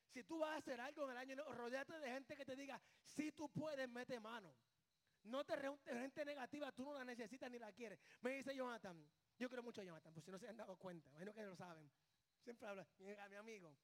Si 0.07 0.23
tú 0.23 0.39
vas 0.39 0.51
a 0.51 0.55
hacer 0.57 0.79
algo 0.79 1.05
en 1.05 1.11
el 1.11 1.17
año, 1.17 1.43
rodéate 1.53 1.99
de 1.99 2.11
gente 2.11 2.35
que 2.35 2.45
te 2.45 2.55
diga, 2.55 2.81
si 3.03 3.31
tú 3.31 3.49
puedes, 3.49 3.87
mete 3.89 4.19
mano. 4.19 4.55
No 5.23 5.43
te 5.43 5.55
reúnes 5.55 5.85
gente 5.85 6.25
negativa, 6.25 6.71
tú 6.71 6.83
no 6.83 6.93
la 6.93 7.05
necesitas 7.05 7.49
ni 7.51 7.59
la 7.59 7.71
quieres. 7.71 7.99
Me 8.21 8.31
dice 8.37 8.55
Jonathan, 8.55 9.07
yo 9.37 9.49
creo 9.49 9.63
mucho 9.63 9.83
Jonathan, 9.83 10.13
por 10.13 10.23
si 10.23 10.31
no 10.31 10.39
se 10.39 10.47
han 10.47 10.57
dado 10.57 10.75
cuenta, 10.77 11.09
imagino 11.09 11.33
que 11.33 11.43
lo 11.43 11.55
saben. 11.55 11.91
Siempre 12.43 12.67
habla, 12.67 12.87
a 13.23 13.29
mi 13.29 13.35
amigo, 13.35 13.75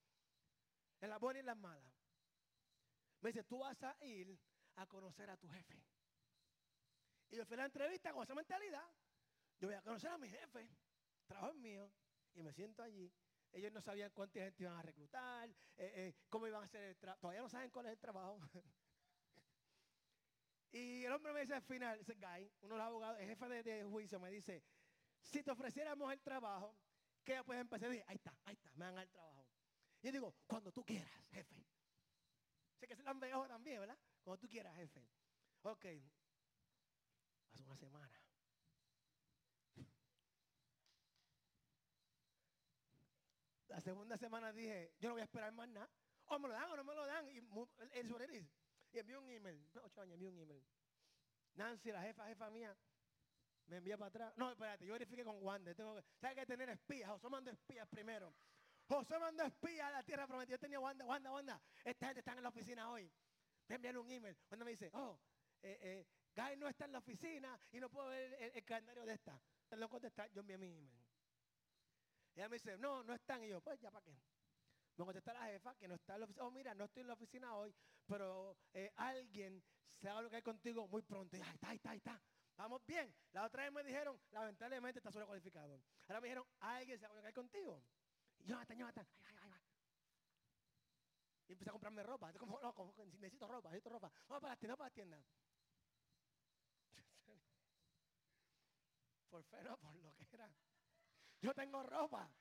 en 1.00 1.10
las 1.10 1.20
buenas 1.20 1.38
y 1.38 1.42
en 1.42 1.46
las 1.46 1.58
malas. 1.58 1.94
Me 3.22 3.30
dice, 3.30 3.44
tú 3.44 3.60
vas 3.60 3.82
a 3.84 3.96
ir 4.06 4.38
a 4.76 4.88
conocer 4.88 5.30
a 5.30 5.38
tu 5.38 5.48
jefe. 5.50 5.84
Y 7.30 7.36
yo 7.36 7.46
fui 7.46 7.56
a 7.56 7.58
la 7.58 7.66
entrevista 7.66 8.12
con 8.14 8.24
esa 8.24 8.34
mentalidad. 8.34 8.88
Yo 9.60 9.68
voy 9.68 9.76
a 9.76 9.82
conocer 9.82 10.10
a 10.12 10.18
mi 10.18 10.30
jefe, 10.30 10.70
trabajo 11.26 11.50
es 11.52 11.56
mío, 11.56 11.92
y 12.34 12.42
me 12.42 12.54
siento 12.54 12.84
allí. 12.84 13.12
Ellos 13.52 13.72
no 13.72 13.82
sabían 13.82 14.12
cuánta 14.12 14.40
gente 14.40 14.64
iban 14.64 14.78
a 14.78 14.82
reclutar, 14.82 15.50
eh, 15.50 15.56
eh, 15.78 16.16
cómo 16.30 16.48
iban 16.48 16.62
a 16.62 16.66
hacer 16.66 16.84
el 16.84 16.98
trabajo. 16.98 17.22
Todavía 17.22 17.42
no 17.42 17.50
saben 17.50 17.72
cuál 17.72 17.88
es 17.88 17.94
el 17.94 18.00
trabajo. 18.00 18.40
y 20.72 21.06
el 21.06 21.12
hombre 21.14 21.34
me 21.34 21.42
dice 21.42 21.56
al 21.56 21.62
final, 21.62 22.00
ese 22.00 22.16
guy, 22.16 22.52
uno 22.62 22.76
de 22.76 22.80
los 22.80 22.88
abogados, 22.88 23.20
el 23.20 23.28
jefe 23.28 23.64
de, 23.64 23.84
juicio, 23.86 24.20
me 24.20 24.30
dice, 24.30 24.64
si 25.22 25.44
te 25.44 25.52
ofreciéramos 25.52 26.12
el 26.12 26.22
trabajo, 26.22 26.78
¿qué 27.24 27.44
puedes 27.44 27.62
empezar? 27.62 27.94
Y 27.94 28.04
ahí 28.08 28.16
está, 28.16 28.38
ahí 28.46 28.54
está, 28.54 28.72
me 28.74 28.86
dan 28.86 28.98
el 28.98 29.10
trabajo. 29.10 29.48
Y 30.02 30.12
digo, 30.12 30.36
cuando 30.46 30.72
tú 30.72 30.84
quieras, 30.86 31.12
jefe. 31.32 31.66
Sé 32.76 32.88
que 32.88 32.96
se 32.96 33.04
la 33.04 33.12
han 33.12 33.20
también, 33.20 33.80
¿verdad? 33.80 33.98
Como 34.24 34.38
tú 34.38 34.48
quieras, 34.48 34.76
jefe. 34.76 35.08
Ok. 35.64 35.86
Hace 37.52 37.64
una 37.64 37.76
semana. 37.76 38.12
La 43.68 43.82
segunda 43.82 44.18
semana 44.18 44.54
dije, 44.54 44.94
yo 45.00 45.10
no 45.10 45.16
voy 45.16 45.22
a 45.22 45.26
esperar 45.26 45.52
más 45.54 45.68
nada. 45.70 45.90
O 46.26 46.40
me 46.40 46.48
lo 46.48 46.54
dan 46.54 46.72
o 46.72 46.78
no 46.78 46.84
me 46.84 46.94
lo 46.96 47.06
dan. 47.06 47.28
Y 47.30 47.42
el 47.94 48.08
sobre 48.08 48.28
Y 48.98 49.00
envió 49.00 49.22
un 49.22 49.30
email. 49.30 49.64
No, 49.76 49.84
ocho 49.84 50.02
años, 50.02 50.16
envió 50.16 50.30
un 50.30 50.40
email. 50.40 50.66
Nancy, 51.54 51.92
la 51.92 52.02
jefa, 52.02 52.26
jefa 52.26 52.50
mía, 52.50 52.76
me 53.68 53.78
envía 53.78 53.96
para 53.96 54.10
atrás. 54.10 54.34
No, 54.38 54.50
espérate, 54.52 54.88
yo 54.88 54.94
verifique 54.94 55.24
con 55.24 55.38
Wanda. 55.44 55.76
Tengo 55.76 55.94
que, 55.94 56.04
¿Sabes 56.20 56.36
que 56.36 56.46
tener 56.48 56.68
espías? 56.70 57.08
José 57.12 57.30
mandó 57.30 57.52
espías 57.52 57.88
primero. 57.90 58.34
José 58.88 59.20
mandó 59.20 59.44
espías 59.44 59.86
a 59.86 59.92
la 59.92 60.04
tierra 60.04 60.26
prometida. 60.26 60.56
Yo 60.56 60.60
tenía 60.60 60.80
Wanda, 60.80 61.06
Wanda, 61.06 61.32
Wanda. 61.32 61.62
Esta 61.84 62.08
gente 62.08 62.22
está 62.22 62.34
en 62.34 62.42
la 62.42 62.50
oficina 62.50 62.90
hoy. 62.90 63.08
Me 63.68 63.76
enviaron 63.76 64.04
un 64.04 64.12
email. 64.12 64.36
Wanda 64.50 64.66
me 64.66 64.72
dice, 64.72 64.90
oh, 64.96 65.20
eh, 65.62 65.78
eh, 65.80 66.08
Guy 66.36 66.58
no 66.58 66.68
está 66.68 66.86
en 66.86 66.94
la 66.94 66.98
oficina 66.98 67.60
y 67.72 67.80
no 67.80 67.92
puedo 67.92 68.08
ver 68.08 68.52
el, 68.56 68.66
calendario 68.66 69.06
de 69.06 69.14
esta. 69.14 69.40
No 69.78 69.90
contestar, 69.90 70.32
yo 70.32 70.42
envié 70.42 70.58
mi 70.58 70.70
email. 70.70 71.06
Ella 72.34 72.50
me 72.50 72.56
dice, 72.56 72.80
no, 72.80 73.04
no 73.04 73.14
están. 73.14 73.44
Y 73.44 73.50
yo, 73.50 73.62
pues 73.62 73.80
ya 73.80 73.92
para 73.92 74.04
qué. 74.04 74.18
Me 74.98 75.06
contesta 75.06 75.32
la 75.34 75.46
jefa 75.46 75.76
que 75.76 75.88
no 75.88 75.96
está 75.96 76.16
en 76.16 76.22
la 76.22 76.26
oficina. 76.26 76.46
Oh, 76.46 76.52
mira, 76.52 76.74
no 76.74 76.86
estoy 76.86 77.02
en 77.02 77.08
la 77.08 77.14
oficina 77.14 77.56
hoy, 77.56 77.74
pero 78.08 78.58
eh, 78.74 78.92
alguien 78.96 79.64
se 80.00 80.10
va 80.10 80.20
a 80.20 80.36
hay 80.36 80.42
contigo 80.42 80.88
muy 80.88 81.04
pronto. 81.04 81.38
Y 81.38 81.42
ahí 81.42 81.54
está, 81.54 81.70
ahí 81.70 81.76
está, 81.76 81.92
ahí 81.92 81.98
está. 81.98 82.22
Vamos 82.58 82.84
bien. 82.88 83.14
La 83.32 83.46
otra 83.46 83.64
vez 83.64 83.72
me 83.72 83.84
dijeron, 83.84 84.20
lamentablemente 84.32 84.98
está 85.00 85.12
solo 85.12 85.28
cualificado. 85.28 85.80
Ahora 86.08 86.22
me 86.22 86.28
dijeron, 86.28 86.48
alguien 86.60 86.98
se 86.98 87.06
va 87.06 87.10
a 87.10 87.10
comunicar 87.12 87.34
contigo. 87.34 87.84
Jonathan, 88.40 88.78
Jonathan, 88.78 89.08
ay, 89.26 89.36
ay, 89.42 89.52
ay, 89.54 89.62
Y 91.50 91.54
empecé 91.54 91.70
a 91.70 91.74
comprarme 91.74 92.02
ropa. 92.02 92.34
Como, 92.34 92.60
no, 92.60 92.74
como, 92.74 92.94
necesito 93.20 93.48
ropa, 93.48 93.70
necesito 93.70 93.90
ropa. 93.92 94.12
Vamos 94.28 94.42
para 94.42 94.54
la 94.54 94.58
tienda, 94.58 94.76
para 94.76 94.90
la 94.90 94.94
tienda. 94.94 95.24
por 99.30 99.44
fe, 99.44 99.64
no, 99.64 99.78
por 99.78 99.96
lo 99.96 100.12
que 100.16 100.28
era. 100.32 100.52
Yo 101.42 101.54
tengo 101.54 101.84
ropa. 101.84 102.32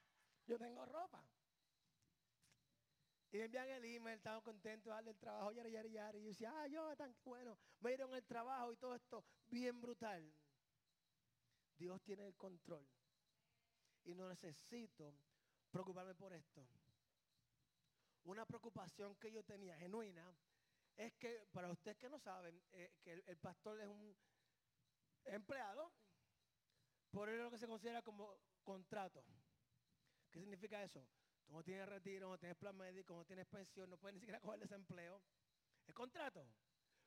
Yo 0.47 0.59
tengo 0.59 0.87
ropa. 0.87 1.23
Y 3.37 3.40
envían 3.42 3.68
el 3.68 3.85
email, 3.85 4.16
estaba 4.16 4.40
contento 4.40 4.88
de 4.88 4.94
darle 4.94 5.11
el 5.11 5.18
trabajo, 5.18 5.53
yari, 5.53 5.70
yari, 5.70 5.92
yari. 5.92 6.18
Y 6.20 6.22
yo 6.22 6.29
decía, 6.29 6.53
ah, 6.57 6.66
Jonathan, 6.68 7.14
qué 7.22 7.29
bueno. 7.29 7.59
Me 7.81 7.90
dieron 7.90 8.14
el 8.14 8.25
trabajo 8.25 8.72
y 8.72 8.77
todo 8.77 8.94
esto 8.94 9.27
bien 9.49 9.79
brutal. 9.79 10.35
Dios 11.77 12.03
tiene 12.03 12.27
el 12.27 12.35
control. 12.35 12.88
Y 14.05 14.14
no 14.14 14.27
necesito 14.27 15.18
preocuparme 15.70 16.14
por 16.14 16.33
esto. 16.33 16.66
Una 18.25 18.46
preocupación 18.46 19.14
que 19.16 19.31
yo 19.31 19.44
tenía 19.44 19.77
genuina 19.77 20.35
es 20.96 21.12
que, 21.16 21.46
para 21.53 21.70
ustedes 21.70 21.99
que 21.99 22.09
no 22.09 22.18
saben, 22.18 22.59
eh, 22.72 22.90
que 23.03 23.22
el, 23.27 23.37
pastor 23.37 23.79
es 23.79 23.87
un 23.87 24.16
empleado, 25.27 25.92
por 27.11 27.29
eso 27.29 27.37
es 27.37 27.44
lo 27.44 27.51
que 27.51 27.59
se 27.59 27.68
considera 27.68 28.01
como 28.01 28.35
contrato. 28.64 29.22
¿Qué 30.31 30.40
significa 30.40 30.83
eso? 30.83 31.07
Tú 31.47 31.53
no 31.53 31.63
tienes 31.63 31.89
retiro, 31.89 32.29
no 32.29 32.39
tienes 32.39 32.57
plan 32.57 32.77
médico, 32.77 33.15
no 33.15 33.25
tienes 33.25 33.47
pensión, 33.47 33.89
no 33.89 33.97
puedes 33.97 34.15
ni 34.15 34.21
siquiera 34.21 34.41
coger 34.41 34.61
desempleo. 34.61 35.23
Es 35.87 35.95
contrato. 35.95 36.47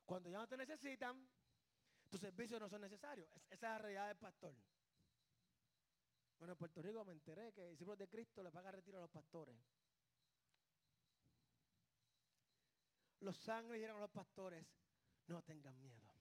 Cuando 0.06 0.30
ya 0.30 0.38
no 0.38 0.48
te 0.48 0.58
necesitan, 0.58 1.30
tus 2.10 2.22
servicios 2.22 2.60
no 2.60 2.70
son 2.70 2.82
necesarios. 2.82 3.30
esa 3.50 3.54
es 3.54 3.62
la 3.62 3.78
realidad 3.78 4.08
del 4.08 4.18
pastor. 4.18 4.56
Bueno, 6.40 6.54
en 6.54 6.58
Puerto 6.58 6.82
Rico 6.82 7.04
me 7.04 7.12
enteré 7.12 7.52
que 7.52 7.62
el 7.62 7.72
discípulos 7.72 8.00
de 8.00 8.08
Cristo 8.08 8.42
le 8.42 8.50
paga 8.50 8.72
retiro 8.72 8.98
a 8.98 9.02
los 9.02 9.10
pastores. 9.12 9.58
Los 13.20 13.50
ángeles 13.50 13.76
dijeron 13.76 13.98
a 13.98 14.00
los 14.00 14.12
pastores, 14.12 14.66
no 15.28 15.42
tengan 15.44 15.80
miedo. 15.82 16.14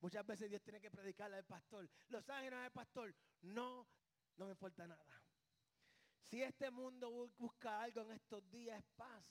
Muchas 0.00 0.24
veces 0.24 0.48
Dios 0.48 0.62
tiene 0.62 0.80
que 0.80 0.92
predicarle 0.92 1.38
al 1.38 1.44
pastor. 1.44 1.90
Los 2.08 2.28
ángeles 2.30 2.60
al 2.60 2.70
pastor, 2.70 3.12
no, 3.42 3.88
no 4.36 4.44
me 4.46 4.52
importa 4.52 4.86
nada. 4.86 5.04
Si 6.28 6.42
este 6.42 6.70
mundo 6.70 7.30
busca 7.38 7.82
algo 7.82 8.02
en 8.02 8.12
estos 8.12 8.48
días 8.50 8.78
es 8.78 8.84
paz. 8.96 9.24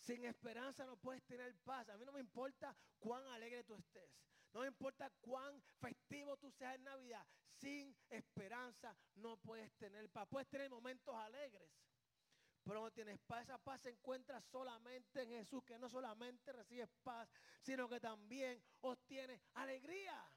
Sin 0.00 0.24
esperanza 0.24 0.84
no 0.84 0.96
puedes 0.96 1.22
tener 1.24 1.54
paz. 1.64 1.88
A 1.88 1.96
mí 1.96 2.04
no 2.04 2.12
me 2.12 2.20
importa 2.20 2.74
cuán 2.98 3.24
alegre 3.28 3.62
tú 3.62 3.76
estés. 3.76 4.10
No 4.52 4.60
me 4.60 4.66
importa 4.66 5.10
cuán 5.20 5.62
festivo 5.80 6.36
tú 6.36 6.50
seas 6.50 6.74
en 6.74 6.82
Navidad. 6.82 7.24
Sin 7.52 7.96
esperanza 8.10 8.96
no 9.14 9.36
puedes 9.36 9.72
tener 9.74 10.10
paz. 10.10 10.26
Puedes 10.28 10.48
tener 10.48 10.68
momentos 10.68 11.14
alegres. 11.14 11.70
Pero 12.64 12.80
no 12.80 12.90
tienes 12.90 13.20
paz. 13.20 13.44
Esa 13.44 13.58
paz 13.58 13.82
se 13.82 13.90
encuentra 13.90 14.40
solamente 14.40 15.22
en 15.22 15.30
Jesús, 15.30 15.62
que 15.64 15.78
no 15.78 15.88
solamente 15.88 16.52
recibes 16.52 16.90
paz, 17.04 17.28
sino 17.60 17.88
que 17.88 18.00
también 18.00 18.60
obtienes 18.80 19.40
alegría. 19.54 20.28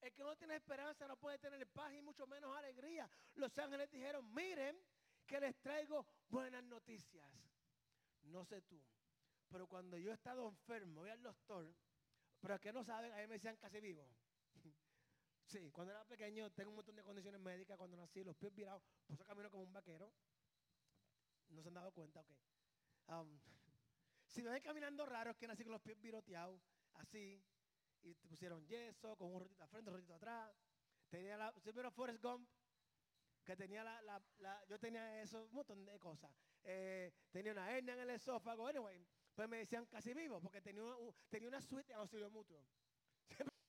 El 0.00 0.12
que 0.12 0.22
no 0.22 0.36
tiene 0.36 0.56
esperanza 0.56 1.06
no 1.06 1.16
puede 1.16 1.38
tener 1.38 1.66
paz 1.68 1.92
y 1.92 2.00
mucho 2.00 2.26
menos 2.26 2.56
alegría. 2.56 3.08
Los 3.34 3.56
ángeles 3.58 3.90
dijeron, 3.90 4.32
miren 4.32 4.76
que 5.26 5.40
les 5.40 5.56
traigo 5.60 6.06
buenas 6.28 6.64
noticias. 6.64 7.30
No 8.22 8.44
sé 8.44 8.62
tú, 8.62 8.82
pero 9.50 9.66
cuando 9.66 9.98
yo 9.98 10.10
he 10.10 10.14
estado 10.14 10.48
enfermo, 10.48 11.00
voy 11.00 11.10
al 11.10 11.22
doctor, 11.22 11.74
pero 12.40 12.54
es 12.54 12.60
que 12.60 12.72
no 12.72 12.84
saben, 12.84 13.12
a 13.12 13.16
mí 13.16 13.26
me 13.26 13.34
decían 13.34 13.56
casi 13.56 13.80
vivo. 13.80 14.08
sí, 15.44 15.70
cuando 15.70 15.92
era 15.92 16.04
pequeño 16.04 16.50
tengo 16.52 16.70
un 16.70 16.76
montón 16.76 16.96
de 16.96 17.02
condiciones 17.02 17.40
médicas. 17.40 17.76
Cuando 17.76 17.96
nací, 17.96 18.24
los 18.24 18.36
pies 18.36 18.54
virados, 18.54 18.82
por 19.06 19.14
eso 19.14 19.24
camino 19.24 19.50
como 19.50 19.64
un 19.64 19.72
vaquero. 19.72 20.12
No 21.48 21.62
se 21.62 21.68
han 21.68 21.74
dado 21.74 21.92
cuenta, 21.92 22.20
ok. 22.20 22.30
Um, 23.08 23.38
si 24.26 24.42
me 24.42 24.50
ven 24.50 24.62
caminando 24.62 25.04
raro, 25.04 25.32
es 25.32 25.36
que 25.36 25.46
nací 25.46 25.64
con 25.64 25.72
los 25.72 25.82
pies 25.82 26.00
viroteados, 26.00 26.62
así. 26.94 27.42
Y 28.02 28.14
te 28.14 28.26
pusieron 28.28 28.66
yeso, 28.66 29.16
con 29.16 29.32
un 29.34 29.40
rotito 29.40 29.62
al 29.62 29.68
frente, 29.68 29.90
un 29.90 29.96
rotito 29.96 30.14
atrás. 30.14 30.54
Tenía 31.08 31.36
la, 31.36 31.52
siempre 31.60 31.90
Forrest 31.90 32.22
Gump, 32.22 32.50
que 33.44 33.56
tenía 33.56 33.84
la, 33.84 34.02
la, 34.02 34.22
la, 34.38 34.64
yo 34.66 34.78
tenía 34.78 35.22
eso, 35.22 35.44
un 35.46 35.52
montón 35.54 35.84
de 35.84 35.98
cosas. 35.98 36.34
Eh, 36.62 37.12
tenía 37.30 37.52
una 37.52 37.70
hernia 37.76 37.94
en 37.94 38.00
el 38.00 38.10
esófago, 38.10 38.66
anyway. 38.66 39.06
Pues 39.34 39.48
me 39.48 39.58
decían 39.58 39.86
casi 39.86 40.14
vivo, 40.14 40.40
porque 40.40 40.62
tenía 40.62 40.82
una, 40.84 40.96
un- 40.96 41.14
tenía 41.28 41.48
una 41.48 41.60
suite 41.60 41.88
de 41.92 41.94
auxilio 41.94 42.30
mutuo. 42.30 42.66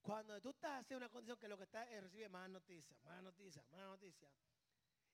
Cuando 0.00 0.40
tú 0.40 0.50
estás 0.50 0.90
en 0.90 0.98
una 0.98 1.08
condición 1.08 1.38
que 1.38 1.48
lo 1.48 1.56
que 1.56 1.64
estás 1.64 1.88
es 1.90 2.02
recibir 2.02 2.28
más 2.28 2.48
noticias, 2.50 3.00
más 3.02 3.22
noticias, 3.22 3.66
más 3.70 3.80
noticias, 3.80 4.32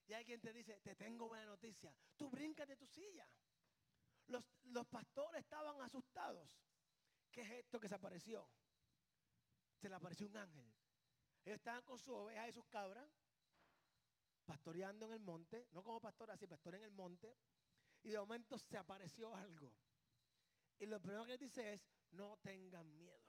y 0.05 0.13
alguien 0.13 0.41
te 0.41 0.53
dice, 0.53 0.81
te 0.81 0.95
tengo 0.95 1.27
buena 1.29 1.45
noticia, 1.45 1.95
tú 2.17 2.29
brincas 2.29 2.67
de 2.67 2.77
tu 2.77 2.87
silla. 2.87 3.29
Los, 4.27 4.45
los 4.63 4.87
pastores 4.87 5.41
estaban 5.41 5.81
asustados. 5.81 6.70
¿Qué 7.31 7.41
es 7.41 7.51
esto 7.51 7.79
que 7.79 7.87
se 7.87 7.95
apareció? 7.95 8.47
Se 9.79 9.89
le 9.89 9.95
apareció 9.95 10.27
un 10.27 10.37
ángel. 10.37 10.71
Ellos 11.43 11.57
estaban 11.57 11.83
con 11.83 11.97
sus 11.97 12.13
ovejas 12.13 12.49
y 12.49 12.51
sus 12.51 12.65
cabras, 12.67 13.09
pastoreando 14.45 15.05
en 15.07 15.13
el 15.13 15.19
monte, 15.21 15.67
no 15.71 15.83
como 15.83 15.99
pastor 15.99 16.29
así, 16.29 16.45
pastor 16.45 16.75
en 16.75 16.83
el 16.83 16.91
monte, 16.91 17.35
y 18.03 18.09
de 18.09 18.19
momento 18.19 18.57
se 18.57 18.77
apareció 18.77 19.33
algo. 19.33 19.73
Y 20.79 20.85
lo 20.85 20.99
primero 20.99 21.25
que 21.25 21.37
dice 21.37 21.73
es, 21.73 21.87
no 22.11 22.37
tengan 22.41 22.95
miedo. 22.97 23.21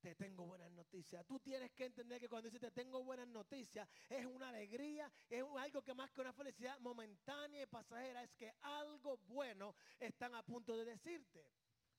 Te 0.00 0.14
tengo 0.14 0.46
buenas 0.46 0.70
noticias. 0.70 1.26
Tú 1.26 1.40
tienes 1.40 1.72
que 1.72 1.84
entender 1.86 2.20
que 2.20 2.28
cuando 2.28 2.48
dice 2.48 2.60
te 2.60 2.70
tengo 2.70 3.02
buenas 3.02 3.28
noticias, 3.28 3.88
es 4.08 4.24
una 4.26 4.48
alegría, 4.48 5.10
es 5.28 5.44
algo 5.58 5.82
que 5.82 5.94
más 5.94 6.10
que 6.10 6.20
una 6.20 6.32
felicidad 6.32 6.78
momentánea 6.80 7.62
y 7.62 7.66
pasajera, 7.66 8.22
es 8.22 8.30
que 8.32 8.52
algo 8.62 9.18
bueno 9.18 9.74
están 9.98 10.34
a 10.34 10.42
punto 10.42 10.76
de 10.76 10.84
decirte. 10.84 11.44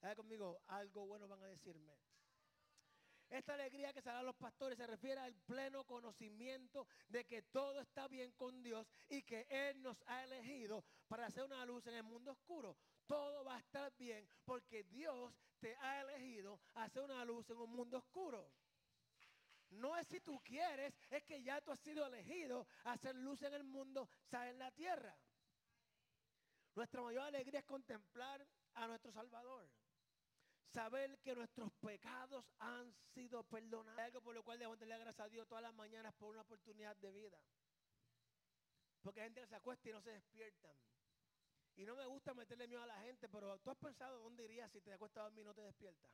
Dale 0.01 0.15
conmigo, 0.15 0.61
algo 0.67 1.05
bueno 1.05 1.27
van 1.27 1.43
a 1.43 1.47
decirme. 1.47 1.93
Esta 3.29 3.53
alegría 3.53 3.93
que 3.93 4.01
se 4.01 4.09
da 4.09 4.19
a 4.19 4.23
los 4.23 4.35
pastores 4.35 4.77
se 4.77 4.87
refiere 4.87 5.19
al 5.21 5.35
pleno 5.35 5.83
conocimiento 5.85 6.87
de 7.09 7.25
que 7.25 7.43
todo 7.43 7.79
está 7.79 8.07
bien 8.07 8.31
con 8.31 8.63
Dios 8.63 8.87
y 9.07 9.21
que 9.21 9.45
Él 9.49 9.81
nos 9.83 10.01
ha 10.07 10.23
elegido 10.23 10.83
para 11.07 11.27
hacer 11.27 11.43
una 11.43 11.63
luz 11.65 11.85
en 11.85 11.93
el 11.95 12.03
mundo 12.03 12.31
oscuro. 12.31 12.75
Todo 13.05 13.43
va 13.43 13.57
a 13.57 13.59
estar 13.59 13.95
bien 13.97 14.27
porque 14.45 14.83
Dios 14.85 15.31
te 15.59 15.75
ha 15.75 16.01
elegido 16.01 16.59
hacer 16.73 17.03
una 17.03 17.23
luz 17.23 17.47
en 17.51 17.57
un 17.57 17.71
mundo 17.71 17.97
oscuro. 17.97 18.51
No 19.69 19.95
es 19.95 20.07
si 20.07 20.19
tú 20.21 20.41
quieres, 20.43 20.95
es 21.11 21.23
que 21.23 21.43
ya 21.43 21.61
tú 21.61 21.71
has 21.71 21.79
sido 21.81 22.07
elegido 22.07 22.65
hacer 22.85 23.15
luz 23.15 23.43
en 23.43 23.53
el 23.53 23.63
mundo, 23.63 24.09
¿sabes? 24.25 24.53
en 24.53 24.59
la 24.59 24.71
tierra. 24.71 25.15
Nuestra 26.73 27.03
mayor 27.03 27.23
alegría 27.23 27.59
es 27.59 27.65
contemplar 27.65 28.43
a 28.73 28.87
nuestro 28.87 29.11
Salvador 29.11 29.69
saber 30.69 31.19
que 31.19 31.35
nuestros 31.35 31.71
pecados 31.73 32.45
han 32.59 32.93
sido 33.13 33.43
perdonados. 33.43 33.99
Algo 33.99 34.21
por 34.21 34.35
lo 34.35 34.43
cual 34.43 34.59
debemos 34.59 34.79
darle 34.79 34.97
gracias 34.97 35.25
a 35.25 35.29
Dios 35.29 35.47
todas 35.47 35.63
las 35.63 35.73
mañanas 35.73 36.13
por 36.15 36.29
una 36.29 36.41
oportunidad 36.41 36.95
de 36.97 37.11
vida. 37.11 37.39
Porque 39.01 39.21
hay 39.21 39.27
gente 39.27 39.41
que 39.41 39.47
se 39.47 39.55
acuesta 39.55 39.89
y 39.89 39.93
no 39.93 40.01
se 40.01 40.11
despiertan. 40.11 40.75
Y 41.75 41.85
no 41.85 41.95
me 41.95 42.05
gusta 42.05 42.33
meterle 42.33 42.67
miedo 42.67 42.83
a 42.83 42.87
la 42.87 42.99
gente, 43.01 43.29
pero 43.29 43.57
tú 43.59 43.71
has 43.71 43.77
pensado 43.77 44.19
dónde 44.19 44.43
irías 44.43 44.71
si 44.71 44.81
te 44.81 44.91
acuestas 44.91 45.21
a 45.21 45.23
dormir 45.25 45.43
y 45.43 45.45
no 45.45 45.53
te 45.53 45.61
despiertas. 45.61 46.11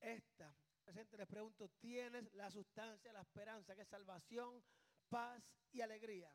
Esta, 0.00 0.52
presente 0.82 1.16
les 1.16 1.28
pregunto, 1.28 1.68
¿tienes 1.78 2.32
la 2.32 2.50
sustancia, 2.50 3.12
la 3.12 3.20
esperanza, 3.20 3.74
que 3.74 3.82
es 3.82 3.88
salvación, 3.88 4.64
paz 5.08 5.44
y 5.70 5.80
alegría? 5.80 6.34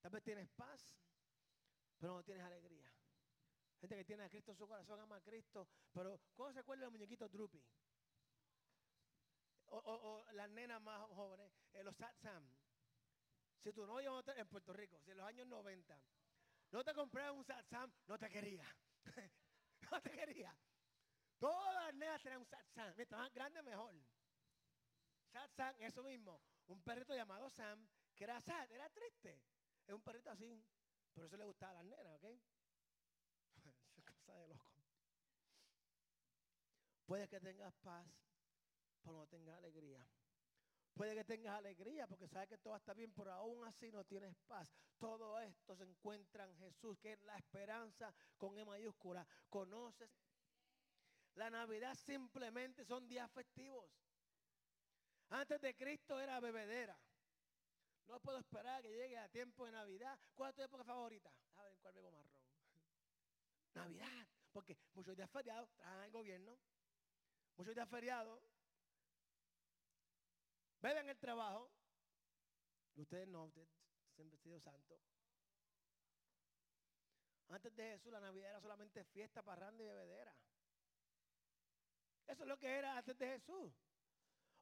Tal 0.00 0.12
vez 0.12 0.22
tienes 0.22 0.48
paz, 0.50 0.96
pero 1.98 2.14
no 2.14 2.22
tienes 2.24 2.44
alegría. 2.44 2.92
Gente 3.80 3.96
que 3.96 4.04
tiene 4.04 4.24
a 4.24 4.28
Cristo 4.30 4.52
en 4.52 4.56
su 4.58 4.66
corazón, 4.66 5.00
ama 5.00 5.16
a 5.16 5.20
Cristo, 5.20 5.68
pero 5.92 6.20
¿cómo 6.34 6.52
se 6.52 6.58
acuerda 6.60 6.82
del 6.82 6.90
muñequito 6.92 7.28
Droopy? 7.28 7.62
O, 9.66 9.76
o- 9.78 10.18
o 10.26 10.32
las 10.32 10.48
nenas 10.50 10.80
más 10.80 11.06
jóvenes, 11.10 11.52
eh, 11.72 11.82
los 11.84 11.96
Satsam. 11.96 12.42
Si 13.62 13.72
tu 13.72 13.86
novio 13.86 14.22
en 14.34 14.48
Puerto 14.48 14.72
Rico, 14.72 14.98
si 15.04 15.10
en 15.10 15.18
los 15.18 15.26
años 15.26 15.46
90, 15.46 16.00
no 16.70 16.84
te 16.84 16.94
compraron 16.94 17.38
un 17.38 17.44
Satsam, 17.44 17.92
no 18.06 18.18
te 18.18 18.30
quería. 18.30 18.64
no 19.90 20.00
te 20.00 20.10
quería. 20.10 20.56
Todas 21.38 21.74
las 21.74 21.94
nenas 21.94 22.22
tenían 22.22 22.40
un 22.40 22.46
Satsam. 22.46 22.94
Mientras 22.96 23.20
más 23.20 23.32
grande, 23.32 23.62
mejor. 23.62 23.94
Satsam, 25.32 25.74
eso 25.78 26.02
mismo. 26.02 26.40
Un 26.66 26.82
perrito 26.82 27.14
llamado 27.14 27.48
Sam, 27.50 27.86
que 28.14 28.24
era 28.24 28.40
sad, 28.40 28.70
era 28.72 28.88
triste. 28.90 29.40
Es 29.86 29.94
un 29.94 30.02
perrito 30.02 30.30
así. 30.30 30.64
Por 31.18 31.26
eso 31.26 31.36
le 31.36 31.46
gustaba 31.46 31.72
a 31.72 31.82
las 31.82 31.84
nenas, 31.84 32.14
¿ok? 32.14 32.24
Esa 33.96 34.12
cosa 34.12 34.32
de 34.34 34.46
loco. 34.46 34.70
Puede 37.06 37.26
que 37.26 37.40
tengas 37.40 37.74
paz, 37.74 38.06
pero 39.02 39.16
no 39.16 39.26
tengas 39.26 39.58
alegría. 39.58 40.06
Puede 40.94 41.16
que 41.16 41.24
tengas 41.24 41.58
alegría 41.58 42.06
porque 42.06 42.28
sabes 42.28 42.48
que 42.48 42.58
todo 42.58 42.76
está 42.76 42.94
bien, 42.94 43.12
pero 43.12 43.32
aún 43.32 43.66
así 43.66 43.90
no 43.90 44.04
tienes 44.04 44.36
paz. 44.46 44.72
Todo 44.96 45.40
esto 45.40 45.74
se 45.74 45.82
encuentra 45.82 46.44
en 46.44 46.56
Jesús, 46.56 46.96
que 47.00 47.14
es 47.14 47.20
la 47.22 47.36
esperanza 47.36 48.14
con 48.36 48.56
E 48.56 48.64
mayúscula. 48.64 49.26
Conoces. 49.48 50.08
La 51.34 51.50
Navidad 51.50 51.96
simplemente 51.96 52.84
son 52.84 53.08
días 53.08 53.28
festivos. 53.32 53.90
Antes 55.30 55.60
de 55.60 55.74
Cristo 55.74 56.20
era 56.20 56.38
bebedera. 56.38 56.96
No 58.08 58.18
puedo 58.20 58.38
esperar 58.38 58.82
que 58.82 58.88
llegue 58.88 59.18
a 59.18 59.28
tiempo 59.28 59.66
de 59.66 59.72
Navidad. 59.72 60.18
¿Cuál 60.34 60.50
es 60.50 60.56
tu 60.56 60.62
época 60.62 60.82
favorita? 60.82 61.30
A 61.56 61.62
ver, 61.62 61.76
¿cuál 61.78 61.94
bebo 61.94 62.10
marrón? 62.10 62.42
Navidad. 63.74 64.26
Porque 64.50 64.76
muchos 64.94 65.14
días 65.14 65.30
feriados 65.30 65.70
trabajan 65.76 66.04
el 66.04 66.10
gobierno. 66.10 66.58
Muchos 67.56 67.74
días 67.74 67.88
feriados 67.88 68.42
beben 70.80 71.08
el 71.08 71.18
trabajo. 71.18 71.70
Ustedes 72.96 73.28
no, 73.28 73.44
ustedes 73.44 73.68
siempre 74.14 74.36
han 74.36 74.42
sido 74.42 74.60
santos. 74.60 75.00
Antes 77.48 77.74
de 77.76 77.92
Jesús 77.92 78.12
la 78.12 78.20
Navidad 78.20 78.50
era 78.50 78.60
solamente 78.60 79.04
fiesta, 79.04 79.42
parranda 79.42 79.82
y 79.82 79.86
bebedera. 79.86 80.34
Eso 82.26 82.42
es 82.42 82.48
lo 82.48 82.58
que 82.58 82.68
era 82.68 82.96
antes 82.96 83.16
de 83.18 83.26
Jesús. 83.26 83.72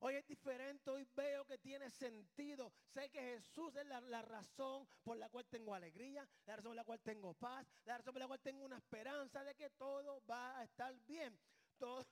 Hoy 0.00 0.14
es 0.14 0.26
diferente, 0.26 0.90
hoy 0.90 1.06
veo 1.16 1.44
que 1.46 1.56
tiene 1.58 1.88
sentido. 1.90 2.72
Sé 2.92 3.08
que 3.10 3.20
Jesús 3.20 3.74
es 3.76 3.86
la, 3.86 4.22
razón 4.22 4.86
por 5.02 5.16
la 5.16 5.28
cual 5.30 5.46
tengo 5.46 5.74
alegría, 5.74 6.28
la 6.44 6.56
razón 6.56 6.70
por 6.70 6.76
la 6.76 6.84
cual 6.84 7.00
tengo 7.00 7.34
paz, 7.34 7.66
la 7.84 7.96
razón 7.96 8.12
por 8.12 8.20
la 8.20 8.26
cual 8.26 8.40
tengo 8.40 8.64
una 8.64 8.76
esperanza 8.76 9.42
de 9.42 9.54
que 9.54 9.70
todo 9.70 10.22
va 10.26 10.58
a 10.58 10.64
estar 10.64 10.94
bien. 11.06 11.38
Todo, 11.78 12.06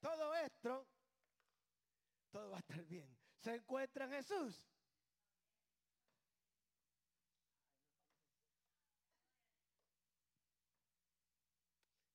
todo 0.00 0.34
esto, 0.34 0.86
todo 2.30 2.50
va 2.50 2.56
a 2.56 2.60
estar 2.60 2.84
bien. 2.84 3.16
Se 3.38 3.54
encuentra 3.54 4.04
en 4.04 4.10
Jesús. 4.12 4.66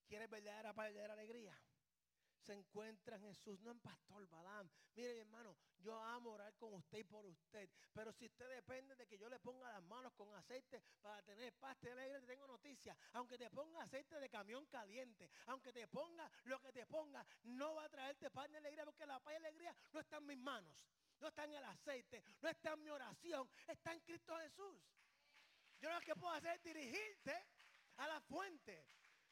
¿Quieres 0.07 0.29
verdadera 0.29 0.73
paz, 0.73 0.85
verdadera 0.93 1.13
alegría? 1.13 1.64
Se 2.45 2.53
encuentra 2.53 3.15
en 3.15 3.23
Jesús, 3.23 3.59
no 3.61 3.71
en 3.71 3.79
Pastor 3.79 4.27
Balam. 4.29 4.69
Mire, 4.93 5.13
mi 5.13 5.19
hermano, 5.21 5.57
yo 5.79 5.99
amo 5.99 6.31
orar 6.31 6.53
con 6.55 6.73
usted 6.73 6.99
y 6.99 7.03
por 7.03 7.25
usted. 7.25 7.67
Pero 7.91 8.13
si 8.13 8.25
usted 8.25 8.47
depende 8.49 8.95
de 8.95 9.07
que 9.07 9.17
yo 9.17 9.27
le 9.27 9.39
ponga 9.39 9.71
las 9.71 9.83
manos 9.83 10.13
con 10.13 10.33
aceite 10.35 10.81
para 11.01 11.21
tener 11.23 11.53
paz, 11.53 11.77
te 11.79 11.91
alegre, 11.91 12.21
te 12.21 12.27
tengo 12.27 12.47
noticia. 12.47 12.95
Aunque 13.13 13.37
te 13.37 13.49
ponga 13.49 13.81
aceite 13.81 14.19
de 14.19 14.29
camión 14.29 14.65
caliente, 14.67 15.29
aunque 15.47 15.73
te 15.73 15.87
ponga 15.87 16.29
lo 16.43 16.59
que 16.61 16.71
te 16.71 16.85
ponga, 16.85 17.25
no 17.43 17.75
va 17.75 17.85
a 17.85 17.89
traerte 17.89 18.29
paz 18.29 18.49
ni 18.49 18.57
alegría, 18.57 18.85
porque 18.85 19.05
la 19.05 19.19
paz 19.19 19.33
y 19.33 19.37
alegría 19.37 19.75
no 19.91 19.99
está 19.99 20.17
en 20.17 20.25
mis 20.27 20.37
manos, 20.37 20.77
no 21.19 21.27
está 21.27 21.45
en 21.45 21.53
el 21.53 21.63
aceite, 21.63 22.23
no 22.41 22.49
está 22.49 22.73
en 22.73 22.83
mi 22.83 22.89
oración, 22.89 23.49
está 23.67 23.91
en 23.91 23.99
Cristo 24.01 24.37
Jesús. 24.37 24.83
Yo 25.79 25.91
lo 25.91 25.99
que 26.01 26.15
puedo 26.15 26.33
hacer 26.33 26.55
es 26.55 26.63
dirigirte 26.63 27.43
a 27.97 28.07
la 28.07 28.21
fuente, 28.21 28.87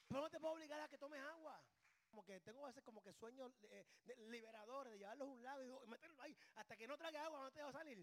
pero 0.08 0.22
no 0.22 0.30
te 0.30 0.40
puedo 0.40 0.54
obligar 0.54 0.82
a 0.82 0.88
que 0.88 0.98
tomes 0.98 1.22
agua 1.22 1.64
como 2.14 2.24
que 2.24 2.40
tengo 2.42 2.64
a 2.64 2.68
veces 2.68 2.84
como 2.84 3.02
que 3.02 3.12
sueños 3.12 3.52
eh, 3.72 3.88
liberadores 4.30 4.94
de 4.94 5.00
llevarlos 5.00 5.28
a 5.28 5.32
un 5.32 5.42
lado 5.42 5.64
y 5.64 5.88
meterlo 5.88 6.22
ahí 6.22 6.38
hasta 6.54 6.78
que 6.78 6.88
no 6.88 6.96
trague 6.96 7.18
agua 7.18 7.42
no 7.42 7.52
te 7.52 7.64
va 7.64 7.70
a 7.70 7.72
salir. 7.72 7.98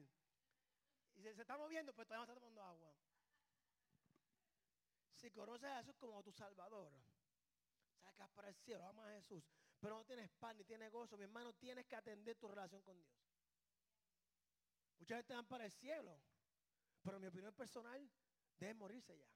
Y 1.15 1.23
se, 1.23 1.33
se 1.33 1.43
está 1.43 1.57
moviendo, 1.57 1.95
pero 1.95 2.07
todavía 2.07 2.27
no 2.27 2.33
está 2.33 2.35
tomando 2.35 2.61
agua. 2.61 2.93
Si 5.15 5.31
conoces 5.31 5.71
a 5.71 5.77
Jesús 5.77 5.95
como 5.95 6.25
tu 6.25 6.33
Salvador, 6.33 6.91
vas 8.19 8.31
para 8.31 8.49
el 8.49 8.57
cielo, 8.57 8.85
amas 8.85 9.07
a 9.07 9.13
Jesús, 9.13 9.45
pero 9.79 9.95
no 9.99 10.05
tienes 10.05 10.29
pan 10.31 10.57
ni 10.57 10.65
tienes 10.65 10.91
gozo, 10.91 11.17
mi 11.17 11.23
hermano, 11.23 11.53
tienes 11.53 11.87
que 11.87 11.95
atender 11.95 12.37
tu 12.37 12.49
relación 12.49 12.83
con 12.83 12.99
Dios. 12.99 13.15
Mucha 14.99 15.17
gente 15.19 15.35
van 15.35 15.47
para 15.47 15.67
el 15.67 15.73
cielo, 15.73 16.21
pero 17.01 17.19
en 17.19 17.23
mi 17.23 17.29
opinión 17.29 17.55
personal, 17.55 18.11
deben 18.59 18.77
morirse 18.77 19.17
ya. 19.17 19.31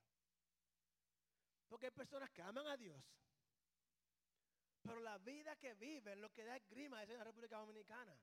Porque 1.69 1.87
hay 1.87 1.93
personas 1.93 2.29
que 2.33 2.43
aman 2.43 2.67
a 2.67 2.77
Dios, 2.77 3.01
pero 4.85 5.01
la 5.01 5.17
vida 5.19 5.57
que 5.57 5.75
viven, 5.75 6.21
lo 6.21 6.31
que 6.31 6.45
da 6.45 6.59
grima, 6.59 7.03
es 7.03 7.11
en 7.11 7.19
la 7.19 7.25
República 7.25 7.57
Dominicana. 7.57 8.15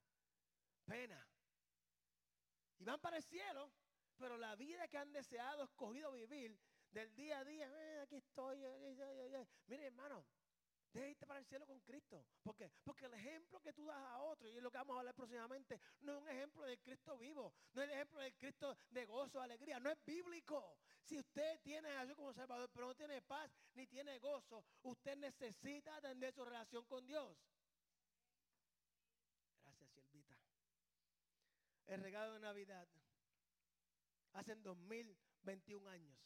Pena. 0.85 1.19
Y 2.77 2.83
van 2.83 2.99
para 2.99 3.17
el 3.17 3.23
cielo, 3.23 3.71
pero 4.17 4.37
la 4.37 4.55
vida 4.55 4.87
que 4.87 4.97
han 4.97 5.11
deseado, 5.11 5.63
escogido 5.63 6.11
vivir, 6.11 6.59
del 6.91 7.15
día 7.15 7.39
a 7.39 7.43
día, 7.43 7.67
"Eh, 7.67 8.01
aquí 8.01 8.15
estoy. 8.15 8.63
eh, 8.63 8.67
eh, 8.67 8.95
eh, 8.99 9.41
eh". 9.41 9.47
Mire, 9.67 9.85
hermano, 9.87 10.23
de 10.93 11.09
irte 11.09 11.25
para 11.25 11.39
el 11.39 11.45
cielo 11.45 11.65
con 11.65 11.79
Cristo. 11.81 12.25
¿Por 12.43 12.55
qué? 12.55 12.69
Porque 12.83 13.05
el 13.05 13.13
ejemplo 13.13 13.61
que 13.61 13.73
tú 13.73 13.85
das 13.85 13.97
a 13.97 14.19
otro, 14.19 14.49
y 14.49 14.57
es 14.57 14.63
lo 14.63 14.69
que 14.69 14.77
vamos 14.77 14.95
a 14.95 14.99
hablar 14.99 15.15
próximamente, 15.15 15.79
no 16.01 16.13
es 16.13 16.21
un 16.21 16.29
ejemplo 16.29 16.65
del 16.65 16.79
Cristo 16.79 17.17
vivo, 17.17 17.53
no 17.73 17.81
es 17.81 17.87
el 17.87 17.95
ejemplo 17.95 18.19
del 18.19 18.35
Cristo 18.35 18.75
de 18.89 19.05
gozo, 19.05 19.41
alegría, 19.41 19.79
no 19.79 19.89
es 19.89 20.03
bíblico. 20.05 20.77
Si 21.03 21.17
usted 21.17 21.59
tiene 21.61 21.89
a 21.89 22.01
Jesús 22.01 22.15
como 22.15 22.33
Salvador, 22.33 22.69
pero 22.73 22.87
no 22.87 22.95
tiene 22.95 23.21
paz 23.21 23.51
ni 23.73 23.87
tiene 23.87 24.19
gozo, 24.19 24.63
usted 24.83 25.15
necesita 25.17 25.95
atender 25.95 26.33
su 26.33 26.43
relación 26.43 26.85
con 26.85 27.05
Dios. 27.07 27.37
Gracias, 29.63 29.89
Silvita. 29.91 30.37
El 31.87 32.01
regalo 32.01 32.33
de 32.33 32.39
Navidad, 32.39 32.87
hace 34.33 34.55
2021 34.55 35.89
años. 35.89 36.17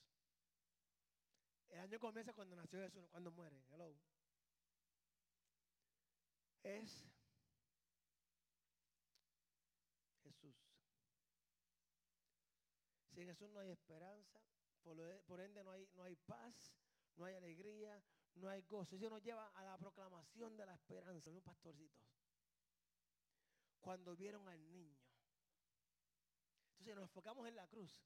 El 1.70 1.80
año 1.80 2.00
comienza 2.00 2.34
cuando 2.34 2.56
nació 2.56 2.80
Jesús, 2.80 3.08
cuando 3.10 3.32
muere. 3.32 3.64
Hello 3.70 4.15
es 6.66 7.08
Jesús. 10.24 10.56
Sin 13.12 13.28
Jesús 13.28 13.50
no 13.52 13.60
hay 13.60 13.70
esperanza, 13.70 14.42
por, 14.84 15.40
ende 15.42 15.64
no 15.64 15.72
hay, 15.72 15.88
no 15.94 16.04
hay 16.04 16.16
paz, 16.16 16.74
no 17.16 17.26
hay 17.26 17.36
alegría, 17.36 18.04
no 18.36 18.50
hay 18.50 18.62
gozo. 18.64 18.96
Eso 18.96 19.10
nos 19.10 19.24
lleva 19.24 19.48
a 19.50 19.64
la 19.64 19.78
proclamación 19.78 20.58
de 20.58 20.66
la 20.66 20.74
esperanza, 20.74 21.30
un 21.30 21.42
pastorcito. 21.42 22.04
Cuando 23.80 24.16
vieron 24.16 24.48
al 24.50 24.72
niño. 24.72 24.98
Entonces 26.72 26.96
nos 26.96 27.04
enfocamos 27.04 27.48
en 27.48 27.56
la 27.56 27.68
cruz. 27.68 28.04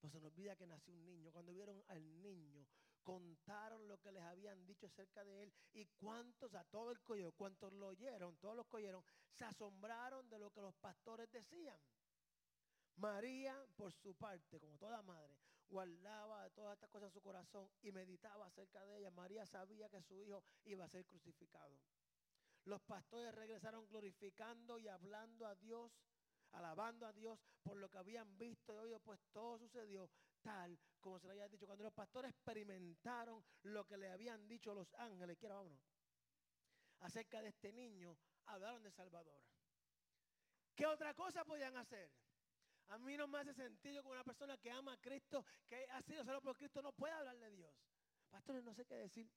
Pues 0.00 0.12
se 0.12 0.20
nos 0.20 0.32
olvida 0.32 0.56
que 0.56 0.66
nació 0.66 0.94
un 0.94 1.04
niño. 1.04 1.30
Cuando 1.32 1.52
vieron 1.52 1.84
al 1.88 2.22
niño, 2.22 2.66
contaron 3.02 3.86
lo 3.88 3.98
que 3.98 4.12
les 4.12 4.22
habían 4.22 4.64
dicho 4.66 4.86
acerca 4.86 5.24
de 5.24 5.42
él 5.42 5.52
y 5.72 5.86
cuántos, 5.98 6.54
a 6.54 6.64
todo 6.64 6.90
el 6.90 7.00
collero, 7.00 7.32
cuántos 7.32 7.72
lo 7.72 7.88
oyeron, 7.88 8.36
todos 8.36 8.56
los 8.56 8.66
oyeron, 8.72 9.02
se 9.32 9.44
asombraron 9.44 10.28
de 10.28 10.38
lo 10.38 10.50
que 10.50 10.60
los 10.60 10.74
pastores 10.74 11.30
decían. 11.30 11.78
María, 12.96 13.64
por 13.76 13.92
su 13.92 14.14
parte, 14.14 14.60
como 14.60 14.78
toda 14.78 15.02
madre, 15.02 15.36
guardaba 15.68 16.50
todas 16.50 16.74
estas 16.74 16.90
cosas 16.90 17.08
en 17.08 17.14
su 17.14 17.22
corazón 17.22 17.68
y 17.82 17.90
meditaba 17.90 18.46
acerca 18.46 18.84
de 18.84 18.98
ella. 18.98 19.10
María 19.10 19.46
sabía 19.46 19.88
que 19.88 20.02
su 20.02 20.20
hijo 20.20 20.44
iba 20.64 20.84
a 20.84 20.88
ser 20.88 21.06
crucificado. 21.06 21.78
Los 22.64 22.80
pastores 22.82 23.34
regresaron 23.34 23.88
glorificando 23.88 24.78
y 24.78 24.86
hablando 24.86 25.46
a 25.46 25.54
Dios, 25.56 25.90
alabando 26.52 27.06
a 27.06 27.12
Dios 27.12 27.40
por 27.62 27.76
lo 27.76 27.88
que 27.88 27.98
habían 27.98 28.36
visto 28.38 28.74
y 28.74 28.78
oído, 28.78 29.00
pues 29.00 29.20
todo 29.32 29.58
sucedió 29.58 30.10
tal 30.42 30.78
como 31.00 31.18
se 31.18 31.26
le 31.26 31.32
había 31.32 31.48
dicho. 31.48 31.66
Cuando 31.66 31.84
los 31.84 31.92
pastores 31.92 32.30
experimentaron 32.30 33.42
lo 33.62 33.86
que 33.86 33.96
le 33.96 34.10
habían 34.10 34.46
dicho 34.48 34.74
los 34.74 34.92
ángeles, 34.94 35.38
quiera 35.38 35.56
vámonos, 35.56 35.80
acerca 37.00 37.42
de 37.42 37.48
este 37.48 37.72
niño, 37.72 38.16
hablaron 38.46 38.82
de 38.82 38.90
Salvador. 38.90 39.42
¿Qué 40.74 40.86
otra 40.86 41.14
cosa 41.14 41.44
podían 41.44 41.76
hacer? 41.76 42.10
A 42.88 42.98
mí 42.98 43.16
no 43.16 43.26
me 43.26 43.38
hace 43.38 43.54
sentido 43.54 44.02
que 44.02 44.08
una 44.08 44.24
persona 44.24 44.56
que 44.58 44.70
ama 44.70 44.92
a 44.92 44.96
Cristo, 44.98 45.44
que 45.66 45.86
ha 45.90 46.02
sido 46.02 46.24
salvo 46.24 46.42
por 46.42 46.56
Cristo, 46.56 46.82
no 46.82 46.92
pueda 46.92 47.18
hablar 47.18 47.38
de 47.38 47.50
Dios. 47.50 47.74
Pastores, 48.30 48.62
no 48.64 48.74
sé 48.74 48.84
qué 48.84 48.96
decir. 48.96 49.30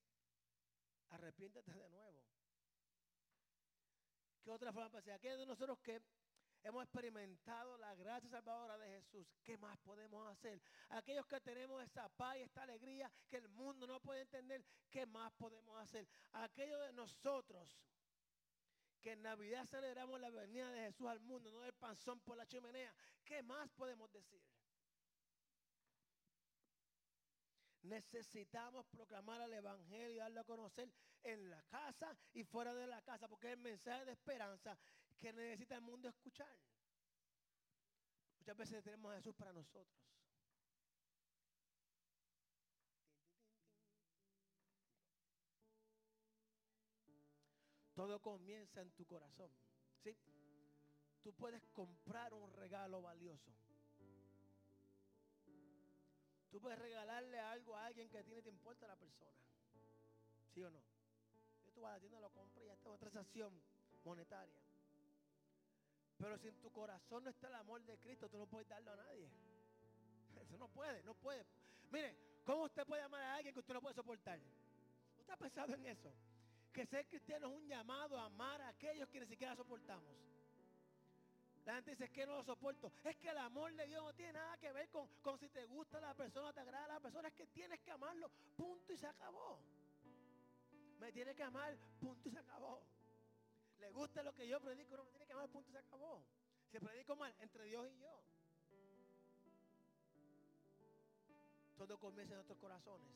Arrepiéntete 1.09 1.71
de 1.73 1.89
nuevo. 1.89 2.23
¿Qué 4.43 4.51
otra 4.51 4.71
forma 4.71 4.89
para 4.89 5.15
Aquellos 5.15 5.39
de 5.39 5.45
nosotros 5.45 5.79
que 5.79 6.01
hemos 6.65 6.83
experimentado 6.83 7.77
la 7.77 7.93
gracia 7.93 8.27
salvadora 8.27 8.75
de 8.79 8.87
Jesús, 8.89 9.27
¿qué 9.43 9.55
más 9.57 9.77
podemos 9.77 10.27
hacer? 10.27 10.59
Aquellos 10.89 11.27
que 11.27 11.39
tenemos 11.39 11.83
esa 11.83 12.09
paz 12.09 12.37
y 12.37 12.41
esta 12.41 12.63
alegría 12.63 13.11
que 13.27 13.37
el 13.37 13.47
mundo 13.49 13.85
no 13.85 13.99
puede 13.99 14.21
entender, 14.21 14.65
¿qué 14.89 15.05
más 15.05 15.31
podemos 15.33 15.77
hacer? 15.77 16.07
Aquellos 16.33 16.81
de 16.81 16.93
nosotros 16.93 17.77
que 18.99 19.11
en 19.11 19.21
Navidad 19.21 19.67
celebramos 19.67 20.19
la 20.19 20.31
venida 20.31 20.71
de 20.71 20.87
Jesús 20.87 21.07
al 21.07 21.19
mundo, 21.19 21.51
no 21.51 21.63
el 21.63 21.73
panzón 21.73 22.19
por 22.21 22.35
la 22.35 22.47
chimenea, 22.47 22.91
¿qué 23.23 23.43
más 23.43 23.69
podemos 23.69 24.11
decir? 24.11 24.41
Necesitamos 27.83 28.87
proclamar 28.87 29.41
el 29.41 29.53
Evangelio 29.53 30.09
y 30.09 30.15
darlo 30.15 30.41
a 30.41 30.45
conocer 30.45 30.91
en 31.21 31.47
la 31.47 31.61
casa 31.63 32.17
y 32.33 32.43
fuera 32.43 32.73
de 32.73 32.87
la 32.87 33.03
casa, 33.03 33.27
porque 33.27 33.47
es 33.49 33.53
el 33.53 33.59
mensaje 33.59 34.05
de 34.05 34.13
esperanza 34.13 34.75
que 35.19 35.33
necesita 35.33 35.75
el 35.75 35.81
mundo 35.81 36.09
escuchar. 36.09 36.55
Muchas 38.39 38.57
veces 38.57 38.83
tenemos 38.83 39.11
a 39.11 39.15
Jesús 39.15 39.35
para 39.35 39.53
nosotros. 39.53 39.87
Todo 47.95 48.21
comienza 48.21 48.81
en 48.81 48.91
tu 48.91 49.05
corazón. 49.05 49.49
¿sí? 50.03 50.15
Tú 51.23 51.33
puedes 51.33 51.65
comprar 51.69 52.33
un 52.33 52.51
regalo 52.53 53.01
valioso. 53.01 53.51
Tú 56.51 56.61
puedes 56.61 56.77
regalarle 56.77 57.39
algo 57.39 57.75
a 57.75 57.85
alguien 57.85 58.09
que 58.09 58.23
tiene 58.23 58.41
te 58.41 58.49
importa 58.49 58.85
a 58.85 58.89
la 58.89 58.95
persona. 58.95 59.35
¿Sí 60.53 60.61
o 60.61 60.69
no? 60.69 60.83
Yo 61.63 61.71
tú 61.71 61.81
vas 61.81 61.91
a 61.91 61.93
la 61.95 61.99
tienda, 61.99 62.19
lo 62.19 62.29
compras 62.31 62.63
y 62.63 62.67
ya 62.67 62.73
está 62.73 62.89
una 62.89 62.99
transacción 62.99 63.61
monetaria. 64.03 64.64
Pero 66.17 66.37
si 66.37 66.47
en 66.47 66.55
tu 66.61 66.71
corazón 66.71 67.23
no 67.23 67.29
está 67.29 67.47
el 67.47 67.55
amor 67.55 67.83
de 67.85 67.97
Cristo, 67.99 68.29
tú 68.29 68.37
no 68.37 68.47
puedes 68.47 68.67
darlo 68.67 68.91
a 68.91 68.95
nadie. 68.95 69.29
Eso 70.41 70.57
no 70.57 70.67
puede, 70.69 71.03
no 71.03 71.13
puede. 71.13 71.45
Mire, 71.91 72.15
¿cómo 72.43 72.63
usted 72.63 72.85
puede 72.85 73.01
amar 73.01 73.21
a 73.21 73.35
alguien 73.35 73.53
que 73.53 73.59
usted 73.59 73.73
no 73.73 73.81
puede 73.81 73.95
soportar? 73.95 74.39
¿Usted 75.19 75.33
ha 75.33 75.37
pensado 75.37 75.73
en 75.73 75.85
eso? 75.85 76.11
Que 76.71 76.85
ser 76.85 77.07
cristiano 77.07 77.47
es 77.47 77.53
un 77.55 77.67
llamado 77.67 78.19
a 78.19 78.25
amar 78.25 78.61
a 78.61 78.69
aquellos 78.69 79.09
que 79.09 79.19
ni 79.19 79.27
siquiera 79.27 79.55
soportamos. 79.55 80.13
La 81.65 81.75
gente 81.75 81.91
dice 81.91 82.09
que 82.11 82.25
no 82.27 82.35
lo 82.35 82.43
soporto. 82.43 82.91
Es 83.03 83.15
que 83.17 83.29
el 83.29 83.37
amor 83.39 83.73
de 83.73 83.87
Dios 83.87 84.03
no 84.03 84.13
tiene 84.13 84.33
nada 84.33 84.55
que 84.57 84.71
ver 84.71 84.87
con, 84.89 85.07
con 85.23 85.39
si 85.39 85.49
te 85.49 85.65
gusta 85.65 85.99
la 85.99 86.13
persona, 86.13 86.53
te 86.53 86.59
agrada 86.59 86.87
la 86.87 86.99
persona. 86.99 87.27
Es 87.27 87.33
que 87.33 87.47
tienes 87.47 87.79
que 87.79 87.89
amarlo. 87.89 88.29
Punto 88.55 88.93
y 88.93 88.97
se 88.97 89.07
acabó. 89.07 89.59
Me 90.99 91.11
tiene 91.11 91.33
que 91.33 91.41
amar. 91.41 91.75
Punto 91.99 92.29
y 92.29 92.31
se 92.31 92.37
acabó. 92.37 92.83
Le 93.79 93.91
gusta 93.91 94.23
lo 94.23 94.33
que 94.33 94.47
yo 94.47 94.59
predico, 94.59 94.97
no 94.97 95.05
tiene 95.07 95.25
que 95.25 95.33
amar. 95.33 95.49
Punto 95.49 95.71
se 95.71 95.77
acabó. 95.77 96.25
Si 96.71 96.79
predico 96.79 97.15
mal, 97.15 97.33
entre 97.39 97.65
Dios 97.65 97.87
y 97.91 97.97
yo. 97.99 98.23
Todo 101.77 101.99
comienza 101.99 102.33
en 102.33 102.37
nuestros 102.37 102.57
corazones. 102.57 103.07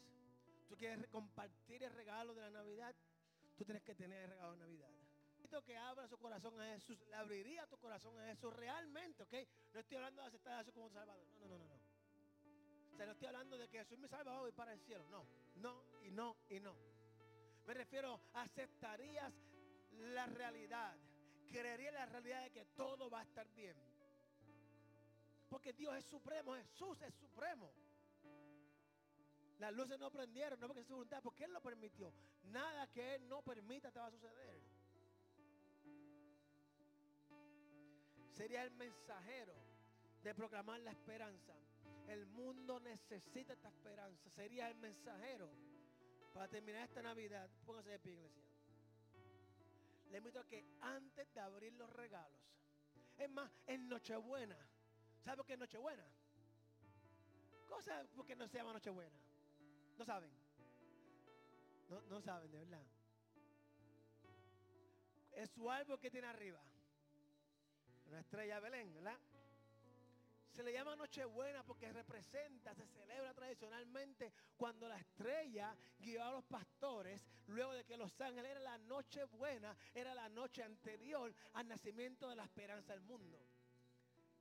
Tú 0.67 0.75
quieres 0.75 1.07
compartir 1.07 1.83
el 1.83 1.93
regalo 1.93 2.33
de 2.35 2.41
la 2.41 2.49
Navidad, 2.51 2.95
tú 3.57 3.65
tienes 3.65 3.83
que 3.83 3.95
tener 3.95 4.23
el 4.23 4.29
regalo 4.29 4.51
de 4.53 4.57
Navidad 4.59 4.99
que 5.65 5.75
abra 5.75 6.07
su 6.07 6.17
corazón 6.19 6.59
a 6.61 6.65
Jesús, 6.73 6.99
le 7.09 7.15
abriría 7.15 7.65
tu 7.65 7.77
corazón 7.79 8.17
a 8.19 8.25
Jesús 8.27 8.53
realmente, 8.53 9.23
¿ok? 9.23 9.33
No 9.73 9.79
estoy 9.79 9.97
hablando 9.97 10.21
de 10.21 10.27
aceptar 10.27 10.53
a 10.53 10.57
Jesús 10.59 10.73
como 10.73 10.89
Salvador. 10.89 11.25
No, 11.39 11.47
no, 11.47 11.57
no, 11.57 11.65
no. 11.65 11.73
O 12.93 12.95
sea, 12.95 13.05
no 13.07 13.11
estoy 13.13 13.27
hablando 13.27 13.57
de 13.57 13.67
que 13.67 13.79
Jesús 13.79 13.97
me 13.97 14.07
salva 14.07 14.39
hoy 14.41 14.51
para 14.51 14.73
el 14.73 14.79
cielo. 14.81 15.07
No, 15.09 15.25
no 15.55 15.83
y 16.03 16.11
no 16.11 16.37
y 16.49 16.59
no. 16.59 16.75
Me 17.65 17.73
refiero, 17.73 18.21
aceptarías 18.33 19.33
la 19.99 20.25
realidad. 20.27 20.95
Creería 21.51 21.91
la 21.91 22.05
realidad 22.05 22.43
de 22.43 22.51
que 22.51 22.65
todo 22.65 23.09
va 23.09 23.19
a 23.19 23.23
estar 23.23 23.47
bien. 23.53 23.75
Porque 25.49 25.73
Dios 25.73 25.95
es 25.95 26.05
supremo, 26.05 26.55
Jesús 26.55 27.01
es 27.01 27.13
supremo. 27.15 27.71
Las 29.57 29.73
luces 29.73 29.99
no 29.99 30.11
prendieron, 30.11 30.59
no 30.59 30.67
porque 30.67 30.81
es 30.81 30.87
su 30.87 30.93
voluntad, 30.93 31.21
porque 31.21 31.43
Él 31.43 31.51
lo 31.51 31.61
permitió. 31.61 32.13
Nada 32.43 32.87
que 32.87 33.15
Él 33.15 33.27
no 33.27 33.41
permita 33.41 33.91
te 33.91 33.99
va 33.99 34.07
a 34.07 34.11
suceder. 34.11 34.79
sería 38.39 38.63
el 38.63 38.71
mensajero 38.71 39.53
de 40.23 40.33
proclamar 40.33 40.79
la 40.79 40.91
esperanza. 40.91 41.53
El 42.07 42.25
mundo 42.25 42.79
necesita 42.79 43.51
esta 43.51 43.67
esperanza. 43.67 44.29
Sería 44.29 44.69
el 44.69 44.77
mensajero 44.77 45.49
para 46.33 46.47
terminar 46.47 46.83
esta 46.83 47.01
Navidad. 47.01 47.49
Póngase 47.65 47.89
de 47.89 47.99
pie, 47.99 48.13
iglesia. 48.13 48.48
Le 50.09 50.17
invito 50.17 50.39
a 50.39 50.47
que 50.47 50.65
antes 50.81 51.31
de 51.33 51.39
abrir 51.39 51.73
los 51.73 51.89
regalos, 51.91 52.41
es 53.17 53.29
más, 53.29 53.51
en 53.67 53.87
Nochebuena. 53.87 54.57
¿Sabe 55.23 55.37
por 55.37 55.45
qué 55.45 55.53
es 55.53 55.59
Nochebuena? 55.59 56.05
Cosa 57.67 58.05
porque 58.15 58.35
no 58.35 58.47
se 58.47 58.57
llama 58.57 58.73
Nochebuena. 58.73 59.17
¿No 59.97 60.05
saben? 60.05 60.31
No, 61.89 62.01
no 62.01 62.21
saben, 62.21 62.51
de 62.51 62.57
verdad. 62.59 62.85
Es 65.33 65.49
su 65.51 65.69
árbol 65.69 65.99
que 65.99 66.09
tiene 66.09 66.27
arriba. 66.27 66.61
Una 68.07 68.19
estrella 68.21 68.59
Belén, 68.59 68.93
¿verdad? 68.93 69.17
Se 70.51 70.63
le 70.63 70.73
llama 70.73 70.95
Nochebuena 70.95 71.63
porque 71.63 71.91
representa, 71.93 72.73
se 72.73 72.87
celebra 72.87 73.33
tradicionalmente 73.33 74.33
cuando 74.57 74.87
la 74.87 74.97
estrella 74.97 75.75
guió 75.99 76.23
a 76.23 76.31
los 76.31 76.43
pastores, 76.45 77.25
luego 77.47 77.73
de 77.73 77.85
que 77.85 77.97
los 77.97 78.19
ángeles 78.19 78.51
era 78.51 78.59
la 78.59 78.77
Nochebuena, 78.79 79.75
era 79.93 80.13
la 80.15 80.27
noche 80.29 80.63
anterior 80.63 81.33
al 81.53 81.67
nacimiento 81.67 82.29
de 82.29 82.35
la 82.35 82.43
esperanza 82.43 82.93
del 82.93 83.01
mundo. 83.01 83.39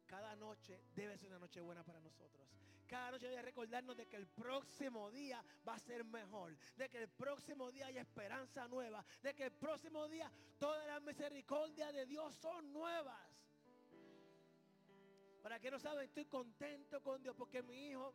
cada 0.06 0.34
noche 0.36 0.80
debe 0.94 1.18
ser 1.18 1.28
una 1.28 1.38
noche 1.38 1.60
buena 1.60 1.84
para 1.84 2.00
nosotros. 2.00 2.48
Cada 2.88 3.10
noche 3.10 3.28
debe 3.28 3.42
recordarnos 3.42 3.94
de 3.98 4.06
que 4.06 4.16
el 4.16 4.26
próximo 4.26 5.10
día 5.10 5.44
va 5.68 5.74
a 5.74 5.78
ser 5.78 6.04
mejor. 6.04 6.56
De 6.74 6.88
que 6.88 7.02
el 7.02 7.08
próximo 7.08 7.70
día 7.70 7.86
hay 7.86 7.98
esperanza 7.98 8.66
nueva. 8.66 9.04
De 9.22 9.34
que 9.34 9.44
el 9.44 9.52
próximo 9.52 10.08
día 10.08 10.32
todas 10.58 10.86
las 10.86 11.02
misericordias 11.02 11.92
de 11.92 12.06
Dios 12.06 12.34
son 12.36 12.72
nuevas. 12.72 13.20
Para 15.48 15.60
que 15.60 15.70
no 15.70 15.80
saben, 15.80 16.04
estoy 16.04 16.26
contento 16.26 17.02
con 17.02 17.22
Dios 17.22 17.34
porque 17.34 17.62
mi 17.62 17.88
hijo 17.88 18.14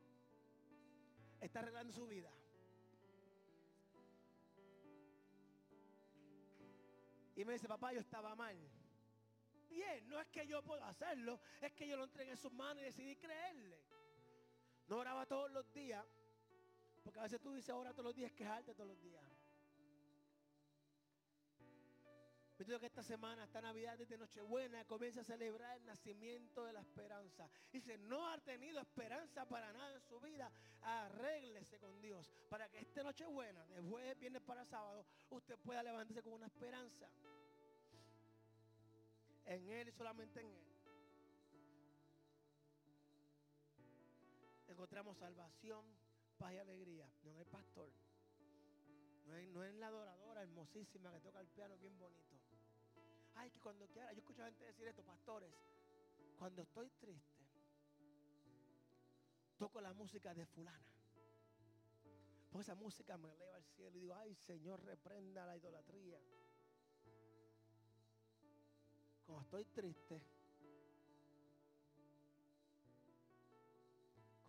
está 1.41 1.61
arreglando 1.61 1.91
su 1.91 2.05
vida. 2.05 2.31
Y 7.35 7.43
me 7.43 7.53
dice, 7.53 7.67
papá, 7.67 7.91
yo 7.91 8.01
estaba 8.01 8.35
mal. 8.35 8.55
Bien, 9.67 10.07
no 10.09 10.19
es 10.19 10.27
que 10.27 10.45
yo 10.45 10.61
pueda 10.61 10.87
hacerlo, 10.87 11.39
es 11.59 11.73
que 11.73 11.87
yo 11.87 11.97
lo 11.97 12.03
entregué 12.03 12.29
en 12.29 12.37
sus 12.37 12.53
manos 12.53 12.83
y 12.83 12.85
decidí 12.85 13.15
creerle. 13.15 13.81
No 14.87 14.97
oraba 14.97 15.25
todos 15.25 15.49
los 15.49 15.73
días, 15.73 16.05
porque 17.03 17.19
a 17.19 17.23
veces 17.23 17.41
tú 17.41 17.51
dices 17.55 17.71
ahora 17.71 17.93
todos 17.93 18.05
los 18.05 18.15
días, 18.15 18.31
quejarte 18.33 18.75
todos 18.75 18.89
los 18.89 19.01
días. 19.01 19.23
Digo 22.59 22.79
que 22.79 22.85
esta 22.85 23.03
semana, 23.03 23.43
esta 23.43 23.61
Navidad, 23.61 23.97
desde 23.97 24.17
Nochebuena, 24.17 24.85
comienza 24.85 25.21
a 25.21 25.23
celebrar 25.23 25.75
el 25.77 25.85
nacimiento 25.85 26.63
de 26.63 26.73
la 26.73 26.81
esperanza. 26.81 27.49
Y 27.71 27.81
si 27.81 27.97
no 27.97 28.29
ha 28.29 28.37
tenido 28.37 28.79
esperanza 28.79 29.45
para 29.45 29.73
nada 29.73 29.93
en 29.93 30.01
su 30.01 30.19
vida, 30.19 30.51
arréglese 30.81 31.79
con 31.79 32.01
Dios. 32.01 32.31
Para 32.49 32.69
que 32.69 32.79
esta 32.79 33.03
Nochebuena, 33.03 33.65
de 33.67 34.15
viernes 34.15 34.41
para 34.43 34.65
sábado, 34.65 35.05
usted 35.29 35.57
pueda 35.57 35.83
levantarse 35.83 36.21
con 36.21 36.33
una 36.33 36.45
esperanza. 36.45 37.09
En 39.45 39.69
Él 39.69 39.89
y 39.89 39.91
solamente 39.91 40.39
en 40.39 40.47
Él. 40.47 40.73
Encontramos 44.67 45.17
salvación, 45.17 45.85
paz 46.37 46.53
y 46.53 46.57
alegría. 46.57 47.09
No 47.23 47.39
el 47.39 47.45
pastor. 47.47 47.91
No 49.25 49.35
es, 49.35 49.49
no 49.49 49.63
en 49.63 49.79
la 49.79 49.87
adoradora 49.87 50.43
hermosísima 50.43 51.11
que 51.11 51.19
toca 51.19 51.39
el 51.39 51.47
piano 51.47 51.77
bien 51.77 51.97
bonito. 51.97 52.42
Ay, 53.35 53.49
que 53.49 53.59
cuando 53.59 53.87
quiera, 53.87 54.11
yo 54.13 54.19
escucho 54.19 54.43
gente 54.43 54.65
decir 54.65 54.87
esto, 54.87 55.03
pastores, 55.03 55.51
cuando 56.37 56.61
estoy 56.61 56.89
triste, 56.91 57.43
toco 59.57 59.81
la 59.81 59.93
música 59.93 60.33
de 60.33 60.45
fulana. 60.45 60.93
Porque 62.51 62.63
esa 62.63 62.75
música 62.75 63.17
me 63.17 63.31
eleva 63.31 63.55
al 63.55 63.65
cielo 63.65 63.97
y 63.97 64.01
digo, 64.01 64.15
ay 64.15 64.35
Señor, 64.35 64.83
reprenda 64.83 65.45
la 65.45 65.57
idolatría. 65.57 66.19
Cuando 69.25 69.41
estoy 69.41 69.65
triste, 69.65 70.21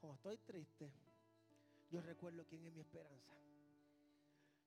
cuando 0.01 0.17
estoy 0.17 0.37
triste, 0.39 0.93
yo 1.91 2.03
recuerdo 2.03 2.45
quién 2.45 2.67
es 2.67 2.73
mi 2.73 2.81
esperanza. 2.81 3.33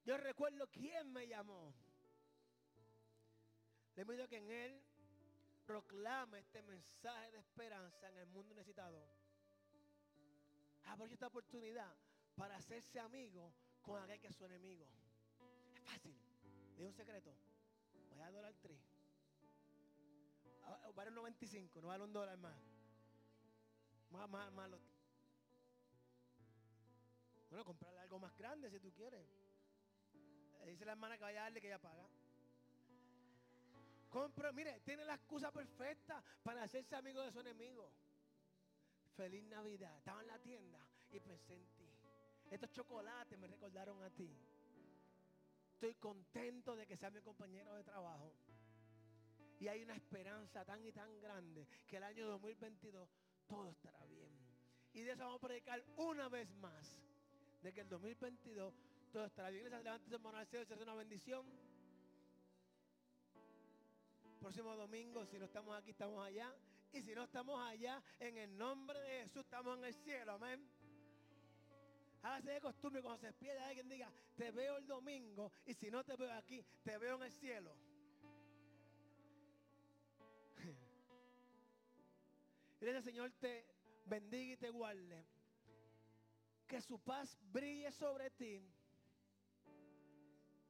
Yo 0.05 0.17
recuerdo 0.17 0.67
quién 0.71 1.11
me 1.11 1.27
llamó. 1.27 1.75
Le 3.97 4.05
pido 4.05 4.27
que 4.27 4.37
en 4.37 4.51
Él 4.51 4.79
proclame 5.65 6.37
este 6.37 6.61
mensaje 6.61 7.31
de 7.31 7.39
esperanza 7.39 8.07
en 8.09 8.17
el 8.17 8.27
mundo 8.27 8.53
necesitado. 8.53 9.03
Aproveche 10.85 11.15
esta 11.15 11.27
oportunidad 11.27 11.91
para 12.35 12.57
hacerse 12.57 12.99
amigo 12.99 13.51
con 13.81 14.01
aquel 14.03 14.19
que 14.19 14.27
es 14.27 14.35
su 14.35 14.45
enemigo. 14.45 14.87
Es 15.73 15.81
fácil. 15.81 16.15
Le 16.77 16.85
un 16.85 16.93
secreto. 16.93 17.33
Voy 18.15 18.23
a 18.23 18.31
dólar 18.31 18.53
3. 18.61 18.77
Vale 20.93 21.09
un 21.09 21.15
95, 21.15 21.81
no 21.81 21.87
vale 21.87 22.03
un 22.03 22.13
dólar 22.13 22.37
más. 22.37 22.55
Más, 24.11 24.29
más, 24.29 24.53
más. 24.53 24.69
Bueno, 27.49 27.65
comprarle 27.65 27.99
algo 27.99 28.19
más 28.19 28.37
grande 28.37 28.69
si 28.69 28.79
tú 28.79 28.93
quieres. 28.93 29.27
Dice 30.67 30.85
la 30.85 30.91
hermana 30.91 31.17
que 31.17 31.23
vaya 31.23 31.39
a 31.39 31.43
darle 31.45 31.61
que 31.61 31.67
ella 31.67 31.81
paga. 31.81 32.07
Compra, 34.09 34.51
mire, 34.51 34.79
tiene 34.81 35.03
la 35.05 35.15
excusa 35.15 35.51
perfecta 35.51 36.23
para 36.43 36.63
hacerse 36.63 36.95
amigo 36.95 37.21
de 37.21 37.31
su 37.31 37.39
enemigo. 37.39 37.91
Feliz 39.15 39.43
Navidad. 39.45 39.97
Estaba 39.97 40.21
en 40.21 40.27
la 40.27 40.39
tienda 40.39 40.79
y 41.11 41.19
pensé. 41.19 41.59
Estos 42.49 42.71
chocolates 42.71 43.37
me 43.37 43.47
recordaron 43.47 44.01
a 44.03 44.09
ti. 44.09 44.29
Estoy 45.73 45.95
contento 45.95 46.75
de 46.75 46.87
que 46.87 46.97
sea 46.97 47.11
mi 47.11 47.21
compañero 47.21 47.75
de 47.75 47.83
trabajo. 47.83 48.33
Y 49.59 49.67
hay 49.67 49.83
una 49.83 49.95
esperanza 49.95 50.63
tan 50.63 50.85
y 50.85 50.91
tan 50.91 51.19
grande 51.19 51.67
que 51.87 51.97
el 51.97 52.03
año 52.03 52.27
2022 52.27 53.09
todo 53.47 53.69
estará 53.69 54.05
bien. 54.05 54.31
Y 54.93 55.01
de 55.01 55.11
eso 55.11 55.23
vamos 55.23 55.37
a 55.43 55.47
predicar 55.47 55.83
una 55.97 56.29
vez 56.29 56.49
más. 56.55 57.01
De 57.61 57.73
que 57.73 57.81
el 57.81 57.89
2022 57.89 58.73
todo 59.11 59.25
estará 59.25 59.49
bien. 59.49 59.65
Les 59.65 59.73
adelante, 59.73 60.13
hermano, 60.13 60.39
es 60.41 60.71
una 60.79 60.93
bendición. 60.93 61.45
Próximo 64.39 64.75
domingo, 64.75 65.25
si 65.25 65.37
no 65.39 65.45
estamos 65.45 65.75
aquí, 65.77 65.91
estamos 65.91 66.25
allá. 66.25 66.53
Y 66.93 67.01
si 67.01 67.13
no 67.13 67.23
estamos 67.23 67.59
allá, 67.59 68.01
en 68.19 68.37
el 68.37 68.57
nombre 68.57 68.99
de 68.99 69.23
Jesús 69.23 69.43
estamos 69.43 69.77
en 69.77 69.85
el 69.85 69.93
cielo. 69.93 70.33
Amén. 70.33 70.67
Hágase 72.21 72.51
de 72.51 72.61
costumbre 72.61 73.01
cuando 73.01 73.19
se 73.19 73.27
despierta 73.27 73.67
alguien 73.67 73.89
diga, 73.89 74.11
te 74.35 74.51
veo 74.51 74.77
el 74.77 74.87
domingo. 74.87 75.51
Y 75.65 75.73
si 75.73 75.89
no 75.91 76.03
te 76.03 76.15
veo 76.15 76.31
aquí, 76.33 76.63
te 76.83 76.97
veo 76.97 77.15
en 77.15 77.23
el 77.23 77.31
cielo. 77.31 77.75
Y 82.79 82.85
el 82.85 83.03
Señor 83.03 83.31
te 83.39 83.65
bendiga 84.05 84.53
y 84.53 84.57
te 84.57 84.69
guarde. 84.69 85.25
Que 86.67 86.79
su 86.81 86.99
paz 86.99 87.35
brille 87.51 87.91
sobre 87.91 88.29
ti 88.29 88.63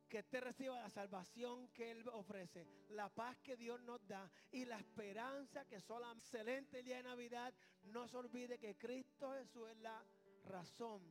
que 0.07 0.23
te 0.23 0.39
reciba 0.39 0.79
la 0.79 0.89
salvación 0.89 1.67
que 1.69 1.91
Él 1.91 2.07
ofrece, 2.09 2.65
la 2.89 3.09
paz 3.09 3.37
que 3.43 3.55
Dios 3.55 3.81
nos 3.81 4.05
da 4.07 4.29
y 4.51 4.65
la 4.65 4.77
esperanza 4.77 5.65
que 5.65 5.79
sola 5.79 6.11
excelente 6.13 6.83
día 6.83 6.97
de 6.97 7.03
Navidad 7.03 7.53
no 7.83 8.07
se 8.07 8.17
olvide 8.17 8.57
que 8.57 8.77
Cristo 8.77 9.33
Jesús 9.33 9.69
es 9.69 9.77
la 9.77 10.03
razón 10.45 11.01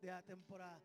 de 0.00 0.08
la 0.08 0.22
temporada. 0.22 0.76